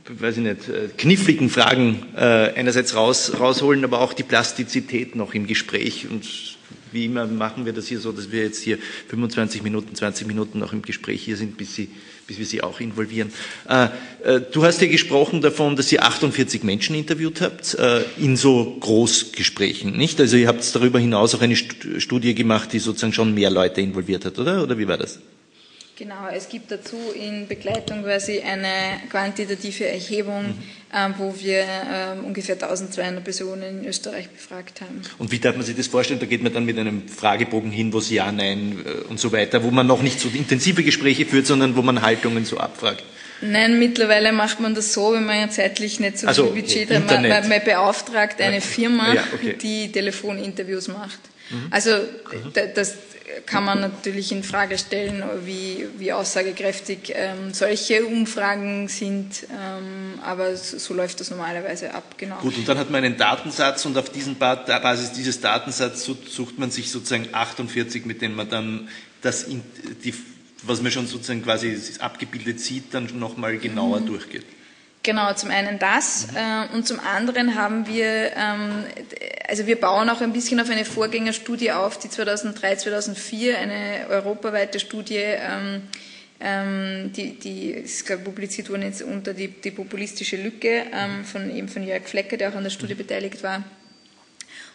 weiß 0.08 0.38
ich 0.38 0.44
nicht, 0.44 0.96
kniffligen 0.96 1.50
Fragen 1.50 2.06
einerseits 2.14 2.94
raus, 2.94 3.32
rausholen, 3.38 3.84
aber 3.84 4.00
auch 4.00 4.12
die 4.12 4.22
Plastizität 4.22 5.16
noch 5.16 5.34
im 5.34 5.46
Gespräch 5.46 6.06
und 6.10 6.53
wie 6.94 7.06
immer 7.06 7.26
machen 7.26 7.66
wir 7.66 7.72
das 7.72 7.86
hier 7.88 7.98
so, 7.98 8.12
dass 8.12 8.32
wir 8.32 8.42
jetzt 8.42 8.62
hier 8.62 8.78
25 9.08 9.62
Minuten, 9.62 9.94
20 9.94 10.26
Minuten 10.26 10.60
noch 10.60 10.72
im 10.72 10.80
Gespräch 10.80 11.22
hier 11.22 11.36
sind, 11.36 11.58
bis, 11.58 11.74
Sie, 11.74 11.90
bis 12.26 12.38
wir 12.38 12.46
Sie 12.46 12.62
auch 12.62 12.80
involvieren. 12.80 13.32
Äh, 13.68 13.88
äh, 14.22 14.40
du 14.40 14.64
hast 14.64 14.80
ja 14.80 14.88
gesprochen 14.88 15.42
davon, 15.42 15.76
dass 15.76 15.92
ihr 15.92 16.02
48 16.02 16.62
Menschen 16.62 16.94
interviewt 16.94 17.40
habt 17.40 17.74
äh, 17.74 18.02
in 18.16 18.36
so 18.36 18.76
Großgesprächen, 18.80 19.96
nicht? 19.96 20.20
Also 20.20 20.36
ihr 20.36 20.48
habt 20.48 20.74
darüber 20.74 20.98
hinaus 20.98 21.34
auch 21.34 21.42
eine 21.42 21.56
Studie 21.56 22.34
gemacht, 22.34 22.72
die 22.72 22.78
sozusagen 22.78 23.12
schon 23.12 23.34
mehr 23.34 23.50
Leute 23.50 23.80
involviert 23.80 24.24
hat, 24.24 24.38
oder? 24.38 24.62
Oder 24.62 24.78
wie 24.78 24.88
war 24.88 24.96
das? 24.96 25.18
Genau, 25.96 26.26
es 26.34 26.48
gibt 26.48 26.72
dazu 26.72 26.96
in 27.14 27.46
Begleitung 27.46 28.02
quasi 28.02 28.40
eine 28.40 29.00
quantitative 29.10 29.86
Erhebung, 29.86 30.42
mhm. 30.42 30.54
ähm, 30.92 31.14
wo 31.18 31.34
wir 31.38 31.62
ähm, 31.62 32.24
ungefähr 32.24 32.56
1200 32.56 33.22
Personen 33.22 33.82
in 33.82 33.86
Österreich 33.86 34.28
befragt 34.28 34.80
haben. 34.80 35.02
Und 35.18 35.30
wie 35.30 35.38
darf 35.38 35.54
man 35.54 35.64
sich 35.64 35.76
das 35.76 35.86
vorstellen? 35.86 36.18
Da 36.18 36.26
geht 36.26 36.42
man 36.42 36.52
dann 36.52 36.64
mit 36.64 36.76
einem 36.78 37.08
Fragebogen 37.08 37.70
hin, 37.70 37.92
wo 37.92 37.98
es 37.98 38.10
Ja, 38.10 38.32
Nein 38.32 38.84
äh, 38.84 39.08
und 39.08 39.20
so 39.20 39.30
weiter, 39.30 39.62
wo 39.62 39.70
man 39.70 39.86
noch 39.86 40.02
nicht 40.02 40.18
so 40.18 40.28
intensive 40.28 40.82
Gespräche 40.82 41.26
führt, 41.26 41.46
sondern 41.46 41.76
wo 41.76 41.82
man 41.82 42.02
Haltungen 42.02 42.44
so 42.44 42.58
abfragt. 42.58 43.04
Nein, 43.40 43.78
mittlerweile 43.78 44.32
macht 44.32 44.58
man 44.58 44.74
das 44.74 44.92
so, 44.92 45.12
wenn 45.12 45.26
man 45.26 45.38
ja 45.38 45.50
zeitlich 45.50 46.00
nicht 46.00 46.18
so 46.18 46.26
also, 46.26 46.52
viel 46.52 46.62
Budget 46.62 46.90
hat, 46.90 47.06
man, 47.06 47.48
man, 47.48 47.64
beauftragt 47.64 48.40
eine 48.40 48.60
Firma, 48.60 49.14
ja, 49.14 49.24
okay. 49.32 49.56
die 49.60 49.92
Telefoninterviews 49.92 50.88
macht. 50.88 51.20
Mhm. 51.50 51.66
Also 51.70 51.90
das 52.74 52.94
kann 53.46 53.64
man 53.64 53.80
natürlich 53.80 54.32
in 54.32 54.42
Frage 54.42 54.78
stellen, 54.78 55.22
wie, 55.44 55.86
wie 55.98 56.12
aussagekräftig 56.12 57.12
ähm, 57.14 57.52
solche 57.52 58.04
Umfragen 58.06 58.88
sind, 58.88 59.46
ähm, 59.50 60.18
aber 60.22 60.56
so, 60.56 60.78
so, 60.78 60.94
läuft 60.94 61.20
das 61.20 61.30
normalerweise 61.30 61.94
ab, 61.94 62.16
genau. 62.16 62.38
Gut, 62.40 62.56
und 62.56 62.68
dann 62.68 62.78
hat 62.78 62.90
man 62.90 63.04
einen 63.04 63.16
Datensatz 63.16 63.84
und 63.86 63.96
auf 63.96 64.10
diesen 64.10 64.36
Basis 64.36 65.12
dieses 65.12 65.40
Datensatzes 65.40 66.04
sucht 66.04 66.58
man 66.58 66.70
sich 66.70 66.90
sozusagen 66.90 67.28
48, 67.32 68.04
mit 68.06 68.22
denen 68.22 68.34
man 68.34 68.48
dann 68.48 68.88
das, 69.22 69.46
die, 69.46 70.14
was 70.62 70.82
man 70.82 70.92
schon 70.92 71.06
sozusagen 71.06 71.42
quasi 71.42 71.78
abgebildet 71.98 72.60
sieht, 72.60 72.94
dann 72.94 73.18
nochmal 73.18 73.58
genauer 73.58 74.00
mhm. 74.00 74.06
durchgeht. 74.06 74.44
Genau, 75.04 75.34
zum 75.34 75.50
einen 75.50 75.78
das. 75.78 76.28
Äh, 76.34 76.74
und 76.74 76.88
zum 76.88 76.98
anderen 76.98 77.56
haben 77.56 77.86
wir, 77.86 78.32
ähm, 78.36 78.84
also 79.46 79.66
wir 79.66 79.78
bauen 79.78 80.08
auch 80.08 80.22
ein 80.22 80.32
bisschen 80.32 80.58
auf 80.60 80.70
eine 80.70 80.86
Vorgängerstudie 80.86 81.72
auf, 81.72 81.98
die 81.98 82.08
2003, 82.08 82.76
2004, 82.76 83.58
eine 83.58 84.06
europaweite 84.08 84.80
Studie, 84.80 85.18
ähm, 85.18 85.82
ähm, 86.40 87.12
die, 87.12 87.38
die 87.38 87.70
ist 87.72 88.06
glaube 88.06 88.24
publiziert 88.24 88.70
worden 88.70 88.82
jetzt 88.82 89.02
unter 89.02 89.34
die, 89.34 89.48
die 89.48 89.70
populistische 89.70 90.36
Lücke 90.36 90.86
ähm, 90.90 91.26
von 91.26 91.54
eben 91.54 91.68
von 91.68 91.86
Jörg 91.86 92.04
Flecker, 92.04 92.38
der 92.38 92.50
auch 92.50 92.56
an 92.56 92.64
der 92.64 92.70
Studie 92.70 92.94
beteiligt 92.94 93.42
war. 93.42 93.62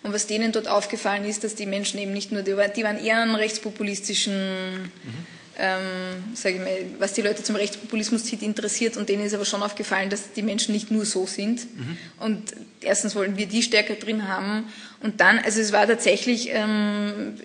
Und 0.03 0.13
was 0.13 0.27
denen 0.27 0.51
dort 0.51 0.67
aufgefallen 0.67 1.25
ist, 1.25 1.43
dass 1.43 1.55
die 1.55 1.65
Menschen 1.65 1.99
eben 1.99 2.13
nicht 2.13 2.31
nur, 2.31 2.43
die, 2.43 2.55
die 2.75 2.83
waren 2.83 3.03
eher 3.03 3.17
an 3.17 3.33
rechtspopulistischen 3.33 4.83
mhm 4.83 5.38
ähm, 5.59 6.23
sage 6.33 6.55
ich 6.55 6.61
mal, 6.61 6.99
was 6.99 7.13
die 7.13 7.21
Leute 7.21 7.43
zum 7.43 7.55
Rechtspopulismus 7.55 8.23
zieht, 8.23 8.41
interessiert 8.41 8.97
und 8.97 9.09
denen 9.09 9.25
ist 9.25 9.33
aber 9.33 9.45
schon 9.45 9.61
aufgefallen, 9.61 10.09
dass 10.09 10.31
die 10.31 10.41
Menschen 10.41 10.73
nicht 10.73 10.89
nur 10.89 11.05
so 11.05 11.25
sind. 11.25 11.65
Mhm. 11.77 11.97
Und 12.19 12.53
erstens 12.81 13.15
wollen 13.15 13.37
wir 13.37 13.45
die 13.45 13.61
stärker 13.61 13.95
drin 13.95 14.27
haben 14.27 14.65
und 15.01 15.19
dann, 15.21 15.39
also 15.39 15.59
es 15.59 15.71
war 15.71 15.85
tatsächlich 15.85 16.49
ähm, 16.51 17.35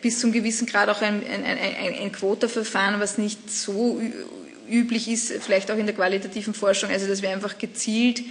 bis 0.00 0.18
zum 0.18 0.32
gewissen 0.32 0.66
Grad 0.66 0.88
auch 0.88 1.02
ein, 1.02 1.22
ein, 1.26 1.44
ein, 1.44 1.94
ein 2.00 2.12
Quotaverfahren, 2.12 3.00
was 3.00 3.18
nicht 3.18 3.50
so 3.50 4.00
üblich 4.68 5.08
ist, 5.08 5.32
vielleicht 5.40 5.70
auch 5.70 5.76
in 5.76 5.86
der 5.86 5.94
qualitativen 5.94 6.54
Forschung, 6.54 6.90
also 6.90 7.06
dass 7.06 7.22
wir 7.22 7.30
einfach 7.30 7.58
gezielt 7.58 8.22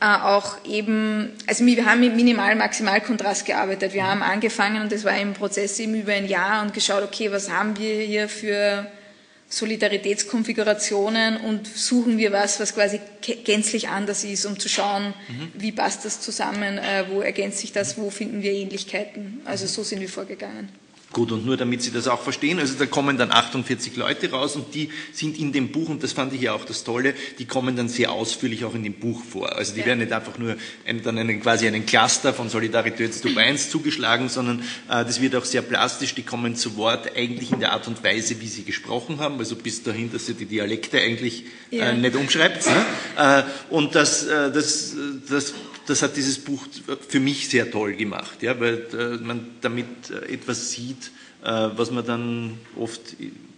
auch 0.00 0.64
eben, 0.64 1.32
also 1.46 1.64
wir 1.64 1.86
haben 1.86 2.00
mit 2.00 2.14
Minimal-Maximal-Kontrast 2.14 3.46
gearbeitet. 3.46 3.94
Wir 3.94 4.06
haben 4.06 4.22
angefangen 4.22 4.82
und 4.82 4.92
das 4.92 5.04
war 5.04 5.16
im 5.18 5.32
Prozess 5.32 5.78
eben 5.78 5.94
über 5.94 6.12
ein 6.12 6.26
Jahr 6.26 6.62
und 6.62 6.74
geschaut, 6.74 7.02
okay, 7.02 7.32
was 7.32 7.50
haben 7.50 7.78
wir 7.78 8.02
hier 8.02 8.28
für 8.28 8.86
Solidaritätskonfigurationen 9.48 11.36
und 11.36 11.66
suchen 11.66 12.18
wir 12.18 12.32
was, 12.32 12.60
was 12.60 12.74
quasi 12.74 13.00
gänzlich 13.44 13.88
anders 13.88 14.24
ist, 14.24 14.44
um 14.46 14.58
zu 14.58 14.68
schauen, 14.68 15.14
mhm. 15.28 15.52
wie 15.54 15.72
passt 15.72 16.04
das 16.04 16.20
zusammen, 16.20 16.78
äh, 16.78 17.04
wo 17.10 17.20
ergänzt 17.20 17.58
sich 17.58 17.72
das, 17.72 17.96
wo 17.96 18.10
finden 18.10 18.42
wir 18.42 18.52
Ähnlichkeiten. 18.52 19.40
Also 19.44 19.66
so 19.66 19.82
sind 19.82 20.00
wir 20.00 20.08
vorgegangen. 20.08 20.68
Gut, 21.14 21.30
und 21.30 21.46
nur 21.46 21.56
damit 21.56 21.80
Sie 21.80 21.92
das 21.92 22.08
auch 22.08 22.20
verstehen, 22.20 22.58
also 22.58 22.74
da 22.76 22.86
kommen 22.86 23.16
dann 23.16 23.30
48 23.30 23.94
Leute 23.94 24.32
raus 24.32 24.56
und 24.56 24.74
die 24.74 24.90
sind 25.12 25.38
in 25.38 25.52
dem 25.52 25.70
Buch, 25.70 25.88
und 25.88 26.02
das 26.02 26.10
fand 26.10 26.32
ich 26.34 26.40
ja 26.40 26.54
auch 26.54 26.64
das 26.64 26.82
Tolle, 26.82 27.14
die 27.38 27.44
kommen 27.44 27.76
dann 27.76 27.88
sehr 27.88 28.10
ausführlich 28.10 28.64
auch 28.64 28.74
in 28.74 28.82
dem 28.82 28.94
Buch 28.94 29.22
vor. 29.22 29.54
Also 29.54 29.74
die 29.74 29.80
ja. 29.80 29.86
werden 29.86 30.00
nicht 30.00 30.10
einfach 30.10 30.38
nur 30.38 30.56
einen, 30.84 31.04
dann 31.04 31.16
einen, 31.16 31.40
quasi 31.40 31.68
einen 31.68 31.86
Cluster 31.86 32.34
von 32.34 32.48
Solidaritätstub 32.48 33.36
1 33.36 33.70
zugeschlagen, 33.70 34.28
sondern 34.28 34.62
äh, 34.88 35.04
das 35.04 35.20
wird 35.20 35.36
auch 35.36 35.44
sehr 35.44 35.62
plastisch, 35.62 36.16
die 36.16 36.24
kommen 36.24 36.56
zu 36.56 36.76
Wort 36.76 37.16
eigentlich 37.16 37.52
in 37.52 37.60
der 37.60 37.74
Art 37.74 37.86
und 37.86 38.02
Weise, 38.02 38.40
wie 38.40 38.48
sie 38.48 38.64
gesprochen 38.64 39.20
haben, 39.20 39.38
also 39.38 39.54
bis 39.54 39.84
dahin, 39.84 40.12
dass 40.12 40.26
sie 40.26 40.34
die 40.34 40.46
Dialekte 40.46 40.98
eigentlich 41.00 41.44
äh, 41.70 41.78
ja. 41.78 41.90
äh, 41.90 41.96
nicht 41.96 42.16
umschreibt. 42.16 42.66
Ne? 42.66 42.86
Äh, 43.16 43.42
und 43.72 43.94
das, 43.94 44.26
äh, 44.26 44.50
das, 44.50 44.96
das 45.28 45.54
das 45.86 46.02
hat 46.02 46.16
dieses 46.16 46.38
Buch 46.38 46.66
für 47.08 47.20
mich 47.20 47.48
sehr 47.48 47.70
toll 47.70 47.94
gemacht, 47.94 48.42
ja, 48.42 48.58
weil 48.58 48.86
äh, 48.92 49.22
man 49.22 49.48
damit 49.60 50.10
äh, 50.10 50.32
etwas 50.32 50.70
sieht, 50.70 51.10
äh, 51.42 51.68
was 51.76 51.90
man 51.90 52.06
dann 52.06 52.58
oft 52.76 53.16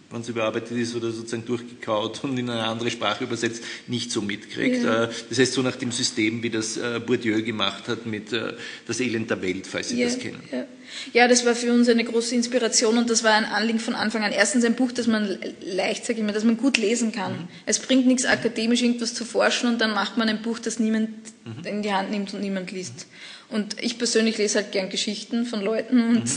wenn 0.09 0.21
es 0.21 0.29
überarbeitet 0.29 0.77
ist 0.77 0.95
oder 0.95 1.11
sozusagen 1.11 1.45
durchgekaut 1.45 2.23
und 2.23 2.37
in 2.37 2.49
eine 2.49 2.63
andere 2.63 2.89
Sprache 2.89 3.25
übersetzt, 3.25 3.63
nicht 3.87 4.11
so 4.11 4.21
mitkriegt. 4.21 4.83
Ja. 4.83 5.03
Äh, 5.03 5.09
das 5.29 5.37
heißt, 5.37 5.53
so 5.53 5.61
nach 5.61 5.75
dem 5.75 5.91
System, 5.91 6.41
wie 6.43 6.49
das 6.49 6.77
äh, 6.77 7.01
Bourdieu 7.05 7.41
gemacht 7.43 7.87
hat 7.87 8.05
mit 8.05 8.31
äh, 8.31 8.53
Das 8.87 8.99
Elend 9.01 9.29
der 9.29 9.41
Welt, 9.41 9.67
falls 9.67 9.89
Sie 9.89 9.99
ja, 9.99 10.05
das 10.05 10.17
kennen. 10.17 10.41
Ja. 10.51 10.65
ja. 11.13 11.27
das 11.27 11.45
war 11.45 11.55
für 11.55 11.73
uns 11.73 11.89
eine 11.89 12.05
große 12.05 12.35
Inspiration 12.35 12.97
und 12.97 13.09
das 13.09 13.23
war 13.23 13.33
ein 13.33 13.43
Anliegen 13.43 13.79
von 13.79 13.95
Anfang 13.95 14.23
an. 14.23 14.31
Erstens 14.31 14.63
ein 14.63 14.75
Buch, 14.75 14.93
das 14.93 15.07
man 15.07 15.37
leicht, 15.61 16.05
sage 16.05 16.19
ich 16.19 16.25
mal, 16.25 16.31
das 16.31 16.45
man 16.45 16.55
gut 16.55 16.77
lesen 16.77 17.11
kann. 17.11 17.33
Mhm. 17.33 17.47
Es 17.65 17.79
bringt 17.79 18.07
nichts, 18.07 18.25
akademisch 18.25 18.81
irgendwas 18.81 19.13
zu 19.13 19.25
forschen 19.25 19.69
und 19.69 19.81
dann 19.81 19.93
macht 19.93 20.17
man 20.17 20.29
ein 20.29 20.41
Buch, 20.41 20.59
das 20.59 20.79
niemand 20.79 21.09
mhm. 21.43 21.65
in 21.65 21.81
die 21.81 21.91
Hand 21.91 22.11
nimmt 22.11 22.33
und 22.33 22.39
niemand 22.39 22.71
liest. 22.71 23.07
Und 23.49 23.81
ich 23.81 23.97
persönlich 23.97 24.37
lese 24.37 24.59
halt 24.59 24.73
gern 24.73 24.89
Geschichten 24.89 25.45
von 25.45 25.61
Leuten 25.61 26.01
und 26.01 26.25
mhm. 26.25 26.29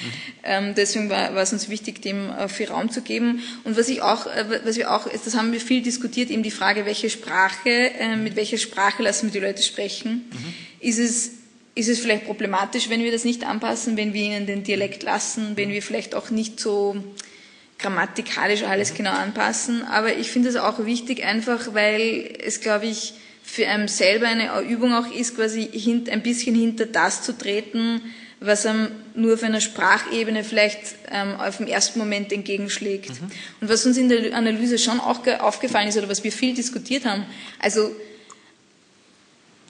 ähm, 0.44 0.74
deswegen 0.74 1.08
war, 1.08 1.34
war, 1.34 1.42
es 1.42 1.52
uns 1.52 1.68
wichtig, 1.68 2.02
dem 2.02 2.30
äh, 2.30 2.48
viel 2.48 2.66
Raum 2.66 2.90
zu 2.90 3.02
geben. 3.02 3.40
Und 3.62 3.76
was 3.76 3.88
ich 3.88 4.02
auch, 4.02 4.26
äh, 4.26 4.60
was 4.64 4.76
wir 4.76 4.92
auch, 4.92 5.08
das 5.08 5.36
haben 5.36 5.52
wir 5.52 5.60
viel 5.60 5.82
diskutiert, 5.82 6.30
eben 6.30 6.42
die 6.42 6.50
Frage, 6.50 6.84
welche 6.84 7.08
Sprache, 7.08 7.70
äh, 7.70 8.16
mit 8.16 8.34
welcher 8.34 8.58
Sprache 8.58 9.02
lassen 9.02 9.26
wir 9.32 9.40
die 9.40 9.46
Leute 9.46 9.62
sprechen. 9.62 10.28
Mhm. 10.30 10.54
Ist 10.80 10.98
es 10.98 11.30
ist 11.76 11.90
es 11.90 11.98
vielleicht 11.98 12.24
problematisch, 12.24 12.88
wenn 12.88 13.02
wir 13.02 13.12
das 13.12 13.24
nicht 13.24 13.46
anpassen, 13.46 13.98
wenn 13.98 14.14
wir 14.14 14.22
ihnen 14.22 14.46
den 14.46 14.64
Dialekt 14.64 15.02
lassen, 15.02 15.52
wenn 15.56 15.68
wir 15.68 15.82
vielleicht 15.82 16.14
auch 16.14 16.30
nicht 16.30 16.58
so 16.58 16.96
grammatikalisch 17.78 18.62
alles 18.62 18.92
mhm. 18.92 18.96
genau 18.96 19.12
anpassen. 19.12 19.84
Aber 19.84 20.16
ich 20.16 20.30
finde 20.30 20.48
es 20.48 20.56
auch 20.56 20.84
wichtig, 20.86 21.22
einfach 21.24 21.74
weil 21.74 22.34
es, 22.42 22.60
glaube 22.60 22.86
ich, 22.86 23.12
für 23.46 23.68
einen 23.68 23.86
selber 23.86 24.26
eine 24.26 24.60
Übung 24.62 24.92
auch 24.92 25.10
ist, 25.10 25.36
quasi 25.36 25.70
ein 26.10 26.22
bisschen 26.22 26.56
hinter 26.56 26.84
das 26.84 27.22
zu 27.22 27.38
treten, 27.38 28.02
was 28.40 28.66
einem 28.66 28.90
nur 29.14 29.34
auf 29.34 29.42
einer 29.44 29.60
Sprachebene 29.60 30.44
vielleicht 30.44 30.80
ähm, 31.10 31.36
auf 31.36 31.58
den 31.58 31.68
ersten 31.68 32.00
Moment 32.00 32.32
entgegenschlägt. 32.32 33.10
Mhm. 33.10 33.30
Und 33.60 33.68
was 33.70 33.86
uns 33.86 33.96
in 33.96 34.08
der 34.08 34.34
Analyse 34.34 34.78
schon 34.78 35.00
auch 35.00 35.26
aufgefallen 35.38 35.88
ist 35.88 35.96
oder 35.96 36.08
was 36.08 36.24
wir 36.24 36.32
viel 36.32 36.54
diskutiert 36.54 37.06
haben, 37.06 37.24
also 37.60 37.94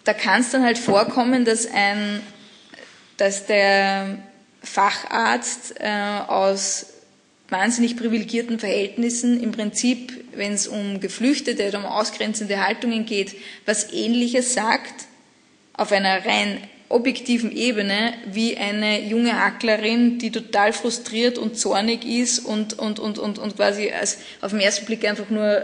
da 0.05 0.15
kann 0.15 0.41
es 0.41 0.51
dann 0.51 0.65
halt 0.65 0.79
vorkommen, 0.79 1.45
dass 1.45 1.67
ein, 1.67 2.23
dass 3.19 3.47
der 3.47 4.19
Facharzt 4.63 5.75
äh, 5.79 6.21
aus 6.27 6.87
wahnsinnig 7.49 7.97
privilegierten 7.97 8.59
Verhältnissen. 8.59 9.43
Im 9.43 9.53
Prinzip, 9.53 10.25
wenn 10.35 10.53
es 10.53 10.67
um 10.67 11.01
Geflüchtete 11.01 11.69
oder 11.69 11.79
um 11.79 11.87
ausgrenzende 11.87 12.65
Haltungen 12.65 13.07
geht, 13.07 13.35
was 13.65 13.93
Ähnliches 13.93 14.55
sagt, 14.55 15.07
auf 15.73 15.93
einer 15.93 16.25
rein 16.25 16.59
objektiven 16.89 17.51
Ebene 17.51 18.15
wie 18.27 18.57
eine 18.57 19.03
junge 19.03 19.41
Hacklerin, 19.41 20.19
die 20.19 20.31
total 20.31 20.73
frustriert 20.73 21.37
und 21.37 21.59
zornig 21.59 22.05
ist 22.05 22.39
und, 22.39 22.79
und, 22.79 23.01
und, 23.01 23.19
und, 23.19 23.39
und 23.39 23.57
quasi 23.57 23.91
als 23.91 24.19
auf 24.41 24.53
den 24.53 24.61
ersten 24.61 24.87
Blick 24.87 25.05
einfach 25.05 25.29
nur, 25.29 25.61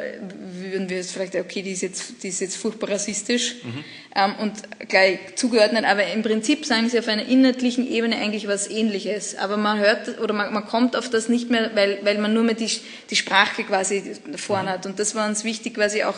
würden 0.61 0.89
wir 0.89 0.97
jetzt 0.97 1.13
vielleicht, 1.13 1.37
okay, 1.37 1.63
die 1.63 1.71
ist 1.71 1.83
jetzt, 1.83 2.25
die 2.25 2.29
ist 2.29 2.41
jetzt 2.41 2.57
furchtbar 2.57 2.91
rassistisch 2.91 3.55
mhm. 3.63 3.85
ähm, 4.17 4.35
und 4.41 4.53
gleich 4.89 5.21
zugeordnet, 5.37 5.85
aber 5.85 6.05
im 6.13 6.23
Prinzip 6.23 6.67
sagen 6.67 6.89
sie 6.89 6.99
auf 6.99 7.07
einer 7.07 7.27
inhaltlichen 7.27 7.89
Ebene 7.89 8.17
eigentlich 8.17 8.49
was 8.49 8.69
ähnliches. 8.69 9.37
Aber 9.37 9.57
man 9.57 9.79
hört 9.79 10.19
oder 10.19 10.35
man, 10.35 10.53
man 10.53 10.67
kommt 10.67 10.97
auf 10.97 11.09
das 11.09 11.29
nicht 11.29 11.51
mehr, 11.51 11.71
weil, 11.75 12.01
weil 12.03 12.19
man 12.19 12.35
nur 12.35 12.43
mehr 12.43 12.55
die, 12.55 12.71
die 13.11 13.17
Sprache 13.17 13.63
quasi 13.63 14.03
vorn 14.35 14.65
mhm. 14.65 14.71
hat. 14.71 14.87
Und 14.87 14.99
das 14.99 15.15
war 15.15 15.29
uns 15.29 15.45
wichtig, 15.45 15.75
quasi 15.75 16.03
auch 16.03 16.17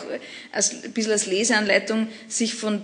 als, 0.51 0.83
ein 0.83 0.93
bisschen 0.93 1.11
als 1.11 1.27
Leseanleitung, 1.27 2.07
sich 2.27 2.55
von 2.55 2.81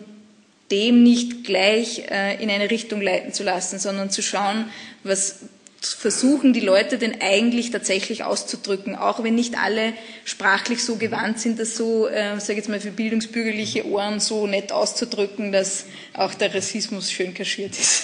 dem 0.71 1.03
nicht 1.03 1.43
gleich 1.43 2.03
äh, 2.09 2.41
in 2.41 2.49
eine 2.49 2.71
Richtung 2.71 3.01
leiten 3.01 3.33
zu 3.33 3.43
lassen, 3.43 3.77
sondern 3.77 4.09
zu 4.09 4.21
schauen, 4.21 4.65
was 5.03 5.39
versuchen 5.81 6.53
die 6.53 6.59
Leute 6.59 6.99
denn 6.99 7.21
eigentlich 7.21 7.71
tatsächlich 7.71 8.23
auszudrücken, 8.23 8.95
auch 8.95 9.23
wenn 9.23 9.33
nicht 9.33 9.57
alle 9.57 9.93
sprachlich 10.25 10.83
so 10.83 10.97
gewandt 10.97 11.39
sind, 11.39 11.59
das 11.59 11.75
so, 11.75 12.07
äh, 12.07 12.39
sage 12.39 12.57
jetzt 12.57 12.69
mal 12.69 12.79
für 12.79 12.91
bildungsbürgerliche 12.91 13.87
Ohren 13.87 14.19
so 14.19 14.45
nett 14.45 14.71
auszudrücken, 14.71 15.51
dass 15.51 15.85
auch 16.13 16.35
der 16.35 16.53
Rassismus 16.53 17.11
schön 17.11 17.33
kaschiert 17.33 17.71
ist. 17.71 18.03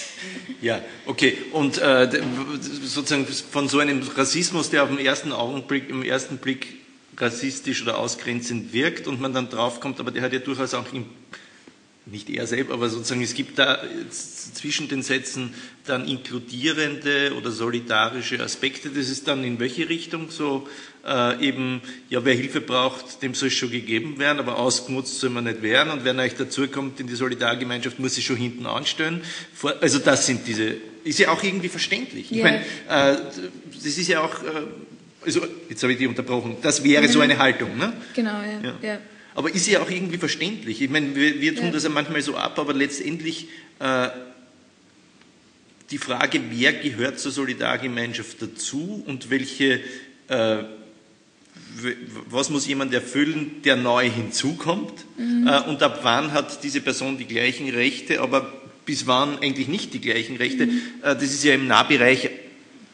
Ja, 0.60 0.82
okay. 1.06 1.38
Und 1.52 1.78
äh, 1.78 2.10
sozusagen 2.84 3.28
von 3.28 3.70
so 3.70 3.78
einem 3.78 4.02
Rassismus, 4.16 4.72
der 4.72 4.84
auf 4.84 4.90
den 4.90 4.98
ersten 4.98 5.32
Augenblick, 5.32 5.90
im 5.90 6.02
ersten 6.02 6.38
Blick 6.38 6.68
rassistisch 7.16 7.84
oder 7.84 8.00
ausgrenzend 8.00 8.74
wirkt 8.74 9.08
und 9.08 9.22
man 9.22 9.34
dann 9.34 9.50
draufkommt, 9.50 10.00
aber 10.00 10.10
der 10.10 10.24
hat 10.24 10.34
ja 10.34 10.40
durchaus 10.40 10.74
auch 10.74 10.92
im 10.94 11.06
nicht 12.12 12.30
er 12.30 12.48
selbst, 12.48 12.72
aber 12.72 12.90
sozusagen 12.90 13.22
es 13.22 13.34
gibt 13.34 13.60
da 13.60 13.82
zwischen 14.54 14.88
den 14.88 15.04
Sätzen 15.04 15.54
dann 15.86 16.08
inkludierende 16.08 17.34
oder 17.38 17.52
solidarische 17.52 18.42
Aspekte. 18.42 18.90
Das 18.90 19.10
ist 19.10 19.28
dann 19.28 19.44
in 19.44 19.60
welche 19.60 19.90
Richtung 19.90 20.30
so 20.30 20.68
äh, 21.06 21.46
eben, 21.46 21.82
ja, 22.10 22.24
wer 22.24 22.34
Hilfe 22.34 22.62
braucht, 22.62 23.22
dem 23.22 23.34
soll 23.34 23.48
es 23.48 23.56
schon 23.56 23.72
gegeben 23.72 24.20
werden, 24.20 24.40
aber 24.40 24.58
ausgenutzt 24.58 25.20
soll 25.20 25.30
man 25.30 25.46
nicht 25.46 25.62
werden 25.62 25.92
und 25.92 26.04
wer 26.04 26.16
euch 26.16 26.36
dazukommt 26.36 27.00
in 27.00 27.08
die 27.08 27.16
Solidargemeinschaft, 27.16 28.00
muss 28.00 28.16
sich 28.16 28.26
schon 28.26 28.38
hinten 28.38 28.66
anstellen. 28.66 29.22
Vor, 29.54 29.76
also 29.82 30.00
das 30.00 30.26
sind 30.26 30.48
diese, 30.48 30.76
ist 31.04 31.20
ja 31.20 31.30
auch 31.30 31.44
irgendwie 31.44 31.70
verständlich. 31.70 32.32
Yeah. 32.32 32.38
Ich 32.38 32.44
meine, 32.44 33.16
äh, 33.16 33.18
das 33.74 33.86
ist 33.86 34.08
ja 34.08 34.22
auch, 34.22 34.44
äh, 34.44 35.26
also 35.26 35.42
jetzt 35.70 35.84
habe 35.84 35.94
ich 35.94 36.00
die 36.00 36.08
unterbrochen, 36.08 36.58
das 36.62 36.84
wäre 36.84 37.04
mhm. 37.04 37.12
so 37.12 37.20
eine 37.20 37.38
Haltung. 37.38 37.78
Ne? 37.78 37.94
Genau, 38.14 38.42
ja. 38.42 38.62
ja. 38.64 38.74
ja. 38.82 38.98
Aber 39.38 39.54
ist 39.54 39.68
ja 39.68 39.84
auch 39.84 39.90
irgendwie 39.92 40.18
verständlich. 40.18 40.82
Ich 40.82 40.90
meine, 40.90 41.16
wir, 41.16 41.40
wir 41.40 41.56
tun 41.56 41.72
das 41.72 41.84
ja 41.84 41.90
manchmal 41.90 42.24
so 42.24 42.36
ab, 42.36 42.58
aber 42.58 42.74
letztendlich 42.74 43.48
äh, 43.78 44.08
die 45.92 46.00
Frage, 46.00 46.42
wer 46.50 46.74
gehört 46.74 47.20
zur 47.20 47.32
Solidargemeinschaft 47.32 48.42
dazu 48.42 49.04
und 49.06 49.30
welche, 49.30 49.80
äh, 50.30 50.64
was 52.28 52.50
muss 52.50 52.66
jemand 52.66 52.96
erfüllen, 52.96 53.62
der 53.64 53.76
neu 53.76 54.10
hinzukommt 54.10 55.06
mhm. 55.20 55.48
äh, 55.48 55.62
und 55.70 55.84
ab 55.84 56.00
wann 56.02 56.34
hat 56.34 56.64
diese 56.64 56.82
Person 56.82 57.20
die 57.20 57.26
gleichen 57.26 57.70
Rechte, 57.70 58.22
aber 58.22 58.52
bis 58.88 59.06
wann 59.06 59.38
eigentlich 59.38 59.68
nicht 59.68 59.94
die 59.94 60.02
gleichen 60.02 60.38
Rechte. 60.38 60.66
Mhm. 60.66 60.82
Äh, 61.04 61.14
das 61.14 61.26
ist 61.26 61.44
ja 61.44 61.54
im 61.54 61.68
Nahbereich 61.68 62.32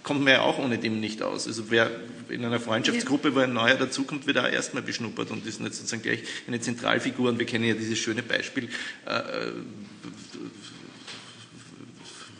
kommt 0.03 0.21
man 0.21 0.33
ja 0.33 0.41
auch 0.41 0.59
ohne 0.59 0.77
dem 0.77 0.99
nicht 0.99 1.21
aus. 1.21 1.47
Also 1.47 1.71
wer 1.71 1.89
in 2.29 2.43
einer 2.45 2.59
Freundschaftsgruppe, 2.59 3.35
wo 3.35 3.39
ein 3.39 3.53
Neuer 3.53 3.75
dazukommt, 3.75 4.27
wird 4.27 4.37
auch 4.37 4.49
erstmal 4.49 4.83
beschnuppert 4.83 5.31
und 5.31 5.45
ist 5.45 5.61
nicht 5.61 5.73
sozusagen 5.73 6.01
gleich 6.01 6.23
eine 6.47 6.59
Zentralfigur. 6.59 7.29
Und 7.29 7.39
wir 7.39 7.45
kennen 7.45 7.65
ja 7.65 7.73
dieses 7.73 7.99
schöne 7.99 8.23
Beispiel, 8.23 8.69
äh, 9.05 9.51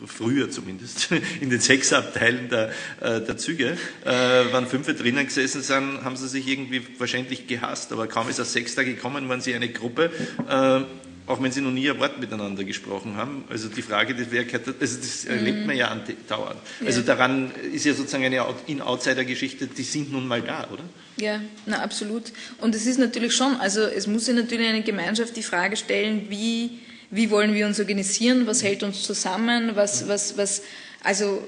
früher 0.06 0.50
zumindest, 0.50 1.10
in 1.40 1.50
den 1.50 1.60
sechs 1.60 1.92
Abteilen 1.92 2.48
der, 2.48 2.72
äh, 3.00 3.20
der 3.20 3.36
Züge, 3.36 3.78
äh, 4.04 4.10
waren 4.10 4.66
fünf 4.66 4.86
drinnen 4.86 5.26
gesessen 5.26 5.62
sind, 5.62 6.04
haben 6.04 6.16
sie 6.16 6.28
sich 6.28 6.46
irgendwie 6.46 6.82
wahrscheinlich 6.98 7.46
gehasst, 7.46 7.92
aber 7.92 8.06
kaum 8.06 8.28
ist 8.28 8.38
das 8.38 8.52
Sechster 8.52 8.84
gekommen, 8.84 9.28
waren 9.28 9.40
sie 9.40 9.54
eine 9.54 9.70
Gruppe. 9.70 10.10
Äh, 10.48 10.82
auch 11.26 11.42
wenn 11.42 11.50
sie 11.50 11.60
noch 11.60 11.70
nie 11.70 11.88
ein 11.90 11.98
Wort 11.98 12.20
miteinander 12.20 12.64
gesprochen 12.64 13.16
haben. 13.16 13.44
Also 13.48 13.68
die 13.68 13.82
Frage, 13.82 14.14
das, 14.14 14.26
wer, 14.30 14.42
also 14.42 14.98
das 14.98 15.24
erlebt 15.24 15.60
mhm. 15.60 15.66
man 15.66 15.76
ja 15.76 15.88
andauernd. 15.88 16.58
Ja. 16.80 16.86
Also 16.86 17.00
daran 17.00 17.50
ist 17.72 17.86
ja 17.86 17.94
sozusagen 17.94 18.24
eine 18.24 18.44
In-Outsider-Geschichte, 18.66 19.66
die 19.66 19.82
sind 19.82 20.12
nun 20.12 20.28
mal 20.28 20.42
da, 20.42 20.68
oder? 20.70 20.82
Ja, 21.16 21.40
na 21.64 21.82
absolut. 21.82 22.32
Und 22.60 22.74
es 22.74 22.86
ist 22.86 22.98
natürlich 22.98 23.34
schon, 23.34 23.56
also 23.56 23.82
es 23.82 24.06
muss 24.06 24.26
sich 24.26 24.34
natürlich 24.34 24.68
eine 24.68 24.82
Gemeinschaft 24.82 25.36
die 25.36 25.42
Frage 25.42 25.76
stellen, 25.76 26.26
wie, 26.28 26.80
wie 27.10 27.30
wollen 27.30 27.54
wir 27.54 27.66
uns 27.66 27.80
organisieren, 27.80 28.46
was 28.46 28.62
hält 28.62 28.82
uns 28.82 29.02
zusammen, 29.02 29.70
was, 29.74 30.08
was, 30.08 30.36
was, 30.36 30.62
also 31.02 31.46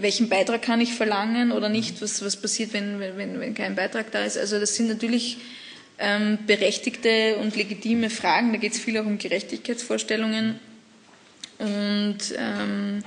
welchen 0.00 0.28
Beitrag 0.28 0.62
kann 0.62 0.80
ich 0.80 0.94
verlangen 0.94 1.52
oder 1.52 1.68
nicht, 1.68 2.02
was, 2.02 2.22
was 2.24 2.36
passiert, 2.36 2.72
wenn, 2.72 3.00
wenn, 3.00 3.40
wenn 3.40 3.54
kein 3.54 3.74
Beitrag 3.74 4.10
da 4.10 4.24
ist. 4.24 4.36
Also 4.36 4.58
das 4.58 4.74
sind 4.74 4.88
natürlich 4.88 5.38
ähm, 5.98 6.38
berechtigte 6.46 7.36
und 7.36 7.56
legitime 7.56 8.10
Fragen. 8.10 8.52
Da 8.52 8.58
geht 8.58 8.72
es 8.72 8.78
viel 8.78 8.98
auch 8.98 9.06
um 9.06 9.18
Gerechtigkeitsvorstellungen. 9.18 10.58
Und 11.58 12.18
ähm, 12.36 13.02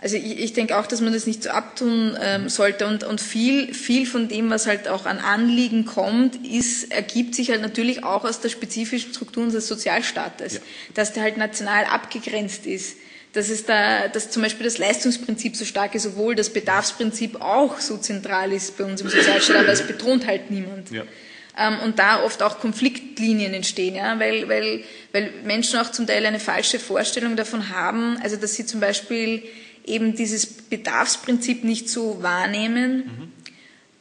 also 0.00 0.16
ich, 0.16 0.38
ich 0.38 0.52
denke 0.52 0.78
auch, 0.78 0.86
dass 0.86 1.00
man 1.00 1.12
das 1.12 1.26
nicht 1.26 1.42
so 1.42 1.50
abtun 1.50 2.16
ähm, 2.20 2.48
sollte. 2.48 2.86
Und, 2.86 3.04
und 3.04 3.20
viel, 3.20 3.74
viel 3.74 4.06
von 4.06 4.28
dem, 4.28 4.48
was 4.50 4.66
halt 4.66 4.88
auch 4.88 5.06
an 5.06 5.18
Anliegen 5.18 5.84
kommt, 5.84 6.36
ist, 6.46 6.92
ergibt 6.92 7.34
sich 7.34 7.50
halt 7.50 7.60
natürlich 7.60 8.04
auch 8.04 8.24
aus 8.24 8.40
der 8.40 8.48
spezifischen 8.48 9.12
Struktur 9.12 9.42
unseres 9.42 9.68
Sozialstaates, 9.68 10.54
ja. 10.54 10.60
dass 10.94 11.12
der 11.12 11.24
halt 11.24 11.36
national 11.36 11.84
abgegrenzt 11.84 12.66
ist 12.66 12.96
dass 13.32 13.48
es 13.48 13.64
da, 13.64 14.08
dass 14.08 14.30
zum 14.30 14.42
Beispiel 14.42 14.64
das 14.64 14.78
Leistungsprinzip 14.78 15.54
so 15.54 15.64
stark 15.64 15.94
ist, 15.94 16.06
obwohl 16.06 16.34
das 16.34 16.50
Bedarfsprinzip 16.50 17.40
auch 17.40 17.78
so 17.78 17.96
zentral 17.96 18.52
ist 18.52 18.76
bei 18.76 18.84
uns 18.84 19.00
im 19.02 19.08
Sozialstaat, 19.08 19.56
aber 19.56 19.68
es 19.68 19.86
betont 19.86 20.26
halt 20.26 20.50
niemand. 20.50 20.90
Ja. 20.90 21.04
Ähm, 21.60 21.78
und 21.84 21.98
da 21.98 22.24
oft 22.24 22.42
auch 22.42 22.58
Konfliktlinien 22.58 23.52
entstehen, 23.52 23.94
ja, 23.94 24.18
weil, 24.18 24.48
weil, 24.48 24.82
weil 25.12 25.30
Menschen 25.44 25.78
auch 25.78 25.90
zum 25.92 26.06
Teil 26.06 26.24
eine 26.24 26.40
falsche 26.40 26.78
Vorstellung 26.78 27.36
davon 27.36 27.68
haben, 27.68 28.16
also 28.22 28.36
dass 28.36 28.54
sie 28.54 28.64
zum 28.64 28.80
Beispiel 28.80 29.42
eben 29.84 30.14
dieses 30.14 30.46
Bedarfsprinzip 30.46 31.62
nicht 31.62 31.90
so 31.90 32.22
wahrnehmen 32.22 32.96
mhm. 32.96 33.32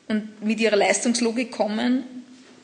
und 0.07 0.45
mit 0.45 0.61
ihrer 0.61 0.77
Leistungslogik 0.77 1.51
kommen 1.51 2.03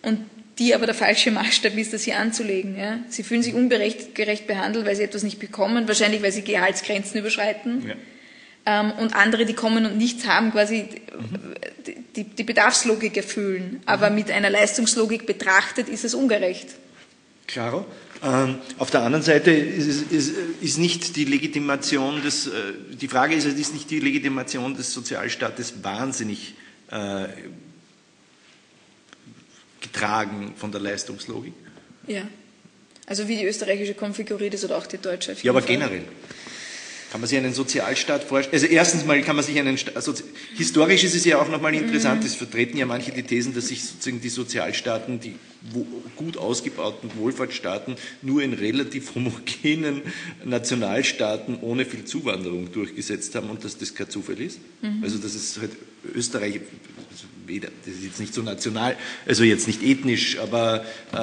und 0.01 0.19
die 0.59 0.73
aber 0.73 0.85
der 0.85 0.95
falsche 0.95 1.31
Maßstab 1.31 1.77
ist, 1.77 1.91
das 1.91 2.03
hier 2.03 2.17
anzulegen. 2.17 2.77
Ja? 2.77 2.99
Sie 3.09 3.23
fühlen 3.23 3.43
sich 3.43 3.53
ungerecht 3.53 4.13
behandelt, 4.47 4.85
weil 4.85 4.95
sie 4.95 5.03
etwas 5.03 5.23
nicht 5.23 5.39
bekommen, 5.39 5.89
wahrscheinlich 5.89 6.21
weil 6.21 6.31
sie 6.31 6.43
Gehaltsgrenzen 6.43 7.19
überschreiten. 7.19 7.85
Ja. 7.89 7.95
Ähm, 8.65 8.91
und 8.93 9.15
andere, 9.15 9.45
die 9.45 9.53
kommen 9.53 9.85
und 9.85 9.97
nichts 9.97 10.25
haben, 10.25 10.51
quasi 10.51 10.87
mhm. 10.87 11.55
die, 12.15 12.23
die, 12.23 12.43
Bedarfslogik 12.43 13.15
erfüllen. 13.15 13.81
Aber 13.85 14.09
mhm. 14.09 14.15
mit 14.15 14.31
einer 14.31 14.49
Leistungslogik 14.49 15.25
betrachtet 15.27 15.87
ist 15.87 16.03
es 16.03 16.15
ungerecht. 16.15 16.69
Klaro. 17.47 17.85
Ähm, 18.23 18.57
auf 18.79 18.89
der 18.89 19.01
anderen 19.01 19.23
Seite 19.23 19.51
ist, 19.51 20.11
ist, 20.11 20.33
ist, 20.61 20.77
nicht 20.79 21.15
die 21.15 21.25
Legitimation 21.25 22.23
des, 22.23 22.47
äh, 22.47 22.51
die 22.99 23.07
Frage 23.07 23.35
ist, 23.35 23.45
ist 23.45 23.73
nicht 23.73 23.91
die 23.91 23.99
Legitimation 23.99 24.75
des 24.75 24.93
Sozialstaates 24.93 25.83
wahnsinnig 25.83 26.55
äh, 26.89 27.27
getragen 29.81 30.53
von 30.57 30.71
der 30.71 30.81
Leistungslogik? 30.81 31.53
Ja. 32.07 32.21
Also 33.05 33.27
wie 33.27 33.37
die 33.37 33.45
österreichische 33.45 33.93
konfiguriert 33.93 34.53
ist 34.55 34.63
oder 34.63 34.77
auch 34.77 34.87
die 34.87 34.97
deutsche. 34.97 35.35
Ja, 35.43 35.51
aber 35.51 35.61
Fall. 35.61 35.69
generell. 35.69 36.03
Kann 37.11 37.21
man 37.21 37.29
sich 37.29 37.37
einen 37.37 37.53
Sozialstaat 37.53 38.23
vorstellen? 38.23 38.61
Also 38.61 38.73
erstens 38.73 39.05
mal 39.05 39.21
kann 39.21 39.35
man 39.35 39.45
sich 39.45 39.57
einen, 39.59 39.77
also 39.93 40.13
historisch 40.55 41.03
ist 41.03 41.15
es 41.15 41.23
ja 41.25 41.39
auch 41.39 41.49
nochmal 41.49 41.73
interessant, 41.75 42.21
mhm. 42.21 42.27
es 42.27 42.35
vertreten 42.35 42.77
ja 42.77 42.85
manche 42.85 43.11
die 43.11 43.23
Thesen, 43.23 43.53
dass 43.53 43.67
sich 43.67 43.83
sozusagen 43.83 44.21
die 44.21 44.29
Sozialstaaten, 44.29 45.19
die 45.19 45.35
gut 46.15 46.37
ausgebauten 46.37 47.09
Wohlfahrtsstaaten 47.17 47.95
nur 48.21 48.41
in 48.43 48.53
relativ 48.53 49.15
homogenen 49.15 50.01
Nationalstaaten 50.43 51.59
ohne 51.61 51.85
viel 51.85 52.05
Zuwanderung 52.05 52.71
durchgesetzt 52.71 53.33
haben 53.35 53.49
und 53.49 53.63
dass 53.63 53.77
das 53.77 53.95
kein 53.95 54.09
Zufall 54.09 54.39
ist. 54.39 54.59
Mhm. 54.81 55.03
Also 55.03 55.17
dass 55.17 55.35
es 55.35 55.57
halt 55.59 55.71
Österreich, 56.13 56.59
also 57.11 57.25
weder, 57.47 57.69
das 57.85 57.95
ist 57.95 58.03
jetzt 58.03 58.19
nicht 58.19 58.33
so 58.33 58.41
national, 58.41 58.95
also 59.25 59.43
jetzt 59.43 59.67
nicht 59.67 59.83
ethnisch, 59.83 60.39
aber 60.39 60.85
äh, 61.11 61.17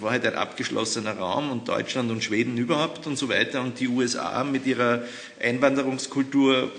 war 0.00 0.10
halt 0.10 0.26
ein 0.26 0.34
abgeschlossener 0.34 1.16
Raum 1.16 1.50
und 1.50 1.68
Deutschland 1.68 2.10
und 2.10 2.22
Schweden 2.22 2.56
überhaupt 2.56 3.06
und 3.06 3.16
so 3.16 3.28
weiter 3.28 3.62
und 3.62 3.80
die 3.80 3.88
USA 3.88 4.44
mit 4.44 4.66
ihrer 4.66 5.04
Einwanderungskultur 5.40 6.72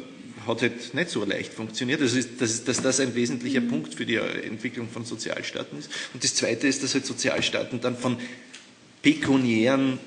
hat 0.47 0.61
halt 0.61 0.93
nicht 0.93 1.09
so 1.09 1.23
leicht 1.23 1.53
funktioniert. 1.53 2.01
Also 2.01 2.17
ist, 2.17 2.41
dass, 2.41 2.63
dass 2.63 2.81
das 2.81 2.99
ein 2.99 3.15
wesentlicher 3.15 3.61
mhm. 3.61 3.69
Punkt 3.69 3.95
für 3.95 4.05
die 4.05 4.15
Entwicklung 4.15 4.89
von 4.89 5.05
Sozialstaaten 5.05 5.77
ist. 5.77 5.91
Und 6.13 6.23
das 6.23 6.35
Zweite 6.35 6.67
ist, 6.67 6.83
dass 6.83 6.93
halt 6.93 7.05
Sozialstaaten 7.05 7.79
dann 7.81 7.95
von 7.95 8.17
pekuniären 9.01 9.99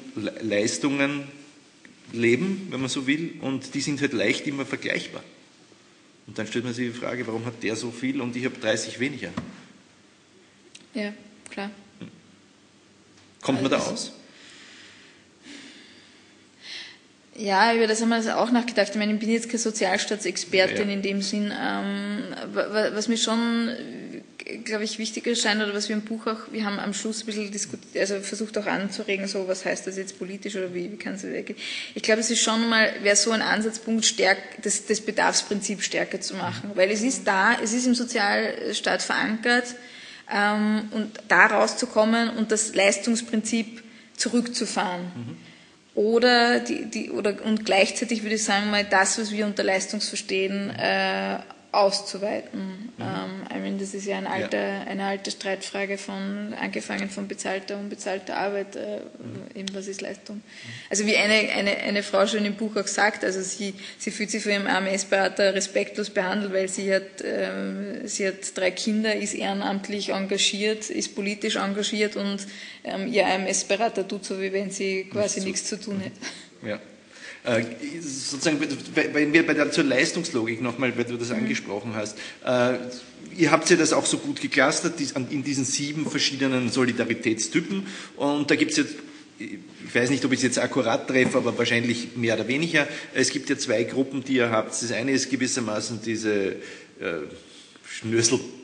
Leistungen 0.42 1.24
leben, 2.12 2.68
wenn 2.70 2.80
man 2.80 2.88
so 2.88 3.06
will, 3.06 3.34
und 3.40 3.74
die 3.74 3.80
sind 3.80 4.00
halt 4.00 4.12
leicht 4.12 4.46
immer 4.46 4.64
vergleichbar. 4.64 5.22
Und 6.26 6.38
dann 6.38 6.46
stellt 6.46 6.64
man 6.64 6.72
sich 6.72 6.92
die 6.92 6.98
Frage, 6.98 7.26
warum 7.26 7.44
hat 7.44 7.62
der 7.62 7.76
so 7.76 7.90
viel 7.90 8.20
und 8.20 8.34
ich 8.34 8.44
habe 8.44 8.58
30 8.58 8.98
weniger? 8.98 9.30
Ja, 10.94 11.12
klar. 11.50 11.70
Kommt 13.42 13.60
man 13.60 13.70
da 13.70 13.78
also 13.78 13.90
aus? 13.90 14.12
Ja, 17.36 17.74
über 17.74 17.86
das 17.86 18.00
haben 18.00 18.10
wir 18.10 18.38
auch 18.38 18.50
nachgedacht. 18.52 18.90
Ich 18.90 18.96
meine, 18.96 19.12
ich 19.12 19.18
bin 19.18 19.30
jetzt 19.30 19.48
keine 19.48 19.58
Sozialstaatsexpertin 19.58 20.88
ja. 20.88 20.94
in 20.94 21.02
dem 21.02 21.20
Sinn. 21.20 21.52
Ähm, 21.52 22.22
was 22.52 23.08
mir 23.08 23.16
schon, 23.16 23.70
glaube 24.64 24.84
ich, 24.84 24.98
wichtig 24.98 25.26
erscheint 25.26 25.60
oder 25.60 25.74
was 25.74 25.88
wir 25.88 25.96
im 25.96 26.02
Buch 26.02 26.28
auch, 26.28 26.52
wir 26.52 26.64
haben 26.64 26.78
am 26.78 26.94
Schluss 26.94 27.22
ein 27.22 27.26
bisschen 27.26 27.50
diskutiert, 27.50 27.96
also 27.96 28.20
versucht 28.20 28.56
auch 28.56 28.66
anzuregen, 28.66 29.26
so 29.26 29.48
was 29.48 29.64
heißt 29.64 29.86
das 29.86 29.96
jetzt 29.96 30.16
politisch 30.18 30.54
oder 30.54 30.72
wie, 30.74 30.92
wie 30.92 30.96
kann 30.96 31.14
es 31.14 31.24
weggehen. 31.24 31.58
Ich 31.96 32.04
glaube, 32.04 32.20
es 32.20 32.30
ist 32.30 32.40
schon 32.40 32.68
mal, 32.68 32.92
wäre 33.02 33.16
so 33.16 33.32
ein 33.32 33.42
Ansatzpunkt, 33.42 34.04
stärk, 34.04 34.38
das, 34.62 34.86
das 34.86 35.00
Bedarfsprinzip 35.00 35.82
stärker 35.82 36.20
zu 36.20 36.34
machen. 36.34 36.70
Weil 36.74 36.90
es 36.92 37.02
ist 37.02 37.26
da, 37.26 37.58
es 37.60 37.72
ist 37.72 37.86
im 37.86 37.96
Sozialstaat 37.96 39.02
verankert 39.02 39.74
ähm, 40.32 40.88
und 40.92 41.10
da 41.26 41.46
rauszukommen 41.46 42.30
und 42.30 42.52
das 42.52 42.76
Leistungsprinzip 42.76 43.82
zurückzufahren. 44.16 45.02
Mhm 45.16 45.53
oder 45.94 46.60
die, 46.60 46.86
die 46.86 47.10
oder 47.10 47.34
und 47.44 47.64
gleichzeitig 47.64 48.22
würde 48.22 48.34
ich 48.34 48.44
sagen 48.44 48.70
mal 48.70 48.84
das, 48.84 49.18
was 49.18 49.30
wir 49.30 49.46
unter 49.46 49.62
Leistungsverstehen 49.62 50.70
äh, 50.70 51.38
auszuweiten. 51.76 52.92
Mhm. 52.96 53.04
Ähm, 53.04 53.56
I 53.56 53.60
mean, 53.60 53.78
das 53.78 53.94
ist 53.94 54.06
ja, 54.06 54.18
ein 54.18 54.26
alter, 54.26 54.58
ja, 54.58 54.80
eine 54.82 55.04
alte 55.04 55.30
Streitfrage 55.30 55.98
von 55.98 56.54
angefangen 56.60 57.10
von 57.10 57.28
bezahlter 57.28 57.76
und 57.76 57.84
unbezahlter 57.84 58.36
Arbeit, 58.36 58.76
äh, 58.76 59.00
mhm. 59.00 59.58
eben 59.58 59.74
was 59.74 59.86
ist 59.86 60.00
Leistung. 60.00 60.42
Also 60.90 61.06
wie 61.06 61.16
eine, 61.16 61.50
eine, 61.52 61.76
eine 61.76 62.02
Frau 62.02 62.26
schon 62.26 62.44
im 62.44 62.54
Buch 62.54 62.76
auch 62.76 62.86
sagt, 62.86 63.24
also 63.24 63.40
sie, 63.42 63.74
sie 63.98 64.10
fühlt 64.10 64.30
sich 64.30 64.42
von 64.42 64.52
ihrem 64.52 64.66
AMS-Berater 64.66 65.54
respektlos 65.54 66.10
behandelt, 66.10 66.52
weil 66.52 66.68
sie 66.68 66.94
hat, 66.94 67.02
ähm, 67.24 68.06
sie 68.06 68.26
hat 68.26 68.56
drei 68.56 68.70
Kinder, 68.70 69.14
ist 69.14 69.34
ehrenamtlich 69.34 70.10
engagiert, 70.10 70.90
ist 70.90 71.14
politisch 71.14 71.56
engagiert 71.56 72.16
und 72.16 72.38
ähm, 72.84 73.12
ihr 73.12 73.26
AMS-Berater 73.26 74.06
tut 74.06 74.24
so, 74.24 74.40
wie 74.40 74.52
wenn 74.52 74.70
sie 74.70 75.04
quasi 75.04 75.40
nichts 75.40 75.64
zu 75.66 75.80
tun 75.80 76.00
hätte. 76.00 76.18
Ja. 76.66 76.80
Äh, 77.44 77.62
sozusagen, 78.00 78.58
wenn 79.12 79.32
wir 79.34 79.46
bei 79.46 79.52
der, 79.52 79.70
zur 79.70 79.84
Leistungslogik 79.84 80.62
nochmal, 80.62 80.96
weil 80.96 81.04
du 81.04 81.18
das 81.18 81.28
mhm. 81.28 81.36
angesprochen 81.36 81.94
hast, 81.94 82.16
äh, 82.44 82.78
ihr 83.36 83.50
habt 83.50 83.68
ja 83.68 83.76
das 83.76 83.92
auch 83.92 84.06
so 84.06 84.16
gut 84.16 84.40
geklustert 84.40 84.94
in 85.30 85.44
diesen 85.44 85.66
sieben 85.66 86.06
verschiedenen 86.06 86.70
Solidaritätstypen 86.70 87.86
und 88.16 88.50
da 88.50 88.56
gibt 88.56 88.70
es 88.72 88.78
jetzt 88.78 88.94
ich 89.38 89.94
weiß 89.94 90.10
nicht, 90.10 90.24
ob 90.24 90.32
ich 90.32 90.38
es 90.38 90.44
jetzt 90.44 90.58
akkurat 90.58 91.08
treffe, 91.08 91.38
aber 91.38 91.58
wahrscheinlich 91.58 92.16
mehr 92.16 92.34
oder 92.34 92.46
weniger. 92.46 92.86
Es 93.14 93.30
gibt 93.30 93.50
ja 93.50 93.58
zwei 93.58 93.82
Gruppen, 93.82 94.22
die 94.22 94.34
ihr 94.34 94.50
habt. 94.50 94.70
Das 94.70 94.92
eine 94.92 95.10
ist 95.10 95.28
gewissermaßen 95.28 96.00
diese 96.02 96.52
äh, 97.00 97.22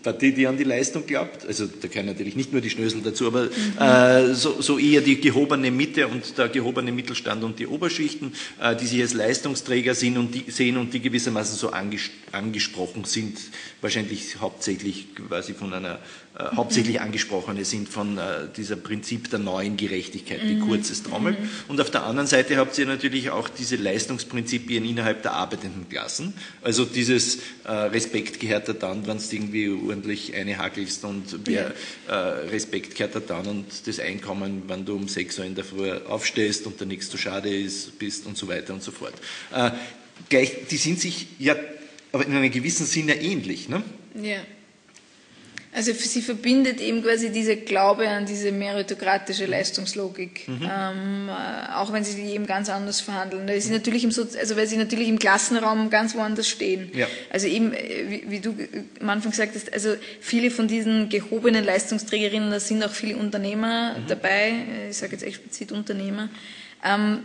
Schnöselpartie, 0.00 0.32
die 0.32 0.46
an 0.46 0.56
die 0.56 0.64
Leistung 0.64 1.06
glaubt. 1.06 1.46
Also 1.46 1.66
da 1.66 1.88
gehören 1.88 2.06
natürlich 2.06 2.36
nicht 2.36 2.52
nur 2.52 2.60
die 2.60 2.70
Schnösel 2.70 3.00
dazu, 3.02 3.26
aber 3.26 3.44
mhm. 3.44 3.78
äh, 3.78 4.34
so, 4.34 4.60
so, 4.60 4.78
eher 4.78 5.00
die 5.00 5.20
gehobene 5.20 5.70
Mitte 5.70 6.08
und 6.08 6.36
der 6.38 6.48
gehobene 6.48 6.92
Mittelstand 6.92 7.44
und 7.44 7.58
die 7.58 7.66
Oberschichten, 7.66 8.32
äh, 8.60 8.74
die 8.76 8.86
sich 8.86 9.00
als 9.00 9.14
Leistungsträger 9.14 9.94
sind 9.94 10.16
und 10.16 10.34
die, 10.34 10.50
sehen 10.50 10.76
und 10.76 10.92
die 10.92 11.00
gewissermaßen 11.00 11.56
so 11.56 11.70
anges 11.70 12.10
angesprochen 12.32 13.04
sind, 13.04 13.38
wahrscheinlich 13.80 14.40
hauptsächlich 14.40 15.14
quasi 15.14 15.52
von 15.52 15.72
einer 15.72 15.98
äh, 16.38 16.56
hauptsächlich 16.56 17.00
angesprochene 17.00 17.64
sind 17.64 17.88
von 17.88 18.16
äh, 18.16 18.46
dieser 18.56 18.76
Prinzip 18.76 19.30
der 19.30 19.40
neuen 19.40 19.76
Gerechtigkeit, 19.76 20.40
die 20.44 20.54
mhm. 20.54 20.68
kurzes 20.68 21.02
Trommel. 21.02 21.32
Mhm. 21.32 21.48
Und 21.66 21.80
auf 21.80 21.90
der 21.90 22.04
anderen 22.04 22.28
Seite 22.28 22.56
habt 22.56 22.78
ihr 22.78 22.86
natürlich 22.86 23.30
auch 23.30 23.48
diese 23.48 23.74
Leistungsprinzipien 23.74 24.84
innerhalb 24.84 25.22
der 25.22 25.32
arbeitenden 25.32 25.88
Klassen. 25.88 26.34
Also 26.62 26.84
dieses 26.84 27.38
äh, 27.64 27.72
Respekt 27.72 28.38
gehört 28.38 28.68
da 28.68 28.74
dann, 28.74 29.08
wenn 29.08 29.18
du 29.18 29.24
irgendwie 29.32 29.64
ordentlich 29.90 30.34
eine 30.34 30.58
hakelst 30.58 31.04
und 31.04 31.46
wer 31.46 31.74
äh, 32.08 32.12
Respekt 32.12 32.94
gehört 32.96 33.14
da 33.14 33.20
dann 33.20 33.46
und 33.46 33.86
das 33.86 34.00
Einkommen, 34.00 34.62
wenn 34.66 34.84
du 34.84 34.94
um 34.94 35.08
6 35.08 35.38
Uhr 35.38 35.44
in 35.44 35.54
der 35.54 35.64
Früh 35.64 35.92
aufstehst 35.92 36.66
und 36.66 36.80
der 36.80 36.86
nichts 36.86 37.10
zu 37.10 37.18
schade 37.18 37.54
ist, 37.54 37.98
bist 37.98 38.26
und 38.26 38.36
so 38.36 38.48
weiter 38.48 38.72
und 38.72 38.82
so 38.82 38.90
fort. 38.90 39.14
Äh, 39.52 39.70
gleich, 40.28 40.52
die 40.70 40.76
sind 40.76 41.00
sich 41.00 41.26
ja 41.38 41.56
aber 42.12 42.26
in 42.26 42.34
einem 42.34 42.50
gewissen 42.50 42.86
Sinne 42.86 43.20
ähnlich. 43.20 43.68
Ne? 43.68 43.82
Ja. 44.20 44.38
Also 45.72 45.92
sie 45.92 46.20
verbindet 46.20 46.80
eben 46.80 47.00
quasi 47.00 47.30
diese 47.30 47.56
Glaube 47.56 48.08
an 48.08 48.26
diese 48.26 48.50
meritokratische 48.50 49.46
Leistungslogik, 49.46 50.48
mhm. 50.48 50.62
ähm, 50.62 51.28
äh, 51.28 51.72
auch 51.74 51.92
wenn 51.92 52.02
sie 52.02 52.20
die 52.20 52.32
eben 52.32 52.46
ganz 52.46 52.68
anders 52.68 53.00
verhandeln. 53.00 53.46
Weil 53.46 53.60
sie 53.60 53.70
natürlich 53.72 54.02
im, 54.02 54.10
so 54.10 54.26
also 54.36 54.56
weil 54.56 54.66
sie 54.66 54.76
natürlich 54.76 55.08
im 55.08 55.20
Klassenraum 55.20 55.88
ganz 55.88 56.16
woanders 56.16 56.48
stehen. 56.48 56.90
Ja. 56.92 57.06
Also 57.32 57.46
eben, 57.46 57.72
äh, 57.72 58.04
wie, 58.08 58.24
wie, 58.30 58.40
du 58.40 58.56
am 59.00 59.10
Anfang 59.10 59.30
gesagt 59.30 59.54
hast, 59.54 59.72
also 59.72 59.94
viele 60.20 60.50
von 60.50 60.66
diesen 60.66 61.08
gehobenen 61.08 61.64
Leistungsträgerinnen, 61.64 62.50
da 62.50 62.58
sind 62.58 62.82
auch 62.82 62.90
viele 62.90 63.16
Unternehmer 63.16 63.96
mhm. 63.96 64.06
dabei, 64.08 64.52
äh, 64.86 64.90
ich 64.90 64.96
sage 64.96 65.12
jetzt 65.12 65.22
explizit 65.22 65.70
Unternehmer. 65.70 66.30
Ähm, 66.84 67.20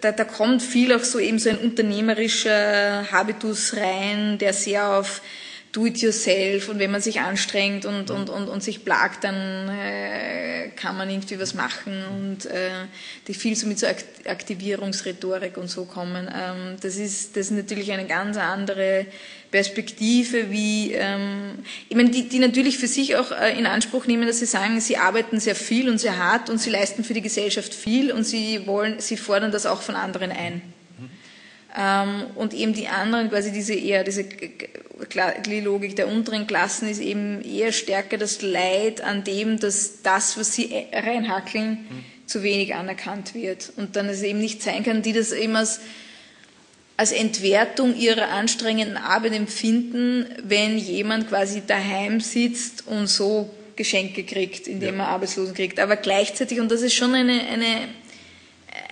da, 0.00 0.10
da 0.10 0.24
kommt 0.24 0.62
viel 0.62 0.92
auch 0.92 1.04
so 1.04 1.20
eben 1.20 1.38
so 1.38 1.48
ein 1.48 1.58
unternehmerischer 1.58 3.12
Habitus 3.12 3.76
rein, 3.76 4.38
der 4.38 4.52
sehr 4.52 4.98
auf 4.98 5.20
do-it-yourself 5.74 6.68
und 6.68 6.78
wenn 6.78 6.92
man 6.92 7.00
sich 7.00 7.20
anstrengt 7.20 7.84
und, 7.84 8.10
und, 8.10 8.30
und, 8.30 8.48
und 8.48 8.62
sich 8.62 8.84
plagt, 8.84 9.24
dann 9.24 9.68
äh, 9.68 10.68
kann 10.76 10.96
man 10.96 11.10
irgendwie 11.10 11.38
was 11.40 11.54
machen 11.54 12.04
und 12.14 12.46
äh, 12.46 12.70
die 13.26 13.34
viel 13.34 13.56
so 13.56 13.66
mit 13.66 13.80
so 13.80 13.86
Aktivierungsrhetorik 14.24 15.56
und 15.56 15.68
so 15.68 15.84
kommen. 15.84 16.28
Ähm, 16.28 16.76
das, 16.80 16.96
ist, 16.96 17.36
das 17.36 17.46
ist 17.46 17.56
natürlich 17.56 17.90
eine 17.90 18.06
ganz 18.06 18.36
andere 18.36 19.06
Perspektive, 19.50 20.52
wie 20.52 20.92
ähm, 20.92 21.58
ich 21.88 21.96
meine, 21.96 22.10
die, 22.10 22.28
die 22.28 22.38
natürlich 22.38 22.78
für 22.78 22.88
sich 22.88 23.16
auch 23.16 23.32
äh, 23.32 23.58
in 23.58 23.66
Anspruch 23.66 24.06
nehmen, 24.06 24.28
dass 24.28 24.38
sie 24.38 24.46
sagen, 24.46 24.80
sie 24.80 24.96
arbeiten 24.96 25.40
sehr 25.40 25.56
viel 25.56 25.88
und 25.88 25.98
sehr 25.98 26.18
hart 26.18 26.50
und 26.50 26.58
sie 26.58 26.70
leisten 26.70 27.02
für 27.02 27.14
die 27.14 27.22
Gesellschaft 27.22 27.74
viel 27.74 28.12
und 28.12 28.22
sie 28.22 28.64
wollen, 28.66 29.00
sie 29.00 29.16
fordern 29.16 29.50
das 29.50 29.66
auch 29.66 29.82
von 29.82 29.96
anderen 29.96 30.30
ein. 30.30 30.62
Ähm, 31.76 32.24
und 32.36 32.54
eben 32.54 32.72
die 32.72 32.88
anderen, 32.88 33.30
quasi 33.30 33.50
diese 33.50 33.74
eher, 33.74 34.04
diese 34.04 34.24
die 35.46 35.60
Logik 35.60 35.96
der 35.96 36.08
unteren 36.08 36.46
Klassen 36.46 36.88
ist 36.88 37.00
eben 37.00 37.42
eher 37.42 37.72
stärker 37.72 38.16
das 38.16 38.42
Leid 38.42 39.00
an 39.00 39.24
dem, 39.24 39.58
dass 39.58 40.02
das, 40.02 40.38
was 40.38 40.54
sie 40.54 40.86
reinhackeln, 40.92 41.70
mhm. 41.70 42.04
zu 42.26 42.42
wenig 42.42 42.74
anerkannt 42.74 43.34
wird. 43.34 43.72
Und 43.76 43.96
dann 43.96 44.08
es 44.08 44.22
eben 44.22 44.38
nicht 44.38 44.62
sein 44.62 44.84
kann, 44.84 45.02
die 45.02 45.12
das 45.12 45.32
eben 45.32 45.56
als, 45.56 45.80
als 46.96 47.12
Entwertung 47.12 47.96
ihrer 47.96 48.28
anstrengenden 48.30 48.96
Arbeit 48.96 49.32
empfinden, 49.32 50.26
wenn 50.42 50.78
jemand 50.78 51.28
quasi 51.28 51.62
daheim 51.66 52.20
sitzt 52.20 52.86
und 52.86 53.08
so 53.08 53.50
Geschenke 53.76 54.22
kriegt, 54.22 54.68
indem 54.68 54.98
ja. 54.98 55.04
er 55.04 55.08
Arbeitslosen 55.08 55.54
kriegt. 55.54 55.80
Aber 55.80 55.96
gleichzeitig, 55.96 56.60
und 56.60 56.70
das 56.70 56.82
ist 56.82 56.94
schon 56.94 57.14
eine, 57.14 57.40
eine 57.48 57.88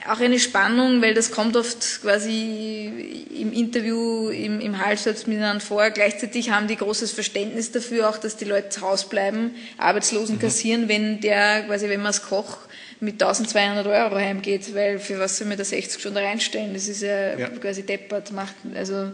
auch 0.09 0.20
eine 0.20 0.38
Spannung, 0.38 1.03
weil 1.03 1.14
das 1.14 1.30
kommt 1.30 1.57
oft 1.57 2.03
quasi 2.03 3.26
im 3.38 3.53
Interview, 3.53 4.28
im, 4.28 4.61
im 4.61 4.84
Halbsatz 4.84 5.26
miteinander 5.26 5.61
vor. 5.61 5.90
Gleichzeitig 5.90 6.50
haben 6.50 6.66
die 6.66 6.76
großes 6.76 7.12
Verständnis 7.12 7.72
dafür 7.72 8.09
auch, 8.09 8.18
dass 8.18 8.36
die 8.36 8.44
Leute 8.44 8.70
zu 8.70 8.80
Hause 8.82 9.07
bleiben, 9.09 9.55
Arbeitslosen 9.78 10.36
mhm. 10.36 10.40
kassieren, 10.40 10.88
wenn 10.88 11.20
der, 11.20 11.64
quasi, 11.64 11.88
wenn 11.88 12.00
man 12.00 12.09
als 12.09 12.22
Koch 12.22 12.59
mit 13.00 13.20
1200 13.22 13.86
Euro 13.86 14.16
heimgeht, 14.16 14.74
weil 14.74 14.98
für 14.98 15.18
was 15.18 15.36
soll 15.36 15.48
man 15.48 15.59
da 15.59 15.64
60 15.64 16.00
Stunden 16.00 16.18
reinstellen? 16.18 16.72
Das 16.72 16.88
ist 16.88 17.03
ja, 17.03 17.36
ja. 17.36 17.48
quasi 17.48 17.82
deppert, 17.82 18.32
macht, 18.32 18.55
also, 18.74 19.12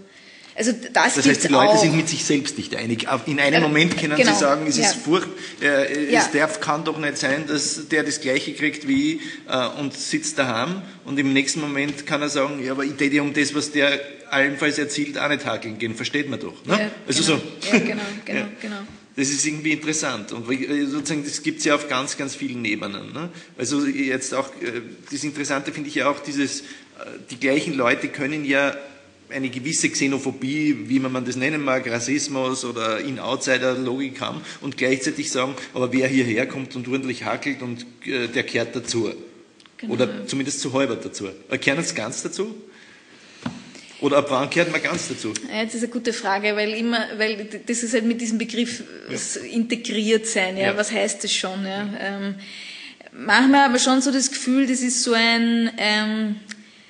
also 0.58 0.72
das, 0.72 1.14
das 1.14 1.24
heißt, 1.24 1.44
die 1.44 1.48
Leute 1.48 1.70
auch. 1.70 1.80
sind 1.80 1.96
mit 1.96 2.08
sich 2.08 2.24
selbst 2.24 2.58
nicht 2.58 2.74
einig. 2.74 3.06
In 3.26 3.38
einem 3.38 3.62
Moment 3.62 3.96
können 3.96 4.16
genau. 4.16 4.32
sie 4.32 4.40
sagen, 4.40 4.66
es 4.66 4.76
ist 4.76 4.96
ja. 4.96 5.00
furcht, 5.00 5.28
äh, 5.62 6.12
ja. 6.12 6.20
es 6.20 6.32
darf, 6.32 6.60
kann 6.60 6.84
doch 6.84 6.98
nicht 6.98 7.16
sein, 7.16 7.46
dass 7.46 7.86
der 7.88 8.02
das 8.02 8.20
Gleiche 8.20 8.52
kriegt 8.54 8.88
wie 8.88 9.14
ich 9.14 9.20
äh, 9.48 9.80
und 9.80 9.94
sitzt 9.94 10.36
daheim. 10.36 10.82
Und 11.04 11.16
im 11.18 11.32
nächsten 11.32 11.60
Moment 11.60 12.06
kann 12.06 12.22
er 12.22 12.28
sagen, 12.28 12.62
ja, 12.62 12.72
aber 12.72 12.84
ich 12.84 12.94
täte 12.94 13.22
um 13.22 13.32
das, 13.32 13.54
was 13.54 13.70
der 13.70 14.00
allenfalls 14.30 14.78
erzielt, 14.78 15.16
auch 15.16 15.28
nicht 15.28 15.46
hakeln 15.46 15.78
gehen. 15.78 15.94
Versteht 15.94 16.28
man 16.28 16.40
doch. 16.40 16.64
Ne? 16.64 16.72
Ja, 16.72 16.90
also 17.06 17.22
genau. 17.22 17.40
so. 17.60 17.68
Ja, 17.72 17.78
genau, 17.78 18.02
genau, 18.24 18.46
genau. 18.60 18.78
Das 19.14 19.28
ist 19.28 19.46
irgendwie 19.46 19.72
interessant. 19.72 20.32
Und 20.32 20.50
äh, 20.50 20.86
sozusagen, 20.86 21.24
das 21.24 21.40
gibt 21.44 21.60
es 21.60 21.66
ja 21.66 21.76
auf 21.76 21.88
ganz, 21.88 22.16
ganz 22.16 22.34
vielen 22.34 22.64
Ebenen. 22.64 23.12
Ne? 23.12 23.30
Also 23.56 23.86
jetzt 23.86 24.34
auch, 24.34 24.48
äh, 24.60 24.82
das 25.08 25.22
Interessante 25.22 25.70
finde 25.70 25.88
ich 25.88 25.94
ja 25.94 26.10
auch 26.10 26.18
dieses, 26.18 26.64
die 27.30 27.38
gleichen 27.38 27.74
Leute 27.74 28.08
können 28.08 28.44
ja 28.44 28.74
eine 29.30 29.50
gewisse 29.50 29.90
Xenophobie, 29.90 30.88
wie 30.88 30.98
man 30.98 31.24
das 31.24 31.36
nennen 31.36 31.62
mag, 31.62 31.90
Rassismus 31.90 32.64
oder 32.64 33.00
In-Outsider-Logik 33.00 34.20
haben 34.20 34.40
und 34.60 34.76
gleichzeitig 34.76 35.30
sagen, 35.30 35.54
aber 35.74 35.92
wer 35.92 36.08
hierher 36.08 36.46
kommt 36.46 36.76
und 36.76 36.88
ordentlich 36.88 37.24
hakelt 37.24 37.62
und 37.62 37.86
äh, 38.06 38.28
der 38.28 38.42
kehrt 38.44 38.74
dazu. 38.74 39.12
Genau. 39.78 39.94
Oder 39.94 40.26
zumindest 40.26 40.60
zu 40.60 40.72
halber 40.72 40.96
dazu. 40.96 41.28
Kehren 41.60 41.78
es 41.78 41.94
ganz 41.94 42.22
dazu? 42.22 42.54
Oder 44.00 44.18
ab 44.18 44.26
wann 44.30 44.48
kehrt 44.48 44.70
man 44.70 44.82
ganz 44.82 45.08
dazu? 45.08 45.32
Ja, 45.52 45.64
das 45.64 45.74
ist 45.74 45.82
eine 45.82 45.92
gute 45.92 46.12
Frage, 46.12 46.54
weil 46.54 46.70
immer, 46.74 47.04
weil 47.16 47.48
das 47.66 47.82
ist 47.82 47.94
halt 47.94 48.04
mit 48.04 48.20
diesem 48.20 48.38
Begriff 48.38 48.82
ja. 49.08 49.40
integriert 49.42 50.26
sein, 50.26 50.56
ja? 50.56 50.68
ja? 50.68 50.76
Was 50.76 50.92
heißt 50.92 51.24
das 51.24 51.32
schon, 51.32 51.64
ja? 51.64 51.88
Ähm, 51.98 52.36
manchmal 53.12 53.68
aber 53.68 53.78
schon 53.78 54.00
so 54.00 54.12
das 54.12 54.30
Gefühl, 54.30 54.66
das 54.66 54.82
ist 54.82 55.02
so 55.02 55.12
ein, 55.14 55.70
ähm, 55.78 56.36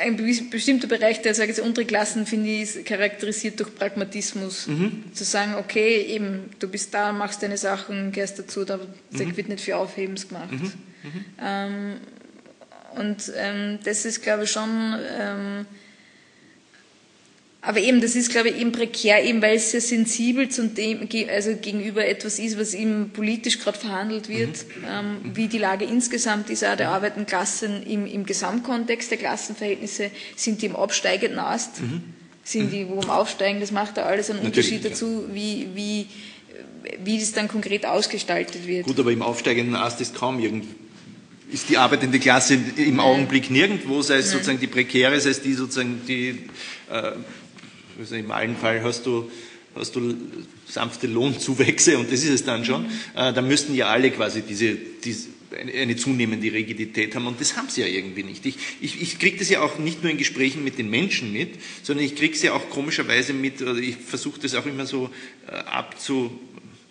ein 0.00 0.16
bestimmter 0.50 0.88
Bereich 0.88 1.20
der 1.22 1.34
sage 1.34 1.52
ich, 1.52 1.60
untere 1.60 1.84
Klassen, 1.84 2.26
finde 2.26 2.48
ich, 2.48 2.62
ist 2.62 2.86
charakterisiert 2.86 3.60
durch 3.60 3.74
Pragmatismus. 3.74 4.66
Mhm. 4.66 5.04
Zu 5.12 5.24
sagen, 5.24 5.54
okay, 5.56 6.02
eben, 6.02 6.50
du 6.58 6.68
bist 6.68 6.94
da, 6.94 7.12
machst 7.12 7.42
deine 7.42 7.58
Sachen, 7.58 8.10
gehst 8.12 8.38
dazu, 8.38 8.64
da 8.64 8.78
mhm. 8.78 9.36
wird 9.36 9.48
nicht 9.48 9.60
viel 9.60 9.74
Aufhebens 9.74 10.28
gemacht. 10.28 10.50
Mhm. 10.50 10.72
mhm. 11.02 11.24
Ähm, 11.40 11.96
und 12.96 13.32
ähm, 13.36 13.78
das 13.84 14.04
ist, 14.04 14.20
glaube 14.22 14.44
ich, 14.44 14.50
schon 14.50 14.98
ähm, 15.16 15.66
aber 17.62 17.80
eben, 17.80 18.00
das 18.00 18.16
ist, 18.16 18.30
glaube 18.30 18.48
ich, 18.48 18.58
eben 18.58 18.72
prekär, 18.72 19.22
eben 19.22 19.42
weil 19.42 19.56
es 19.56 19.70
sehr 19.72 19.82
sensibel 19.82 20.48
zum 20.48 20.74
dem, 20.74 21.06
also 21.28 21.54
gegenüber 21.56 22.06
etwas 22.06 22.38
ist, 22.38 22.58
was 22.58 22.72
eben 22.72 23.10
politisch 23.10 23.58
gerade 23.58 23.78
verhandelt 23.78 24.30
wird, 24.30 24.48
mhm. 24.48 24.84
ähm, 24.88 25.34
wie 25.34 25.46
die 25.46 25.58
Lage 25.58 25.84
insgesamt 25.84 26.48
ist, 26.48 26.64
auch 26.64 26.76
der 26.76 26.88
arbeitenden 26.88 27.26
Klassen 27.26 27.82
im, 27.82 28.06
im 28.06 28.24
Gesamtkontext 28.24 29.10
der 29.10 29.18
Klassenverhältnisse, 29.18 30.10
sind 30.36 30.62
die 30.62 30.66
im 30.66 30.76
absteigenden 30.76 31.38
Ast, 31.38 31.82
mhm. 31.82 32.02
sind 32.44 32.72
die 32.72 32.88
wo 32.88 32.98
im 32.98 33.10
Aufsteigen, 33.10 33.60
das 33.60 33.72
macht 33.72 33.98
da 33.98 34.04
alles 34.04 34.30
einen 34.30 34.42
Natürlich, 34.42 34.72
Unterschied 34.72 34.92
dazu, 34.92 35.26
ja. 35.28 35.34
wie, 35.34 35.68
wie, 35.74 36.06
wie 37.04 37.18
das 37.18 37.32
dann 37.32 37.48
konkret 37.48 37.84
ausgestaltet 37.84 38.66
wird. 38.66 38.86
Gut, 38.86 38.98
aber 38.98 39.12
im 39.12 39.20
aufsteigenden 39.20 39.76
Ast 39.76 40.00
ist 40.00 40.14
kaum 40.14 40.38
irgendwie 40.40 40.68
ist 41.52 41.68
die 41.68 41.76
arbeitende 41.78 42.20
Klasse 42.20 42.56
im 42.76 43.00
Augenblick 43.00 43.50
nirgendwo, 43.50 44.02
sei 44.02 44.18
es 44.18 44.26
Nein. 44.26 44.32
sozusagen 44.34 44.60
die 44.60 44.68
prekäre, 44.68 45.20
sei 45.20 45.30
es 45.30 45.42
die 45.42 45.54
sozusagen 45.54 46.00
die 46.06 46.38
äh, 46.88 47.12
also 48.00 48.14
im 48.14 48.30
allen 48.30 48.56
Fall 48.56 48.82
hast 48.82 49.04
du, 49.04 49.30
hast 49.74 49.94
du 49.94 50.14
sanfte 50.66 51.06
Lohnzuwächse 51.06 51.98
und 51.98 52.10
das 52.10 52.24
ist 52.24 52.30
es 52.30 52.44
dann 52.44 52.64
schon. 52.64 52.86
Äh, 53.14 53.32
da 53.32 53.42
müssten 53.42 53.74
ja 53.74 53.88
alle 53.88 54.10
quasi 54.10 54.42
diese, 54.42 54.74
diese 54.74 55.28
eine 55.54 55.96
zunehmende 55.96 56.52
Rigidität 56.52 57.14
haben 57.14 57.26
und 57.26 57.40
das 57.40 57.56
haben 57.56 57.68
sie 57.68 57.82
ja 57.82 57.86
irgendwie 57.86 58.22
nicht. 58.22 58.46
Ich, 58.46 58.56
ich, 58.80 59.02
ich 59.02 59.18
kriege 59.18 59.36
das 59.38 59.50
ja 59.50 59.60
auch 59.60 59.78
nicht 59.78 60.02
nur 60.02 60.10
in 60.10 60.16
Gesprächen 60.16 60.64
mit 60.64 60.78
den 60.78 60.88
Menschen 60.88 61.32
mit, 61.32 61.50
sondern 61.82 62.06
ich 62.06 62.16
kriege 62.16 62.34
es 62.34 62.42
ja 62.42 62.52
auch 62.52 62.70
komischerweise 62.70 63.32
mit, 63.32 63.60
oder 63.60 63.76
ich 63.76 63.96
versuche 63.96 64.40
das 64.40 64.54
auch 64.54 64.66
immer 64.66 64.86
so 64.86 65.10
äh, 65.46 65.50
abzu, 65.50 66.30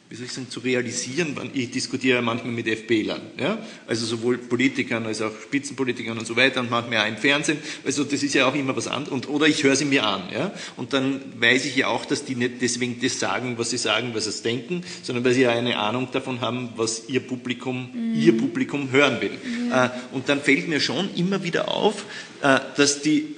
wie 0.09 0.15
soll 0.15 0.25
ich 0.25 0.31
sagen, 0.31 0.49
zu 0.49 0.59
realisieren. 0.61 1.35
Ich 1.53 1.69
diskutiere 1.69 2.23
manchmal 2.23 2.51
mit 2.51 2.67
FPLern, 2.67 3.21
ja? 3.39 3.59
also 3.85 4.07
sowohl 4.07 4.39
Politikern 4.39 5.05
als 5.05 5.21
auch 5.21 5.31
Spitzenpolitikern 5.43 6.17
und 6.17 6.25
so 6.25 6.35
weiter 6.35 6.61
und 6.61 6.71
manchmal 6.71 7.05
auch 7.05 7.07
im 7.07 7.17
Fernsehen. 7.17 7.59
Also 7.85 8.03
das 8.03 8.23
ist 8.23 8.33
ja 8.33 8.47
auch 8.47 8.55
immer 8.55 8.75
was 8.75 8.87
anderes. 8.87 9.13
Und, 9.13 9.29
oder 9.29 9.45
ich 9.45 9.63
höre 9.63 9.75
sie 9.75 9.85
mir 9.85 10.07
an. 10.07 10.23
Ja? 10.33 10.51
Und 10.77 10.93
dann 10.93 11.21
weiß 11.39 11.65
ich 11.65 11.75
ja 11.75 11.89
auch, 11.89 12.05
dass 12.05 12.25
die 12.25 12.33
nicht 12.33 12.53
deswegen 12.59 12.99
das 12.99 13.19
sagen, 13.19 13.59
was 13.59 13.69
sie 13.69 13.77
sagen, 13.77 14.09
was 14.15 14.25
sie 14.25 14.41
denken, 14.41 14.81
sondern 15.03 15.23
weil 15.23 15.33
sie 15.33 15.41
ja 15.41 15.51
eine 15.51 15.77
Ahnung 15.77 16.07
davon 16.11 16.41
haben, 16.41 16.69
was 16.75 17.03
ihr 17.07 17.19
Publikum, 17.19 17.89
mhm. 17.93 18.15
ihr 18.19 18.35
Publikum 18.35 18.89
hören 18.89 19.21
will. 19.21 19.29
Mhm. 19.29 19.71
Und 20.11 20.27
dann 20.27 20.41
fällt 20.41 20.67
mir 20.67 20.79
schon 20.79 21.13
immer 21.13 21.43
wieder 21.43 21.67
auf, 21.67 22.05
äh, 22.41 22.59
dass 22.77 23.03
die 23.03 23.35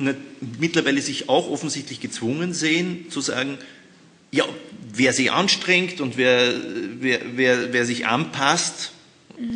mittlerweile 0.57 1.01
sich 1.01 1.28
auch 1.28 1.49
offensichtlich 1.49 1.99
gezwungen 1.99 2.53
sehen, 2.53 3.07
zu 3.09 3.19
sagen, 3.19 3.57
ja, 4.32 4.45
wer 4.94 5.14
sich 5.14 5.32
anstrengt 5.32 6.02
und 6.02 6.18
wer, 6.18 6.54
wer, 7.00 7.20
wer, 7.36 7.74
wer 7.74 7.86
sich 7.86 8.08
anpasst, 8.08 8.92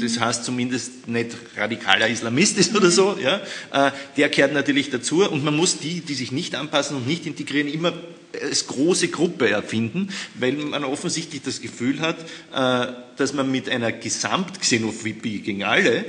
das 0.01 0.19
heißt 0.19 0.43
zumindest 0.43 1.07
nicht 1.07 1.35
radikaler 1.55 2.07
Islamist 2.07 2.57
ist 2.57 2.75
oder 2.75 2.89
so, 2.89 3.17
ja, 3.21 3.41
äh, 3.71 3.91
der 4.17 4.29
kehrt 4.29 4.53
natürlich 4.53 4.89
dazu 4.89 5.29
und 5.29 5.43
man 5.43 5.55
muss 5.55 5.77
die, 5.77 6.01
die 6.01 6.15
sich 6.15 6.31
nicht 6.31 6.55
anpassen 6.55 6.97
und 6.97 7.07
nicht 7.07 7.25
integrieren, 7.25 7.67
immer 7.67 7.93
als 8.41 8.67
große 8.67 9.09
Gruppe 9.09 9.49
erfinden, 9.49 10.09
weil 10.35 10.53
man 10.53 10.83
offensichtlich 10.83 11.41
das 11.43 11.61
Gefühl 11.61 11.99
hat, 11.99 12.17
äh, 12.53 12.93
dass 13.17 13.33
man 13.33 13.51
mit 13.51 13.69
einer 13.69 13.91
Gesamtxenophobie 13.91 15.39
gegen 15.39 15.63
alle 15.63 16.03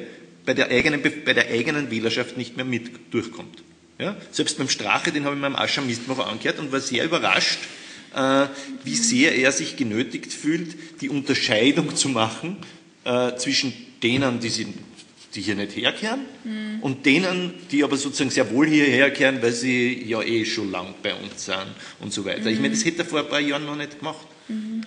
bei 0.45 0.55
der 0.55 0.71
eigenen, 0.71 1.03
bei 1.03 1.35
der 1.35 1.49
eigenen 1.49 1.91
Wählerschaft 1.91 2.37
nicht 2.37 2.57
mehr 2.57 2.65
mit 2.65 2.91
durchkommt. 3.13 3.63
Ja? 3.99 4.17
Selbst 4.31 4.59
beim 4.59 4.69
Strache, 4.69 5.13
den 5.13 5.25
habe 5.25 5.35
ich 5.35 5.41
meinem 5.41 5.57
Aschermistmacher 5.57 6.27
angehört 6.27 6.59
und 6.59 6.73
war 6.73 6.81
sehr 6.81 7.05
überrascht, 7.05 7.59
wie 8.85 8.95
sehr 8.95 9.35
er 9.37 9.53
sich 9.53 9.77
genötigt 9.77 10.33
fühlt, 10.33 10.77
die 11.01 11.11
Unterscheidung 11.11 11.95
zu 11.95 12.09
machen 12.09 12.57
äh, 13.05 13.37
zwischen 13.37 13.73
denen, 14.03 14.41
die, 14.41 14.49
sie, 14.49 14.67
die 15.35 15.41
hier 15.41 15.55
nicht 15.55 15.77
herkehren 15.77 16.21
mhm. 16.45 16.79
und 16.81 17.05
denen, 17.05 17.53
die 17.71 17.85
aber 17.85 17.97
sozusagen 17.97 18.31
sehr 18.31 18.51
wohl 18.51 18.67
hierher 18.69 19.11
kehren, 19.11 19.43
weil 19.43 19.53
sie 19.53 20.03
ja 20.05 20.23
eh 20.23 20.45
schon 20.45 20.71
lang 20.71 20.95
bei 21.03 21.15
uns 21.15 21.45
sind 21.45 21.75
und 22.01 22.13
so 22.13 22.25
weiter. 22.25 22.43
Mhm. 22.43 22.49
Ich 22.49 22.61
meine, 22.61 22.75
das 22.75 22.85
hätte 22.85 23.03
er 23.03 23.05
vor 23.05 23.21
ein 23.21 23.29
paar 23.29 23.41
Jahren 23.41 23.67
noch 23.67 23.77
nicht 23.77 23.99
gemacht. 23.99 24.27
Mhm. 24.49 24.83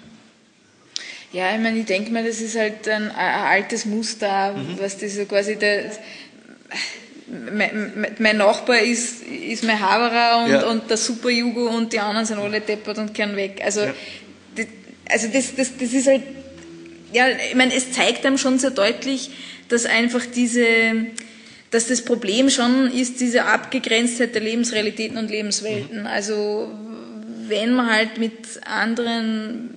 Ja, 1.31 1.53
ich 1.53 1.61
meine, 1.61 1.79
ich 1.79 1.85
denke 1.85 2.11
mal, 2.11 2.25
das 2.25 2.41
ist 2.41 2.57
halt 2.57 2.87
ein, 2.87 3.11
ein 3.11 3.41
altes 3.41 3.85
Muster, 3.85 4.53
mhm. 4.53 4.79
was 4.79 4.97
das 4.97 5.15
so 5.15 5.25
quasi 5.25 5.55
der, 5.55 5.91
mein, 7.29 8.07
mein, 8.17 8.37
Nachbar 8.37 8.79
ist, 8.79 9.23
ist 9.23 9.63
mein 9.63 9.79
Haberer 9.79 10.43
und, 10.43 10.51
ja. 10.51 10.65
und 10.67 10.89
der 10.89 10.97
Superjugo 10.97 11.67
und 11.67 11.93
die 11.93 11.99
anderen 11.99 12.25
sind 12.25 12.39
alle 12.39 12.61
deppert 12.61 12.97
und 12.97 13.13
kehren 13.13 13.35
weg. 13.35 13.61
Also, 13.63 13.81
ja. 13.81 13.93
das, 14.55 14.65
also 15.09 15.27
das, 15.27 15.55
das, 15.55 15.77
das 15.77 15.93
ist 15.93 16.07
halt, 16.07 16.23
ja, 17.13 17.27
ich 17.29 17.55
meine, 17.55 17.73
es 17.73 17.91
zeigt 17.91 18.25
einem 18.25 18.37
schon 18.37 18.59
sehr 18.59 18.71
deutlich, 18.71 19.31
dass 19.67 19.85
einfach 19.85 20.25
diese, 20.25 20.65
dass 21.71 21.87
das 21.87 22.03
Problem 22.03 22.49
schon 22.49 22.91
ist, 22.91 23.19
diese 23.19 23.45
Abgegrenztheit 23.45 24.33
der 24.33 24.41
Lebensrealitäten 24.41 25.17
und 25.17 25.29
Lebenswelten. 25.29 26.01
Mhm. 26.01 26.07
Also, 26.07 26.71
wenn 27.47 27.73
man 27.73 27.91
halt 27.91 28.17
mit 28.17 28.33
anderen 28.65 29.69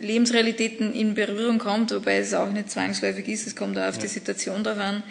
Lebensrealitäten 0.00 0.94
in 0.94 1.14
Berührung 1.14 1.58
kommt, 1.58 1.90
wobei 1.92 2.18
es 2.18 2.32
auch 2.32 2.50
nicht 2.50 2.70
zwangsläufig 2.70 3.28
ist, 3.28 3.46
es 3.46 3.56
kommt 3.56 3.78
auch 3.78 3.88
auf 3.88 3.96
ja. 3.96 4.02
die 4.02 4.08
Situation 4.08 4.62
drauf 4.62 4.78
an, 4.78 5.02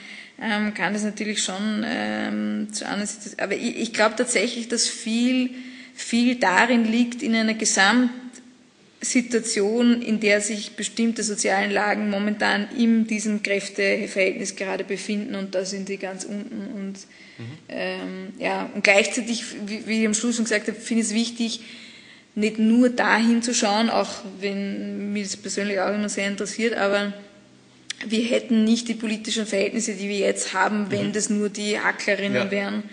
ähm, 0.42 0.74
kann 0.74 0.94
das 0.94 1.04
natürlich 1.04 1.44
schon 1.44 1.86
ähm, 1.86 2.70
zu 2.72 2.86
anderen 2.86 3.08
Situationen. 3.08 3.44
Aber 3.44 3.56
ich, 3.56 3.78
ich 3.78 3.94
glaube 3.94 4.16
tatsächlich, 4.16 4.68
dass 4.68 4.88
viel, 4.88 5.52
viel 5.96 6.36
darin 6.36 6.86
liegt, 6.86 7.24
in 7.24 7.34
einer 7.36 7.56
Gesamtsituation, 7.56 10.02
in 10.02 10.20
der 10.20 10.42
sich 10.42 10.76
bestimmte 10.76 11.24
sozialen 11.24 11.72
Lagen 11.72 12.12
momentan 12.12 12.68
in 12.78 13.08
diesem 13.08 13.42
Kräfteverhältnis 13.42 14.56
gerade 14.56 14.84
befinden 14.84 15.34
und 15.36 15.56
da 15.56 15.66
sind 15.66 15.90
die 15.90 15.98
ganz 15.98 16.24
unten 16.24 16.68
und 16.76 17.00
mhm. 17.38 17.46
ähm, 17.70 18.34
ja 18.38 18.70
und 18.76 18.84
gleichzeitig, 18.84 19.44
wie, 19.66 19.88
wie 19.88 20.02
ich 20.02 20.08
am 20.08 20.14
Schluss 20.14 20.36
schon 20.36 20.46
gesagt 20.46 20.68
habe, 20.68 20.80
finde 20.80 21.02
ich 21.02 21.10
es 21.10 21.16
wichtig, 21.16 21.62
nicht 22.36 22.60
nur 22.60 22.90
dahin 22.90 23.42
zu 23.42 23.56
schauen, 23.56 23.90
auch 23.90 24.24
wenn 24.40 25.12
mich 25.12 25.24
das 25.24 25.38
persönlich 25.38 25.80
auch 25.80 25.92
immer 25.92 26.10
sehr 26.10 26.28
interessiert, 26.28 26.76
aber 26.76 27.14
wir 28.06 28.24
hätten 28.24 28.64
nicht 28.64 28.88
die 28.88 28.94
politischen 28.94 29.46
Verhältnisse, 29.46 29.94
die 29.94 30.08
wir 30.08 30.20
jetzt 30.20 30.54
haben, 30.54 30.92
wenn 30.92 31.08
mhm. 31.08 31.14
das 31.14 31.30
nur 31.30 31.50
die 31.50 31.80
Hacklerinnen 31.80 32.46
ja. 32.46 32.52
wären. 32.52 32.84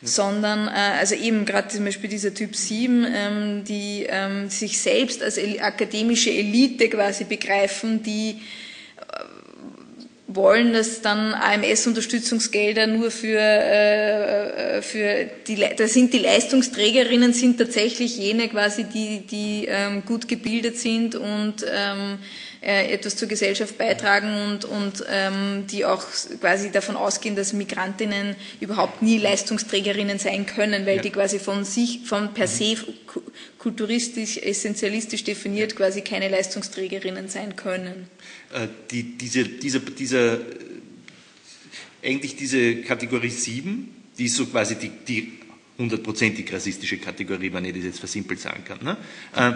Ja. 0.00 0.08
Sondern, 0.08 0.68
äh, 0.68 0.98
also 0.98 1.14
eben 1.14 1.44
gerade 1.44 1.68
zum 1.68 1.84
Beispiel 1.84 2.10
dieser 2.10 2.34
Typ 2.34 2.56
7, 2.56 3.06
ähm, 3.08 3.64
die 3.64 4.06
ähm, 4.08 4.50
sich 4.50 4.80
selbst 4.80 5.22
als 5.22 5.38
akademische 5.38 6.30
Elite 6.30 6.88
quasi 6.88 7.24
begreifen, 7.24 8.02
die 8.02 8.40
äh, 8.96 10.34
wollen, 10.34 10.72
dass 10.72 11.02
dann 11.02 11.34
AMS-Unterstützungsgelder 11.34 12.88
nur 12.88 13.12
für, 13.12 13.38
äh, 13.38 14.78
äh, 14.78 14.82
für 14.82 15.30
die, 15.46 15.64
da 15.76 15.86
sind 15.86 16.12
die 16.12 16.18
Leistungsträgerinnen 16.18 17.32
sind 17.32 17.58
tatsächlich 17.58 18.16
jene 18.18 18.48
quasi, 18.48 18.84
die, 18.84 19.20
die 19.20 19.66
ähm, 19.68 20.04
gut 20.04 20.26
gebildet 20.26 20.78
sind 20.78 21.14
und 21.14 21.64
ähm, 21.72 22.18
äh, 22.62 22.92
etwas 22.92 23.16
zur 23.16 23.26
Gesellschaft 23.26 23.76
beitragen 23.76 24.52
und, 24.52 24.64
und 24.64 25.04
ähm, 25.10 25.66
die 25.66 25.84
auch 25.84 26.04
quasi 26.40 26.70
davon 26.70 26.94
ausgehen, 26.94 27.34
dass 27.34 27.52
Migrantinnen 27.52 28.36
überhaupt 28.60 29.02
nie 29.02 29.18
Leistungsträgerinnen 29.18 30.20
sein 30.20 30.46
können, 30.46 30.86
weil 30.86 30.96
ja. 30.96 31.02
die 31.02 31.10
quasi 31.10 31.40
von 31.40 31.64
sich, 31.64 32.02
von 32.04 32.32
per 32.34 32.46
se 32.46 32.76
kulturistisch, 33.58 34.38
essentialistisch 34.38 35.24
definiert 35.24 35.74
quasi 35.74 36.02
keine 36.02 36.28
Leistungsträgerinnen 36.28 37.28
sein 37.28 37.56
können. 37.56 38.06
Äh, 38.54 38.68
die, 38.92 39.18
diese, 39.18 39.44
diese, 39.44 39.80
dieser, 39.80 40.38
eigentlich 42.00 42.36
diese 42.36 42.76
Kategorie 42.82 43.30
7, 43.30 43.88
die 44.18 44.26
ist 44.26 44.36
so 44.36 44.46
quasi 44.46 44.76
die, 44.76 44.90
die 45.08 45.32
hundertprozentig 45.78 46.52
rassistische 46.52 46.98
Kategorie, 46.98 47.52
wenn 47.52 47.64
ich 47.64 47.74
das 47.74 47.84
jetzt 47.84 47.98
versimpelt 47.98 48.40
sagen 48.40 48.64
kann. 48.64 48.78
Ne? 48.82 48.96
Äh, 49.34 49.52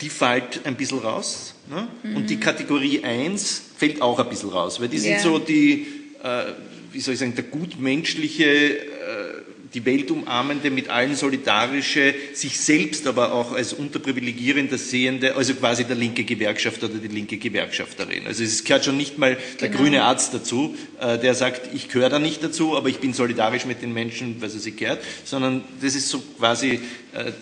die 0.00 0.08
fällt 0.08 0.66
ein 0.66 0.74
bisschen 0.74 0.98
raus. 0.98 1.54
Ne? 1.70 1.88
Mhm. 2.02 2.16
Und 2.16 2.30
die 2.30 2.38
Kategorie 2.38 3.02
1 3.02 3.62
fällt 3.76 4.02
auch 4.02 4.18
ein 4.18 4.28
bisschen 4.28 4.50
raus, 4.50 4.80
weil 4.80 4.88
die 4.88 4.98
sind 4.98 5.20
so 5.20 5.38
die, 5.38 5.86
äh, 6.22 6.44
wie 6.92 7.00
soll 7.00 7.14
ich 7.14 7.20
sagen, 7.20 7.34
der 7.34 7.44
gutmenschliche, 7.44 8.78
äh, 8.78 9.43
die 9.74 9.84
Welt 9.84 10.10
umarmende, 10.10 10.70
mit 10.70 10.88
allen 10.88 11.16
solidarische, 11.16 12.14
sich 12.32 12.60
selbst 12.60 13.06
aber 13.08 13.32
auch 13.32 13.52
als 13.52 13.72
unterprivilegierender 13.72 14.78
sehende, 14.78 15.34
also 15.34 15.54
quasi 15.54 15.84
der 15.84 15.96
linke 15.96 16.24
Gewerkschafter 16.24 16.86
oder 16.86 16.98
die 16.98 17.08
linke 17.08 17.38
Gewerkschafterin. 17.38 18.26
Also 18.26 18.44
es 18.44 18.62
gehört 18.62 18.84
schon 18.84 18.96
nicht 18.96 19.18
mal 19.18 19.36
der 19.60 19.68
genau. 19.68 19.82
grüne 19.82 20.04
Arzt 20.04 20.32
dazu, 20.32 20.76
äh, 21.00 21.18
der 21.18 21.34
sagt, 21.34 21.74
ich 21.74 21.88
gehöre 21.88 22.08
da 22.08 22.18
nicht 22.20 22.42
dazu, 22.42 22.76
aber 22.76 22.88
ich 22.88 22.98
bin 22.98 23.12
solidarisch 23.12 23.66
mit 23.66 23.82
den 23.82 23.92
Menschen, 23.92 24.40
weil 24.40 24.48
sie 24.48 24.60
sich 24.60 24.76
gehört, 24.76 25.02
sondern 25.24 25.64
das 25.80 25.96
ist 25.96 26.08
so 26.08 26.22
quasi, 26.38 26.80
äh, 27.12 27.32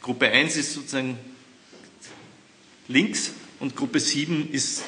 Gruppe 0.00 0.28
1 0.28 0.56
ist 0.56 0.72
sozusagen 0.72 1.18
links 2.88 3.32
und 3.60 3.76
Gruppe 3.76 4.00
7 4.00 4.48
ist 4.52 4.82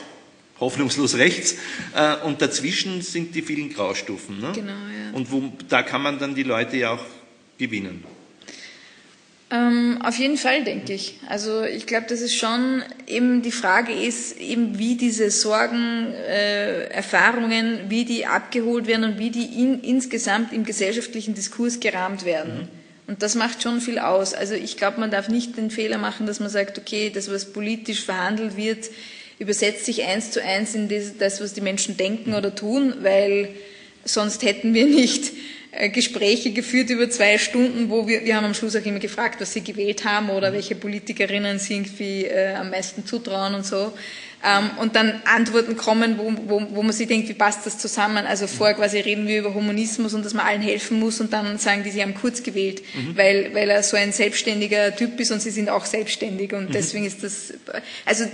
hoffnungslos 0.61 1.17
rechts. 1.17 1.57
Äh, 1.95 2.17
und 2.25 2.41
dazwischen 2.43 3.03
sind 3.03 3.35
die 3.35 3.43
vielen 3.43 3.73
Graustufen. 3.73 4.41
Ne? 4.41 4.53
Genau, 4.55 4.73
ja. 4.73 5.13
Und 5.13 5.33
wo, 5.33 5.53
da 5.69 5.83
kann 5.83 6.03
man 6.03 6.19
dann 6.19 6.35
die 6.35 6.45
Leute 6.45 6.77
ja 6.77 6.93
auch 6.93 7.05
gewinnen. 7.59 8.05
Ähm, 9.53 9.99
auf 10.03 10.17
jeden 10.17 10.37
Fall, 10.37 10.63
denke 10.63 10.93
ich. 10.93 11.19
Also 11.29 11.65
ich 11.65 11.87
glaube, 11.87 12.07
dass 12.09 12.21
es 12.21 12.35
schon 12.35 12.85
eben 13.09 13.43
die 13.43 13.51
Frage 13.51 13.93
ist, 13.93 14.39
eben 14.39 14.79
wie 14.79 14.97
diese 14.97 15.31
Sorgen, 15.33 16.13
äh, 16.13 16.85
Erfahrungen, 16.85 17.81
wie 17.89 18.05
die 18.05 18.27
abgeholt 18.27 18.87
werden 18.87 19.05
und 19.05 19.19
wie 19.19 19.31
die 19.31 19.61
in, 19.61 19.81
insgesamt 19.81 20.53
im 20.53 20.65
gesellschaftlichen 20.65 21.35
Diskurs 21.35 21.81
gerahmt 21.81 22.25
werden. 22.25 22.59
Mhm. 22.59 22.69
Und 23.09 23.25
das 23.25 23.35
macht 23.35 23.61
schon 23.61 23.81
viel 23.81 23.99
aus. 23.99 24.35
Also 24.35 24.55
ich 24.55 24.77
glaube, 24.77 25.01
man 25.01 25.11
darf 25.11 25.29
nicht 25.29 25.57
den 25.57 25.73
Fehler 25.73 25.99
machen, 25.99 26.27
dass 26.27 26.39
man 26.39 26.49
sagt, 26.49 26.79
okay, 26.79 27.11
das, 27.13 27.29
was 27.29 27.53
politisch 27.53 28.05
verhandelt 28.05 28.57
wird, 28.57 28.89
übersetzt 29.41 29.87
sich 29.87 30.05
eins 30.05 30.31
zu 30.31 30.45
eins 30.45 30.75
in 30.77 30.89
das, 31.19 31.41
was 31.41 31.55
die 31.55 31.63
Menschen 31.63 31.97
denken 31.97 32.35
oder 32.35 32.55
tun, 32.55 32.95
weil 33.01 33.49
sonst 34.05 34.45
hätten 34.45 34.75
wir 34.75 34.87
nicht 34.87 35.33
äh, 35.73 35.89
Gespräche 35.89 36.53
geführt 36.53 36.91
über 36.91 37.09
zwei 37.11 37.39
Stunden, 37.39 37.91
wo 37.91 38.07
wir, 38.07 38.25
wir 38.25 38.37
haben 38.37 38.45
am 38.45 38.55
Schluss 38.55 38.77
auch 38.77 38.85
immer 38.85 38.99
gefragt, 38.99 39.41
was 39.41 39.53
sie 39.55 39.63
gewählt 39.63 40.05
haben 40.05 40.31
oder 40.31 40.53
welche 40.53 40.75
Politikerinnen 40.75 41.59
sie 41.59 41.75
irgendwie 41.75 42.25
äh, 42.27 42.55
am 42.55 42.71
meisten 42.71 43.07
zutrauen 43.07 43.55
und 43.55 43.65
so. 43.65 43.93
Ähm, 44.43 44.71
und 44.79 44.97
dann 44.97 45.21
Antworten 45.25 45.77
kommen, 45.77 46.19
wo, 46.19 46.33
wo, 46.47 46.67
wo 46.71 46.83
man 46.83 46.93
sich 46.93 47.09
denkt, 47.09 47.29
wie 47.29 47.35
passt 47.35 47.67
das 47.67 47.79
zusammen? 47.79 48.27
Also 48.27 48.47
vorher 48.47 48.75
quasi 48.75 48.99
reden 48.99 49.27
wir 49.27 49.39
über 49.41 49.55
Humanismus 49.55 50.15
und 50.15 50.25
dass 50.25 50.35
man 50.35 50.47
allen 50.47 50.63
helfen 50.63 50.99
muss 50.99 51.21
und 51.21 51.33
dann 51.33 51.59
sagen 51.59 51.83
die, 51.85 51.91
sie 51.91 52.03
haben 52.03 52.15
kurz 52.15 52.43
gewählt, 52.43 52.83
mhm. 52.95 53.17
weil, 53.17 53.55
weil 53.55 53.69
er 53.71 53.83
so 53.83 53.97
ein 53.97 54.13
selbstständiger 54.13 54.97
Typ 54.97 55.21
ist 55.21 55.31
und 55.31 55.41
sie 55.41 55.51
sind 55.51 55.69
auch 55.69 55.85
selbstständig 55.85 56.53
und 56.53 56.71
mhm. 56.71 56.73
deswegen 56.73 57.05
ist 57.05 57.23
das, 57.23 57.53
also 58.07 58.25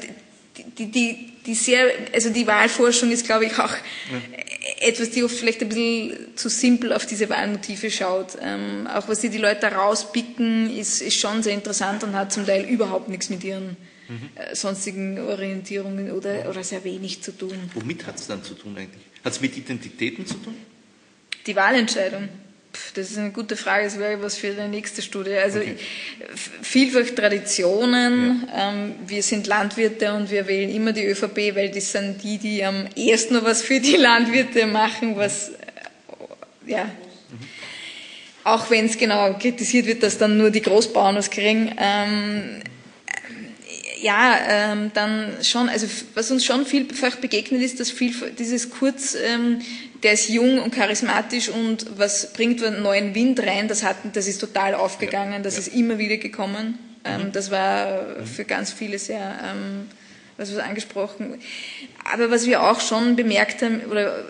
die, 0.78 0.90
die, 0.90 1.32
die 1.46 1.54
sehr, 1.54 1.90
also 2.12 2.30
die 2.30 2.46
Wahlforschung 2.46 3.10
ist, 3.10 3.26
glaube 3.26 3.46
ich, 3.46 3.58
auch 3.58 3.70
ja. 3.70 4.88
etwas, 4.88 5.10
die 5.10 5.22
oft 5.24 5.34
vielleicht 5.34 5.62
ein 5.62 5.68
bisschen 5.68 6.36
zu 6.36 6.48
simpel 6.48 6.92
auf 6.92 7.06
diese 7.06 7.28
Wahlmotive 7.28 7.90
schaut. 7.90 8.36
Ähm, 8.40 8.86
auch 8.86 9.08
was 9.08 9.20
sie 9.20 9.30
die 9.30 9.38
Leute 9.38 9.66
rauspicken, 9.66 10.76
ist, 10.76 11.00
ist 11.00 11.18
schon 11.18 11.42
sehr 11.42 11.54
interessant 11.54 12.04
und 12.04 12.14
hat 12.14 12.32
zum 12.32 12.46
Teil 12.46 12.64
überhaupt 12.64 13.08
nichts 13.08 13.30
mit 13.30 13.44
ihren 13.44 13.76
mhm. 14.08 14.30
äh, 14.34 14.54
sonstigen 14.54 15.18
Orientierungen 15.18 16.10
oder, 16.10 16.48
oder 16.48 16.62
sehr 16.62 16.84
wenig 16.84 17.22
zu 17.22 17.32
tun. 17.32 17.70
Womit 17.74 18.06
hat 18.06 18.16
es 18.16 18.26
dann 18.26 18.42
zu 18.42 18.54
tun 18.54 18.76
eigentlich? 18.76 19.04
Hat 19.24 19.32
es 19.32 19.40
mit 19.40 19.56
Identitäten 19.56 20.26
zu 20.26 20.34
tun? 20.34 20.54
Die 21.46 21.56
Wahlentscheidung. 21.56 22.28
Das 22.97 23.11
ist 23.11 23.18
eine 23.18 23.30
gute 23.30 23.57
Frage, 23.57 23.84
das 23.84 23.99
wäre 23.99 24.22
was 24.22 24.38
für 24.38 24.53
die 24.53 24.68
nächste 24.68 25.03
Studie. 25.03 25.34
Also 25.34 25.59
okay. 25.59 25.76
vielfach 26.62 27.14
Traditionen. 27.14 28.49
Ja. 28.49 28.70
Ähm, 28.70 28.94
wir 29.07 29.22
sind 29.22 29.47
Landwirte 29.47 30.14
und 30.14 30.30
wir 30.30 30.47
wählen 30.47 30.74
immer 30.74 30.94
die 30.94 31.05
ÖVP, 31.05 31.55
weil 31.55 31.70
das 31.70 31.92
sind 31.92 32.22
die, 32.22 32.38
die 32.38 32.64
am 32.64 32.86
ehesten 32.97 33.34
noch 33.34 33.44
was 33.44 33.61
für 33.61 33.80
die 33.80 33.97
Landwirte 33.97 34.66
machen, 34.66 35.14
was 35.14 35.51
äh, 35.51 36.70
ja. 36.70 36.84
Mhm. 36.84 36.90
Auch 38.44 38.70
wenn 38.70 38.86
es 38.86 38.97
genau 38.97 39.34
kritisiert 39.34 39.86
wird, 39.86 40.03
dass 40.03 40.16
dann 40.16 40.38
nur 40.38 40.51
die 40.51 40.62
Großbauern 40.62 41.16
was 41.16 41.30
kriegen. 41.30 41.74
Ähm, 41.78 42.62
ja, 44.01 44.38
ähm, 44.49 44.90
dann 44.94 45.32
schon, 45.42 45.68
also 45.68 45.86
was 46.14 46.30
uns 46.30 46.44
schon 46.44 46.64
vielfach 46.64 47.16
begegnet 47.16 47.61
ist, 47.61 47.80
dass 47.80 47.90
viel 47.90 48.14
dieses 48.38 48.70
kurz, 48.70 49.14
ähm, 49.14 49.61
der 50.03 50.12
ist 50.12 50.28
jung 50.28 50.59
und 50.59 50.74
charismatisch 50.74 51.49
und 51.49 51.99
was 51.99 52.32
bringt 52.32 52.62
einen 52.62 52.82
neuen 52.82 53.14
Wind 53.14 53.40
rein, 53.40 53.68
das 53.68 53.82
hat, 53.82 53.97
das 54.12 54.26
ist 54.26 54.38
total 54.38 54.74
aufgegangen, 54.74 55.42
das 55.42 55.55
ja. 55.55 55.61
ist 55.61 55.68
immer 55.74 55.99
wieder 55.99 56.16
gekommen. 56.16 56.78
Ähm, 57.05 57.26
mhm. 57.26 57.32
Das 57.32 57.51
war 57.51 58.24
für 58.24 58.44
ganz 58.44 58.72
viele 58.72 58.99
sehr, 58.99 59.38
ähm, 59.44 59.88
was 60.36 60.55
wir 60.55 60.64
angesprochen. 60.64 61.40
Aber 62.05 62.30
was 62.30 62.47
wir 62.47 62.62
auch 62.62 62.80
schon 62.80 63.16
bemerkt 63.16 63.62
haben, 63.62 63.80
oder 63.90 64.24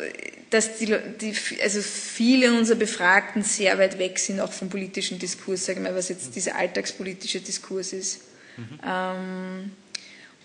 dass 0.50 0.78
die, 0.78 0.94
die, 1.20 1.34
also 1.62 1.80
viele 1.82 2.52
unserer 2.56 2.78
Befragten 2.78 3.42
sehr 3.42 3.78
weit 3.78 3.98
weg 3.98 4.18
sind, 4.18 4.40
auch 4.40 4.52
vom 4.52 4.68
politischen 4.68 5.18
Diskurs, 5.18 5.66
sagen 5.66 5.82
wir 5.82 5.90
mal, 5.90 5.96
was 5.96 6.08
jetzt 6.08 6.36
dieser 6.36 6.56
alltagspolitische 6.56 7.40
Diskurs 7.40 7.92
ist. 7.92 8.20
Mhm. 8.56 8.80
Ähm, 8.86 9.70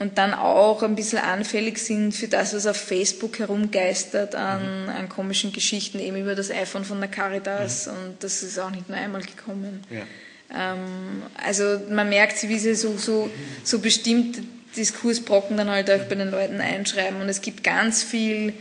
und 0.02 0.18
dann 0.18 0.34
auch 0.34 0.82
ein 0.82 0.96
bisschen 0.96 1.20
anfällig 1.20 1.78
sind 1.78 2.14
für 2.14 2.28
das, 2.28 2.56
was 2.56 2.66
auf 2.66 2.76
Facebook 2.76 3.38
herumgeistert 3.38 4.34
an, 4.34 4.84
mhm. 4.84 4.90
an 4.90 5.10
komischen 5.10 5.54
Geschichten, 5.54 6.00
eben 6.00 6.18
über 6.18 6.34
das 6.34 6.50
iPhone 6.50 6.84
von 6.84 7.00
der 7.00 7.10
Caritas. 7.10 7.86
Mhm. 7.86 7.92
Und 7.92 8.24
das 8.24 8.42
ist 8.42 8.58
auch 8.58 8.72
nicht 8.72 8.90
nur 8.90 8.98
einmal 8.98 9.22
gekommen. 9.22 9.84
Ja. 9.92 10.02
Ähm, 10.74 11.22
also 11.46 11.80
man 11.92 12.10
merkt, 12.10 12.42
wie 12.42 12.58
sie 12.58 12.74
so, 12.74 12.98
so, 12.98 13.30
so 13.64 13.78
bestimmte 13.78 14.42
Diskursbrocken 14.76 15.56
dann 15.56 15.70
halt 15.70 15.92
auch 15.92 16.04
bei 16.06 16.16
den 16.16 16.32
Leuten 16.32 16.62
einschreiben. 16.62 17.22
Und 17.22 17.30
es 17.30 17.42
gibt 17.42 17.64
ganz 17.64 18.02
viel 18.02 18.54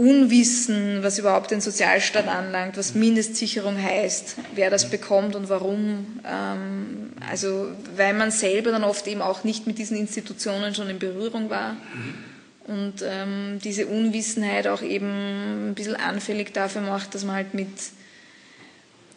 Unwissen, 0.00 1.02
was 1.02 1.18
überhaupt 1.18 1.50
den 1.50 1.60
Sozialstaat 1.60 2.26
anlangt, 2.26 2.78
was 2.78 2.94
Mindestsicherung 2.94 3.76
heißt, 3.76 4.36
wer 4.54 4.70
das 4.70 4.88
bekommt 4.88 5.36
und 5.36 5.50
warum. 5.50 6.20
Ähm, 6.26 7.12
also 7.30 7.68
weil 7.96 8.14
man 8.14 8.30
selber 8.30 8.70
dann 8.70 8.82
oft 8.82 9.06
eben 9.06 9.20
auch 9.20 9.44
nicht 9.44 9.66
mit 9.66 9.76
diesen 9.76 9.98
Institutionen 9.98 10.74
schon 10.74 10.88
in 10.88 10.98
Berührung 10.98 11.50
war. 11.50 11.76
Und 12.66 13.04
ähm, 13.04 13.58
diese 13.62 13.88
Unwissenheit 13.88 14.68
auch 14.68 14.80
eben 14.80 15.68
ein 15.68 15.74
bisschen 15.74 15.96
anfällig 15.96 16.54
dafür 16.54 16.80
macht, 16.80 17.14
dass 17.14 17.26
man 17.26 17.36
halt 17.36 17.52
mit 17.52 17.68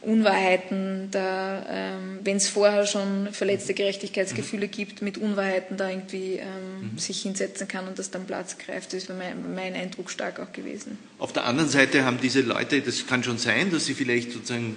Unwahrheiten 0.05 1.09
da, 1.11 1.65
ähm, 1.69 2.19
wenn 2.23 2.37
es 2.37 2.49
vorher 2.49 2.85
schon 2.85 3.29
verletzte 3.31 3.73
Gerechtigkeitsgefühle 3.73 4.67
gibt, 4.67 5.01
mit 5.01 5.17
Unwahrheiten 5.17 5.77
da 5.77 5.89
irgendwie 5.89 6.35
ähm, 6.35 6.91
mhm. 6.93 6.97
sich 6.97 7.21
hinsetzen 7.21 7.67
kann 7.67 7.87
und 7.87 7.99
das 7.99 8.11
dann 8.11 8.25
Platz 8.25 8.57
greift. 8.57 8.93
Das 8.93 9.03
ist 9.03 9.09
mein, 9.09 9.53
mein 9.53 9.73
Eindruck 9.73 10.11
stark 10.11 10.39
auch 10.39 10.51
gewesen. 10.51 10.97
Auf 11.19 11.33
der 11.33 11.45
anderen 11.45 11.69
Seite 11.69 12.05
haben 12.05 12.19
diese 12.21 12.41
Leute, 12.41 12.81
das 12.81 13.07
kann 13.07 13.23
schon 13.23 13.37
sein, 13.37 13.71
dass 13.71 13.85
sie 13.85 13.93
vielleicht 13.93 14.31
sozusagen 14.31 14.75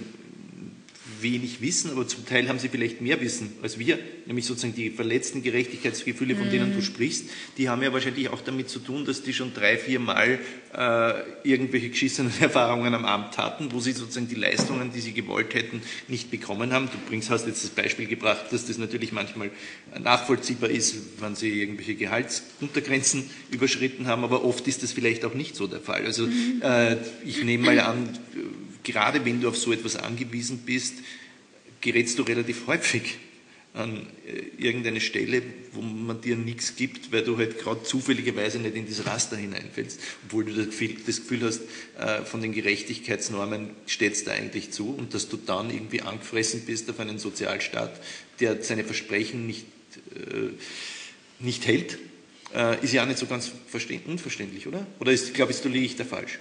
wenig 1.27 1.61
wissen, 1.61 1.91
aber 1.91 2.07
zum 2.07 2.25
Teil 2.25 2.49
haben 2.49 2.59
sie 2.59 2.69
vielleicht 2.69 3.01
mehr 3.01 3.21
Wissen 3.21 3.53
als 3.63 3.79
wir, 3.79 3.99
nämlich 4.27 4.45
sozusagen 4.45 4.75
die 4.75 4.91
verletzten 4.91 5.43
Gerechtigkeitsgefühle, 5.43 6.37
von 6.37 6.51
denen 6.51 6.71
du 6.71 6.79
mhm. 6.79 6.83
sprichst, 6.83 7.25
die 7.59 7.69
haben 7.69 7.83
ja 7.83 7.93
wahrscheinlich 7.93 8.29
auch 8.29 8.41
damit 8.41 8.69
zu 8.69 8.79
tun, 8.79 9.05
dass 9.05 9.23
die 9.23 9.33
schon 9.33 9.53
drei, 9.53 9.77
vier 9.77 9.99
Mal 9.99 10.39
äh, 10.73 11.13
irgendwelche 11.43 11.91
geschissenen 11.91 12.33
Erfahrungen 12.41 12.95
am 12.95 13.05
Amt 13.05 13.39
hatten, 13.39 13.73
wo 13.73 13.81
sie 13.81 13.93
sozusagen 13.93 14.29
die 14.29 14.37
Leistungen, 14.37 14.93
die 14.93 15.01
sie 15.01 15.13
gewollt 15.13 15.55
hätten, 15.55 15.83
nicht 16.07 16.31
bekommen 16.31 16.73
haben. 16.73 16.87
Du 16.87 16.99
bringst, 17.09 17.31
hast 17.31 17.47
jetzt 17.47 17.65
das 17.65 17.71
Beispiel 17.71 18.07
gebracht, 18.07 18.47
dass 18.51 18.67
das 18.67 18.79
natürlich 18.79 19.13
manchmal 19.13 19.51
nachvollziehbar 19.99 20.71
ist, 20.71 21.21
wenn 21.21 21.35
sie 21.35 21.61
irgendwelche 21.61 21.97
Gehaltsuntergrenzen 21.97 23.29
überschritten 23.51 24.07
haben, 24.07 24.23
aber 24.23 24.45
oft 24.45 24.67
ist 24.69 24.83
das 24.83 24.93
vielleicht 24.93 25.25
auch 25.25 25.35
nicht 25.35 25.57
so 25.57 25.67
der 25.67 25.81
Fall. 25.81 26.05
Also 26.05 26.27
mhm. 26.27 26.63
äh, 26.63 26.97
ich 27.25 27.43
nehme 27.43 27.67
mal 27.67 27.81
an, 27.81 28.09
gerade 28.87 29.25
wenn 29.25 29.41
du 29.41 29.49
auf 29.49 29.59
so 29.59 29.73
etwas 29.73 29.97
angewiesen 29.97 30.59
bist, 30.65 30.95
gerätst 31.81 32.19
du 32.19 32.23
relativ 32.23 32.67
häufig 32.69 33.19
an 33.75 34.07
äh, 34.27 34.63
irgendeine 34.65 35.01
Stelle, 35.01 35.43
wo 35.73 35.83
man 35.83 36.21
dir 36.21 36.37
nichts 36.37 36.77
gibt, 36.77 37.13
weil 37.13 37.23
du 37.23 37.37
halt 37.37 37.59
gerade 37.59 37.83
zufälligerweise 37.83 38.59
nicht 38.59 38.77
in 38.77 38.89
das 38.89 39.05
Raster 39.05 39.37
hineinfällst, 39.37 40.01
obwohl 40.25 40.45
du 40.45 40.55
das 40.55 40.67
Gefühl, 40.67 41.43
hast, 41.43 41.63
äh, 41.99 42.25
von 42.25 42.41
den 42.41 42.53
Gerechtigkeitsnormen 42.53 43.71
steht 43.87 44.15
es 44.15 44.25
da 44.25 44.33
eigentlich 44.33 44.71
zu 44.71 44.91
und 44.91 45.13
dass 45.13 45.29
du 45.29 45.37
dann 45.37 45.71
irgendwie 45.71 46.03
angefressen 46.03 46.63
bist 46.65 46.89
auf 46.89 47.01
einen 47.01 47.19
Sozialstaat, 47.19 48.01
der 48.41 48.63
seine 48.63 48.85
Versprechen 48.85 49.47
nicht, 49.47 49.67
äh, 50.15 51.45
nicht 51.45 51.67
hält, 51.67 51.99
ist 52.81 52.95
ja 52.95 53.03
auch 53.03 53.07
nicht 53.07 53.19
so 53.19 53.27
ganz 53.27 53.51
unverständlich, 54.07 54.67
oder? 54.67 54.87
Oder 55.01 55.13
ist, 55.13 55.35
glaubst 55.35 55.65
du, 55.65 55.69
liege 55.69 55.85
ich 55.85 55.97
da 55.97 56.05
falsch? 56.05 56.39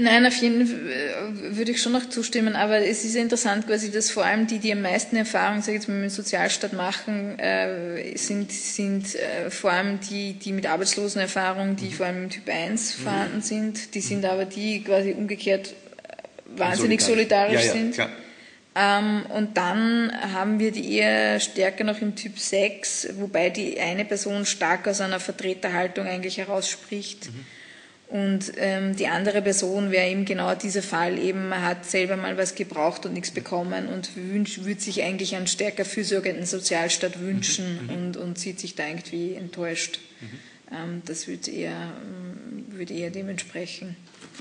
Nein, 0.00 0.24
auf 0.26 0.36
jeden 0.36 0.64
Fall 0.64 0.90
äh, 0.90 1.56
würde 1.56 1.72
ich 1.72 1.82
schon 1.82 1.90
noch 1.90 2.08
zustimmen, 2.08 2.54
aber 2.54 2.78
es 2.78 3.04
ist 3.04 3.16
interessant 3.16 3.66
quasi, 3.66 3.90
dass 3.90 4.12
vor 4.12 4.24
allem 4.24 4.46
die, 4.46 4.60
die 4.60 4.70
am 4.70 4.80
meisten 4.80 5.16
Erfahrung, 5.16 5.60
sage 5.60 5.72
ich 5.72 5.80
jetzt 5.80 5.88
mal, 5.88 5.96
mit 5.96 6.04
dem 6.04 6.10
Sozialstaat 6.10 6.72
machen, 6.72 7.36
äh, 7.40 8.16
sind, 8.16 8.52
sind 8.52 9.16
äh, 9.16 9.50
vor 9.50 9.72
allem 9.72 9.98
die, 10.08 10.34
die 10.34 10.52
mit 10.52 10.66
Arbeitslosenerfahrung, 10.66 11.74
die 11.74 11.90
vor 11.90 12.06
allem 12.06 12.24
im 12.24 12.30
Typ 12.30 12.48
1 12.48 12.96
mhm. 12.96 13.02
vorhanden 13.02 13.42
sind, 13.42 13.94
die 13.96 14.00
sind 14.00 14.24
aber 14.24 14.44
die 14.44 14.84
quasi 14.84 15.10
umgekehrt 15.10 15.74
äh, 15.74 16.58
wahnsinnig 16.58 17.00
solidarisch, 17.00 17.60
solidarisch 17.60 17.96
ja, 17.96 18.04
ja, 18.04 18.06
sind. 18.06 18.18
Ähm, 18.76 19.26
und 19.36 19.56
dann 19.56 20.12
haben 20.32 20.60
wir 20.60 20.70
die 20.70 20.94
eher 20.94 21.40
stärker 21.40 21.82
noch 21.82 22.00
im 22.00 22.14
Typ 22.14 22.38
6, 22.38 23.14
wobei 23.18 23.50
die 23.50 23.80
eine 23.80 24.04
Person 24.04 24.46
stark 24.46 24.86
aus 24.86 25.00
einer 25.00 25.18
Vertreterhaltung 25.18 26.06
eigentlich 26.06 26.38
herausspricht. 26.38 27.32
Mhm 27.32 27.57
und 28.08 28.52
ähm, 28.56 28.96
die 28.96 29.06
andere 29.06 29.42
Person 29.42 29.90
wäre 29.90 30.08
eben 30.08 30.24
genau 30.24 30.54
dieser 30.54 30.82
Fall, 30.82 31.18
eben 31.18 31.50
man 31.50 31.62
hat 31.62 31.84
selber 31.84 32.16
mal 32.16 32.38
was 32.38 32.54
gebraucht 32.54 33.04
und 33.04 33.12
nichts 33.12 33.30
bekommen 33.30 33.86
und 33.86 34.16
würde 34.16 34.80
sich 34.80 35.02
eigentlich 35.02 35.36
einen 35.36 35.46
stärker 35.46 35.84
fürsorgenden 35.84 36.46
Sozialstaat 36.46 37.20
wünschen 37.20 37.80
mhm. 37.84 37.90
und, 37.90 38.16
und 38.16 38.38
sieht 38.38 38.60
sich 38.60 38.74
da 38.74 38.86
irgendwie 38.86 39.34
enttäuscht. 39.34 40.00
Mhm. 40.20 40.26
Ähm, 40.70 41.02
das 41.04 41.28
würde 41.28 41.50
eher, 41.50 41.92
würde 42.68 42.94
eher 42.94 43.10
dementsprechend. 43.10 43.94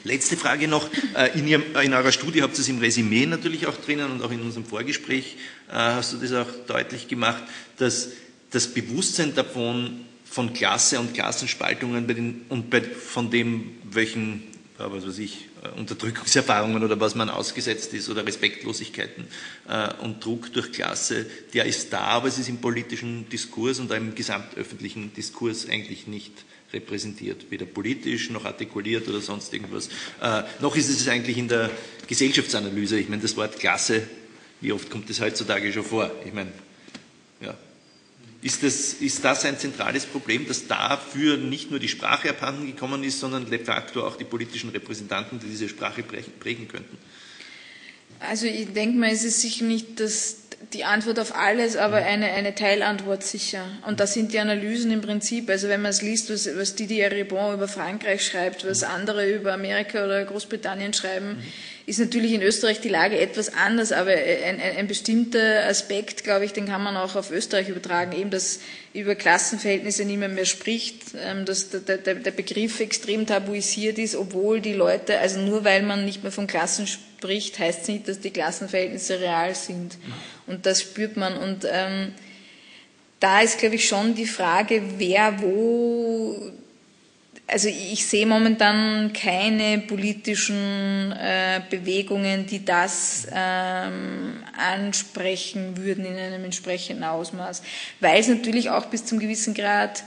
Letzte 0.05 0.38
Frage 0.38 0.70
noch. 0.70 0.89
Äh, 1.15 1.38
in, 1.38 1.45
Ihrem, 1.45 1.63
in, 1.84 1.93
eurer 1.93 2.13
Studie 2.13 2.43
habt 2.43 2.53
ihr 2.55 2.61
es 2.61 2.70
im 2.70 2.80
Resümee 2.80 3.26
natürlich 3.26 3.68
auch 3.68 3.76
drinnen 3.76 4.11
und 4.11 4.22
auch 4.22 4.32
in 4.32 4.41
unserem 4.41 4.65
Vorgespräch 4.65 5.36
äh, 5.70 5.74
hast 5.74 6.13
du 6.13 6.18
das 6.18 6.32
auch 6.32 6.51
deutlich 6.68 7.09
gemacht, 7.09 7.43
dass 7.78 8.09
das 8.51 8.68
Bewusstsein 8.68 9.36
davon, 9.36 10.05
von 10.30 10.53
Klasse 10.53 10.99
und 10.99 11.13
Klassenspaltungen 11.13 12.07
bei 12.07 12.13
den, 12.13 12.45
und 12.49 12.69
bei, 12.69 12.82
von 12.82 13.32
dem, 13.32 13.78
welchen 13.84 14.43
was 14.78 15.07
weiß 15.07 15.17
ich, 15.19 15.47
äh, 15.63 15.80
Unterdrückungserfahrungen 15.80 16.84
oder 16.84 16.99
was 16.99 17.15
man 17.15 17.30
ausgesetzt 17.30 17.93
ist 17.93 18.09
oder 18.09 18.25
Respektlosigkeiten 18.25 19.28
äh, 19.67 19.93
und 20.03 20.23
Druck 20.23 20.53
durch 20.53 20.71
Klasse, 20.71 21.25
der 21.53 21.65
ist 21.65 21.91
da, 21.91 22.01
aber 22.01 22.28
es 22.28 22.38
ist 22.38 22.49
im 22.49 22.57
politischen 22.57 23.28
Diskurs 23.30 23.80
und 23.80 23.91
im 23.91 24.13
gesamtöffentlichen 24.13 25.13
Diskurs 25.13 25.67
eigentlich 25.67 26.07
nicht 26.07 26.34
repräsentiert, 26.73 27.49
weder 27.49 27.65
politisch 27.65 28.30
noch 28.30 28.45
artikuliert 28.45 29.07
oder 29.07 29.21
sonst 29.21 29.53
irgendwas. 29.53 29.88
Äh, 30.21 30.43
noch 30.61 30.75
ist 30.75 30.89
es 30.89 31.07
eigentlich 31.07 31.38
in 31.38 31.47
der 31.47 31.71
Gesellschaftsanalyse. 32.07 32.99
Ich 32.99 33.09
meine, 33.09 33.21
das 33.21 33.36
Wort 33.36 33.57
Klasse, 33.57 34.03
wie 34.61 34.71
oft 34.71 34.89
kommt 34.89 35.09
das 35.09 35.21
heutzutage 35.21 35.71
schon 35.71 35.84
vor? 35.84 36.11
Ich 36.25 36.34
meine, 36.34 36.51
ja, 37.41 37.57
ist 38.42 38.64
das, 38.64 38.94
ist 38.94 39.26
das 39.26 39.46
ein 39.46 39.58
zentrales 39.58 40.06
Problem, 40.06 40.48
dass 40.48 40.68
dafür 40.68 41.38
nicht 41.38 41.72
nur 41.72 41.80
die 41.80 41.88
Sprache 41.88 42.30
abhanden 42.30 42.68
gekommen 42.68 43.04
ist, 43.04 43.20
sondern 43.20 43.50
de 43.50 43.64
facto 43.64 44.06
auch 44.06 44.16
die 44.16 44.26
politischen 44.26 44.70
Repräsentanten, 44.70 45.40
die 45.40 45.48
diese 45.48 45.68
Sprache 45.68 46.04
prägen 46.04 46.68
könnten? 46.68 46.98
Also 48.20 48.46
ich 48.46 48.74
denke 48.74 48.98
mal, 48.98 49.12
es 49.12 49.24
ist 49.24 49.42
sicher 49.42 49.66
nicht 49.66 50.00
das, 50.00 50.38
die 50.74 50.84
Antwort 50.84 51.20
auf 51.20 51.36
alles, 51.36 51.76
aber 51.78 51.98
eine, 51.98 52.28
eine 52.28 52.56
Teilantwort 52.56 53.24
sicher. 53.24 53.66
Und 53.86 54.00
da 54.00 54.08
sind 54.08 54.34
die 54.34 54.40
Analysen 54.40 54.92
im 54.92 55.02
Prinzip, 55.02 55.50
also 55.50 55.68
wenn 55.68 55.82
man 55.82 55.92
es 55.92 56.02
liest, 56.02 56.32
was, 56.32 56.48
was 56.56 56.76
Didier 56.76 57.12
Ribon 57.12 57.54
über 57.54 57.68
Frankreich 57.68 58.26
schreibt, 58.26 58.66
was 58.66 58.84
andere 58.84 59.32
über 59.32 59.54
Amerika 59.54 60.04
oder 60.04 60.24
Großbritannien 60.26 60.94
schreiben, 60.94 61.38
mhm 61.38 61.44
ist 61.88 62.00
natürlich 62.00 62.34
in 62.34 62.42
Österreich 62.42 62.82
die 62.82 62.90
Lage 62.90 63.18
etwas 63.18 63.54
anders, 63.54 63.94
aber 63.94 64.12
ein, 64.12 64.60
ein, 64.60 64.78
ein, 64.78 64.88
bestimmter 64.88 65.66
Aspekt, 65.66 66.26
glaube 66.26 66.44
ich, 66.44 66.52
den 66.52 66.68
kann 66.68 66.84
man 66.84 66.98
auch 66.98 67.16
auf 67.16 67.32
Österreich 67.32 67.70
übertragen, 67.70 68.12
eben, 68.12 68.30
dass 68.30 68.60
über 68.94 69.16
Klassenverhältnisse 69.16 70.04
niemand 70.04 70.36
mehr 70.36 70.44
spricht, 70.44 71.16
ähm, 71.18 71.46
dass 71.46 71.70
der, 71.70 71.98
der, 71.98 72.16
der 72.16 72.32
Begriff 72.32 72.82
extrem 72.82 73.26
tabuisiert 73.26 74.00
ist, 74.00 74.18
obwohl 74.18 74.60
die 74.60 74.74
Leute, 74.74 75.18
also 75.20 75.40
nur 75.40 75.64
weil 75.64 75.82
man 75.82 76.04
nicht 76.04 76.24
mehr 76.24 76.34
von 76.34 76.46
Klassen 76.46 76.88
spricht, 76.88 77.58
heißt 77.58 77.84
es 77.84 77.88
nicht, 77.88 78.10
dass 78.10 78.20
die 78.20 78.32
Klassenverhältnisse 78.32 79.22
real 79.22 79.56
sind. 79.56 79.98
Und 80.46 80.66
das 80.66 80.82
spürt 80.82 81.16
man. 81.16 81.38
Und 81.38 81.66
ähm, 81.72 82.14
da 83.22 83.40
ist, 83.40 83.60
glaube 83.60 83.76
ich, 83.76 83.88
schon 83.88 84.14
die 84.14 84.26
Frage, 84.26 84.84
wer 84.98 85.42
wo 85.42 86.52
also 87.48 87.70
ich 87.70 88.06
sehe 88.06 88.26
momentan 88.26 89.14
keine 89.14 89.80
politischen 89.80 91.14
äh, 91.14 91.62
Bewegungen, 91.70 92.45
die 92.45 92.66
das 92.66 93.26
ähm, 93.34 94.43
ansprechen 94.58 95.78
würden 95.78 96.06
in 96.06 96.18
einem 96.18 96.43
entsprechenden 96.43 97.06
Ausmaß, 97.06 97.64
weil 98.02 98.20
es 98.20 98.28
natürlich 98.28 98.70
auch 98.70 98.88
bis 98.88 99.06
zum 99.06 99.20
gewissen 99.20 99.54
Grad 99.54 100.04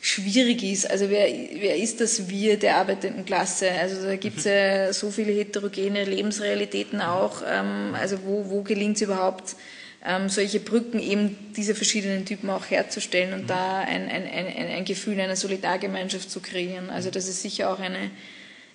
schwierig 0.00 0.62
ist. 0.62 0.90
Also 0.90 1.10
wer, 1.10 1.26
wer 1.26 1.76
ist 1.76 2.00
das 2.00 2.30
Wir 2.30 2.58
der 2.58 2.76
arbeitenden 2.76 3.26
Klasse? 3.26 3.70
Also 3.70 4.06
da 4.06 4.16
gibt 4.16 4.38
es 4.38 4.44
ja 4.44 4.92
so 4.92 5.10
viele 5.10 5.32
heterogene 5.32 6.04
Lebensrealitäten 6.04 7.02
auch. 7.02 7.42
Ähm, 7.46 7.94
also 8.00 8.18
wo, 8.24 8.48
wo 8.48 8.62
gelingt 8.62 8.96
es 8.96 9.02
überhaupt, 9.02 9.56
ähm, 10.04 10.28
solche 10.28 10.60
Brücken 10.60 11.00
eben 11.00 11.36
diese 11.56 11.74
verschiedenen 11.74 12.24
Typen 12.24 12.50
auch 12.50 12.70
herzustellen 12.70 13.32
und 13.32 13.42
mhm. 13.42 13.46
da 13.48 13.80
ein, 13.80 14.08
ein, 14.08 14.24
ein, 14.24 14.46
ein 14.46 14.84
Gefühl 14.84 15.20
einer 15.20 15.36
Solidargemeinschaft 15.36 16.30
zu 16.30 16.40
kreieren. 16.40 16.90
Also 16.90 17.10
das 17.10 17.28
ist 17.28 17.42
sicher 17.42 17.70
auch 17.70 17.80
eine, 17.80 18.10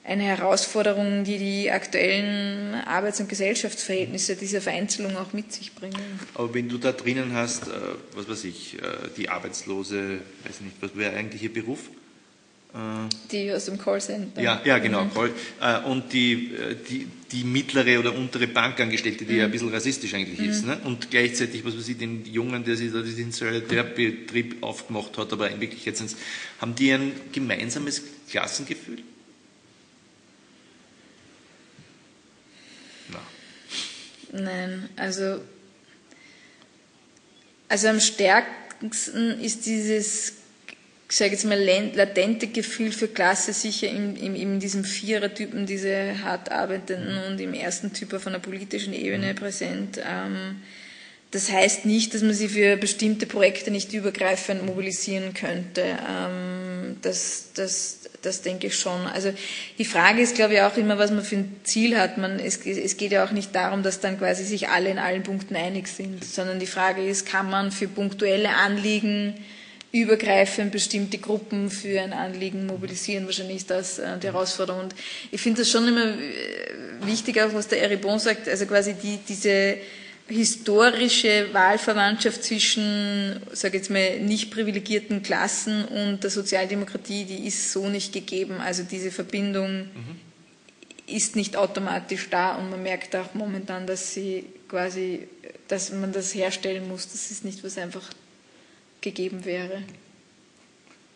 eine 0.04 0.24
Herausforderung, 0.24 1.24
die 1.24 1.38
die 1.38 1.72
aktuellen 1.72 2.76
Arbeits- 2.86 3.22
und 3.22 3.30
Gesellschaftsverhältnisse 3.30 4.36
dieser 4.36 4.60
Vereinzelung 4.60 5.16
auch 5.16 5.32
mit 5.32 5.54
sich 5.54 5.74
bringen. 5.74 6.20
Aber 6.34 6.54
wenn 6.54 6.68
du 6.68 6.78
da 6.78 6.92
drinnen 6.92 7.34
hast, 7.34 7.68
äh, 7.68 7.72
was 8.14 8.28
weiß 8.28 8.44
ich, 8.44 8.80
äh, 8.80 8.82
die 9.16 9.30
Arbeitslose, 9.30 10.20
weiß 10.46 10.62
nicht, 10.62 10.76
was 10.82 10.96
wäre 10.96 11.16
eigentlich 11.16 11.44
ihr 11.44 11.54
Beruf? 11.54 11.90
Die 13.32 13.54
aus 13.54 13.66
dem 13.66 13.78
Callcenter. 13.78 14.42
Ja, 14.42 14.60
ja 14.66 14.80
genau. 14.80 15.04
Mhm. 15.04 15.30
Äh, 15.62 15.80
und 15.82 16.12
die, 16.12 16.56
äh, 16.56 16.76
die, 16.90 17.08
die 17.32 17.44
mittlere 17.44 18.00
oder 18.00 18.16
untere 18.16 18.48
Bankangestellte, 18.48 19.26
die 19.26 19.34
mhm. 19.34 19.40
ja 19.40 19.46
ein 19.46 19.52
bisschen 19.52 19.70
rassistisch 19.70 20.16
eigentlich 20.16 20.40
mhm. 20.40 20.50
ist. 20.50 20.66
Ne? 20.66 20.80
Und 20.84 21.12
gleichzeitig, 21.12 21.64
was 21.64 21.78
weiß 21.78 21.88
ich, 21.90 22.00
den 22.00 22.26
Jungen, 22.26 22.64
der 22.64 22.76
sich 22.76 22.92
da 22.92 23.04
diesen 23.04 23.32
Solidarbetrieb 23.32 24.64
aufgemacht 24.64 25.16
hat, 25.20 25.32
aber 25.34 25.52
in 25.52 25.62
Wirklichkeit 25.62 25.98
sind 25.98 26.16
haben 26.60 26.74
die 26.74 26.92
ein 26.92 27.12
gemeinsames 27.32 28.02
Klassengefühl? 28.32 29.04
Nein. 34.32 34.44
Nein, 34.46 34.90
also, 34.96 35.42
also 37.70 37.88
am 37.88 38.00
stärksten 38.00 39.40
ist 39.40 39.68
dieses 39.68 40.43
ich 41.14 41.20
sage 41.20 41.34
jetzt 41.34 41.46
mal, 41.46 41.64
latente 41.94 42.48
Gefühl 42.48 42.92
für 42.92 43.08
Klasse 43.08 43.54
sicher 43.54 43.88
in, 43.88 44.16
in, 44.16 44.36
in 44.36 44.60
diesem 44.60 44.84
Vierertypen, 44.84 45.68
diese 45.68 46.24
hart 46.24 46.52
arbeitenden 46.52 47.20
und 47.28 47.40
im 47.40 47.54
ersten 47.54 47.94
Typ 47.94 48.16
auf 48.16 48.26
einer 48.26 48.40
politischen 48.40 48.96
Ebene 48.96 49.34
mhm. 49.34 49.36
präsent. 49.36 50.00
Ähm, 50.00 50.56
das 51.30 51.52
heißt 51.52 51.86
nicht, 51.86 52.16
dass 52.16 52.24
man 52.24 52.34
sie 52.34 52.50
für 52.50 52.78
bestimmte 52.78 53.28
Projekte 53.28 53.70
nicht 53.70 53.94
übergreifend 53.94 54.66
mobilisieren 54.66 55.36
könnte. 55.36 55.84
Ähm, 55.84 56.98
das, 57.04 57.50
das, 57.54 58.00
das 58.24 58.42
denke 58.42 58.66
ich 58.66 58.76
schon. 58.76 59.06
Also 59.06 59.32
die 59.78 59.86
Frage 59.86 60.20
ist, 60.20 60.34
glaube 60.34 60.56
ich, 60.56 60.62
auch 60.62 60.78
immer, 60.78 60.98
was 60.98 61.12
man 61.12 61.24
für 61.24 61.36
ein 61.36 61.56
Ziel 61.64 61.96
hat. 61.96 62.18
Man, 62.18 62.40
es, 62.40 62.66
es 62.66 62.98
geht 62.98 63.12
ja 63.12 63.24
auch 63.24 63.32
nicht 63.32 63.54
darum, 63.54 63.84
dass 63.84 64.00
dann 64.00 64.18
quasi 64.18 64.44
sich 64.46 64.70
alle 64.70 64.90
in 64.90 64.98
allen 64.98 65.22
Punkten 65.22 65.56
einig 65.56 65.90
sind, 65.90 66.26
sondern 66.26 66.58
die 66.58 66.66
Frage 66.66 67.06
ist, 67.06 67.28
kann 67.28 67.52
man 67.52 67.72
für 67.72 67.88
punktuelle 67.88 68.50
Anliegen 68.50 69.36
übergreifend 69.94 70.72
bestimmte 70.72 71.20
Gruppen 71.20 71.70
für 71.70 72.02
ein 72.02 72.14
Anliegen 72.14 72.66
mobilisieren. 72.66 73.26
Wahrscheinlich 73.26 73.58
ist 73.58 73.70
das 73.70 74.00
äh, 74.00 74.18
die 74.18 74.26
Herausforderung. 74.28 74.86
Und 74.86 74.96
ich 75.32 75.40
finde 75.40 75.62
das 75.62 75.70
schon 75.70 75.88
immer 75.88 76.18
äh, 76.20 77.06
wichtig, 77.06 77.40
auch 77.40 77.54
was 77.54 77.68
der 77.68 77.84
Eribon 77.84 78.18
sagt, 78.18 78.50
also 78.50 78.66
quasi 78.66 78.96
die, 78.96 79.20
diese 79.28 79.78
historische 80.28 81.54
Wahlverwandtschaft 81.54 82.44
zwischen, 82.44 83.40
sage 83.52 83.78
jetzt 83.78 83.92
mal, 83.92 84.20
nicht 84.20 84.50
privilegierten 84.50 85.22
Klassen 85.22 85.86
und 85.86 86.24
der 86.24 86.32
Sozialdemokratie, 86.32 87.26
die 87.26 87.46
ist 87.46 87.72
so 87.72 87.88
nicht 87.88 88.14
gegeben. 88.14 88.62
Also 88.62 88.82
diese 88.82 89.12
Verbindung 89.12 89.82
mhm. 89.82 90.20
ist 91.06 91.36
nicht 91.36 91.56
automatisch 91.56 92.30
da 92.32 92.56
und 92.56 92.72
man 92.72 92.82
merkt 92.82 93.16
auch 93.16 93.36
momentan, 93.36 93.86
dass 93.86 94.16
sie 94.16 94.46
quasi, 94.68 95.28
dass 95.68 95.92
man 95.92 96.12
das 96.14 96.34
herstellen 96.34 96.88
muss. 96.88 97.12
Das 97.12 97.30
ist 97.30 97.46
nicht 97.46 97.64
was 97.64 97.78
einfach 97.78 98.10
gegeben 99.04 99.46
wäre. 99.46 99.84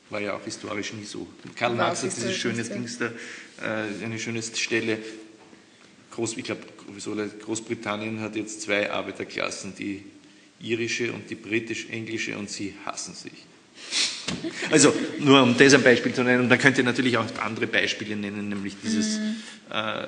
War 0.09 0.21
ja 0.21 0.35
auch 0.35 0.43
historisch 0.43 0.93
nie 0.93 1.03
so. 1.03 1.27
Karl 1.55 1.75
Marx 1.75 2.03
hat 2.03 2.15
diese 2.15 2.31
schöne 2.31 2.63
Dings 2.63 2.99
da, 2.99 3.07
äh, 3.07 4.03
eine 4.03 4.19
schöne 4.19 4.43
Stelle. 4.43 4.99
Groß, 6.11 6.37
ich 6.37 6.43
glaube, 6.43 6.61
Großbritannien 7.41 8.21
hat 8.21 8.35
jetzt 8.35 8.61
zwei 8.61 8.91
Arbeiterklassen, 8.91 9.75
die 9.75 10.03
irische 10.59 11.11
und 11.11 11.29
die 11.29 11.35
britisch-englische, 11.35 12.37
und 12.37 12.49
sie 12.49 12.73
hassen 12.85 13.13
sich. 13.13 13.45
Also 14.71 14.93
nur 15.19 15.41
um 15.43 15.57
das 15.57 15.73
ein 15.73 15.83
Beispiel 15.83 16.13
zu 16.13 16.23
nennen, 16.23 16.43
und 16.43 16.49
dann 16.49 16.59
könnt 16.59 16.77
ihr 16.77 16.83
natürlich 16.83 17.17
auch 17.17 17.25
andere 17.39 17.67
Beispiele 17.67 18.15
nennen, 18.15 18.49
nämlich 18.49 18.75
dieses, 18.83 19.19
mhm. 19.19 19.35
äh, 19.71 20.07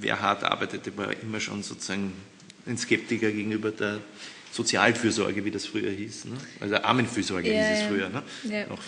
wer 0.00 0.20
hart 0.20 0.44
arbeitete, 0.44 0.96
war 0.96 1.12
immer 1.22 1.40
schon 1.40 1.62
sozusagen 1.62 2.12
ein 2.66 2.76
Skeptiker 2.76 3.30
gegenüber 3.30 3.70
der 3.70 4.00
Sozialfürsorge, 4.56 5.44
wie 5.44 5.50
das 5.50 5.66
früher 5.66 5.90
hieß. 5.90 6.26
Ne? 6.26 6.36
Also 6.60 6.76
Armenfürsorge 6.76 7.52
ja, 7.52 7.68
hieß 7.68 7.78
es 7.78 7.86
früher. 7.86 8.08
Ne? 8.08 8.22
Ja. 8.44 8.66
Noch 8.66 8.82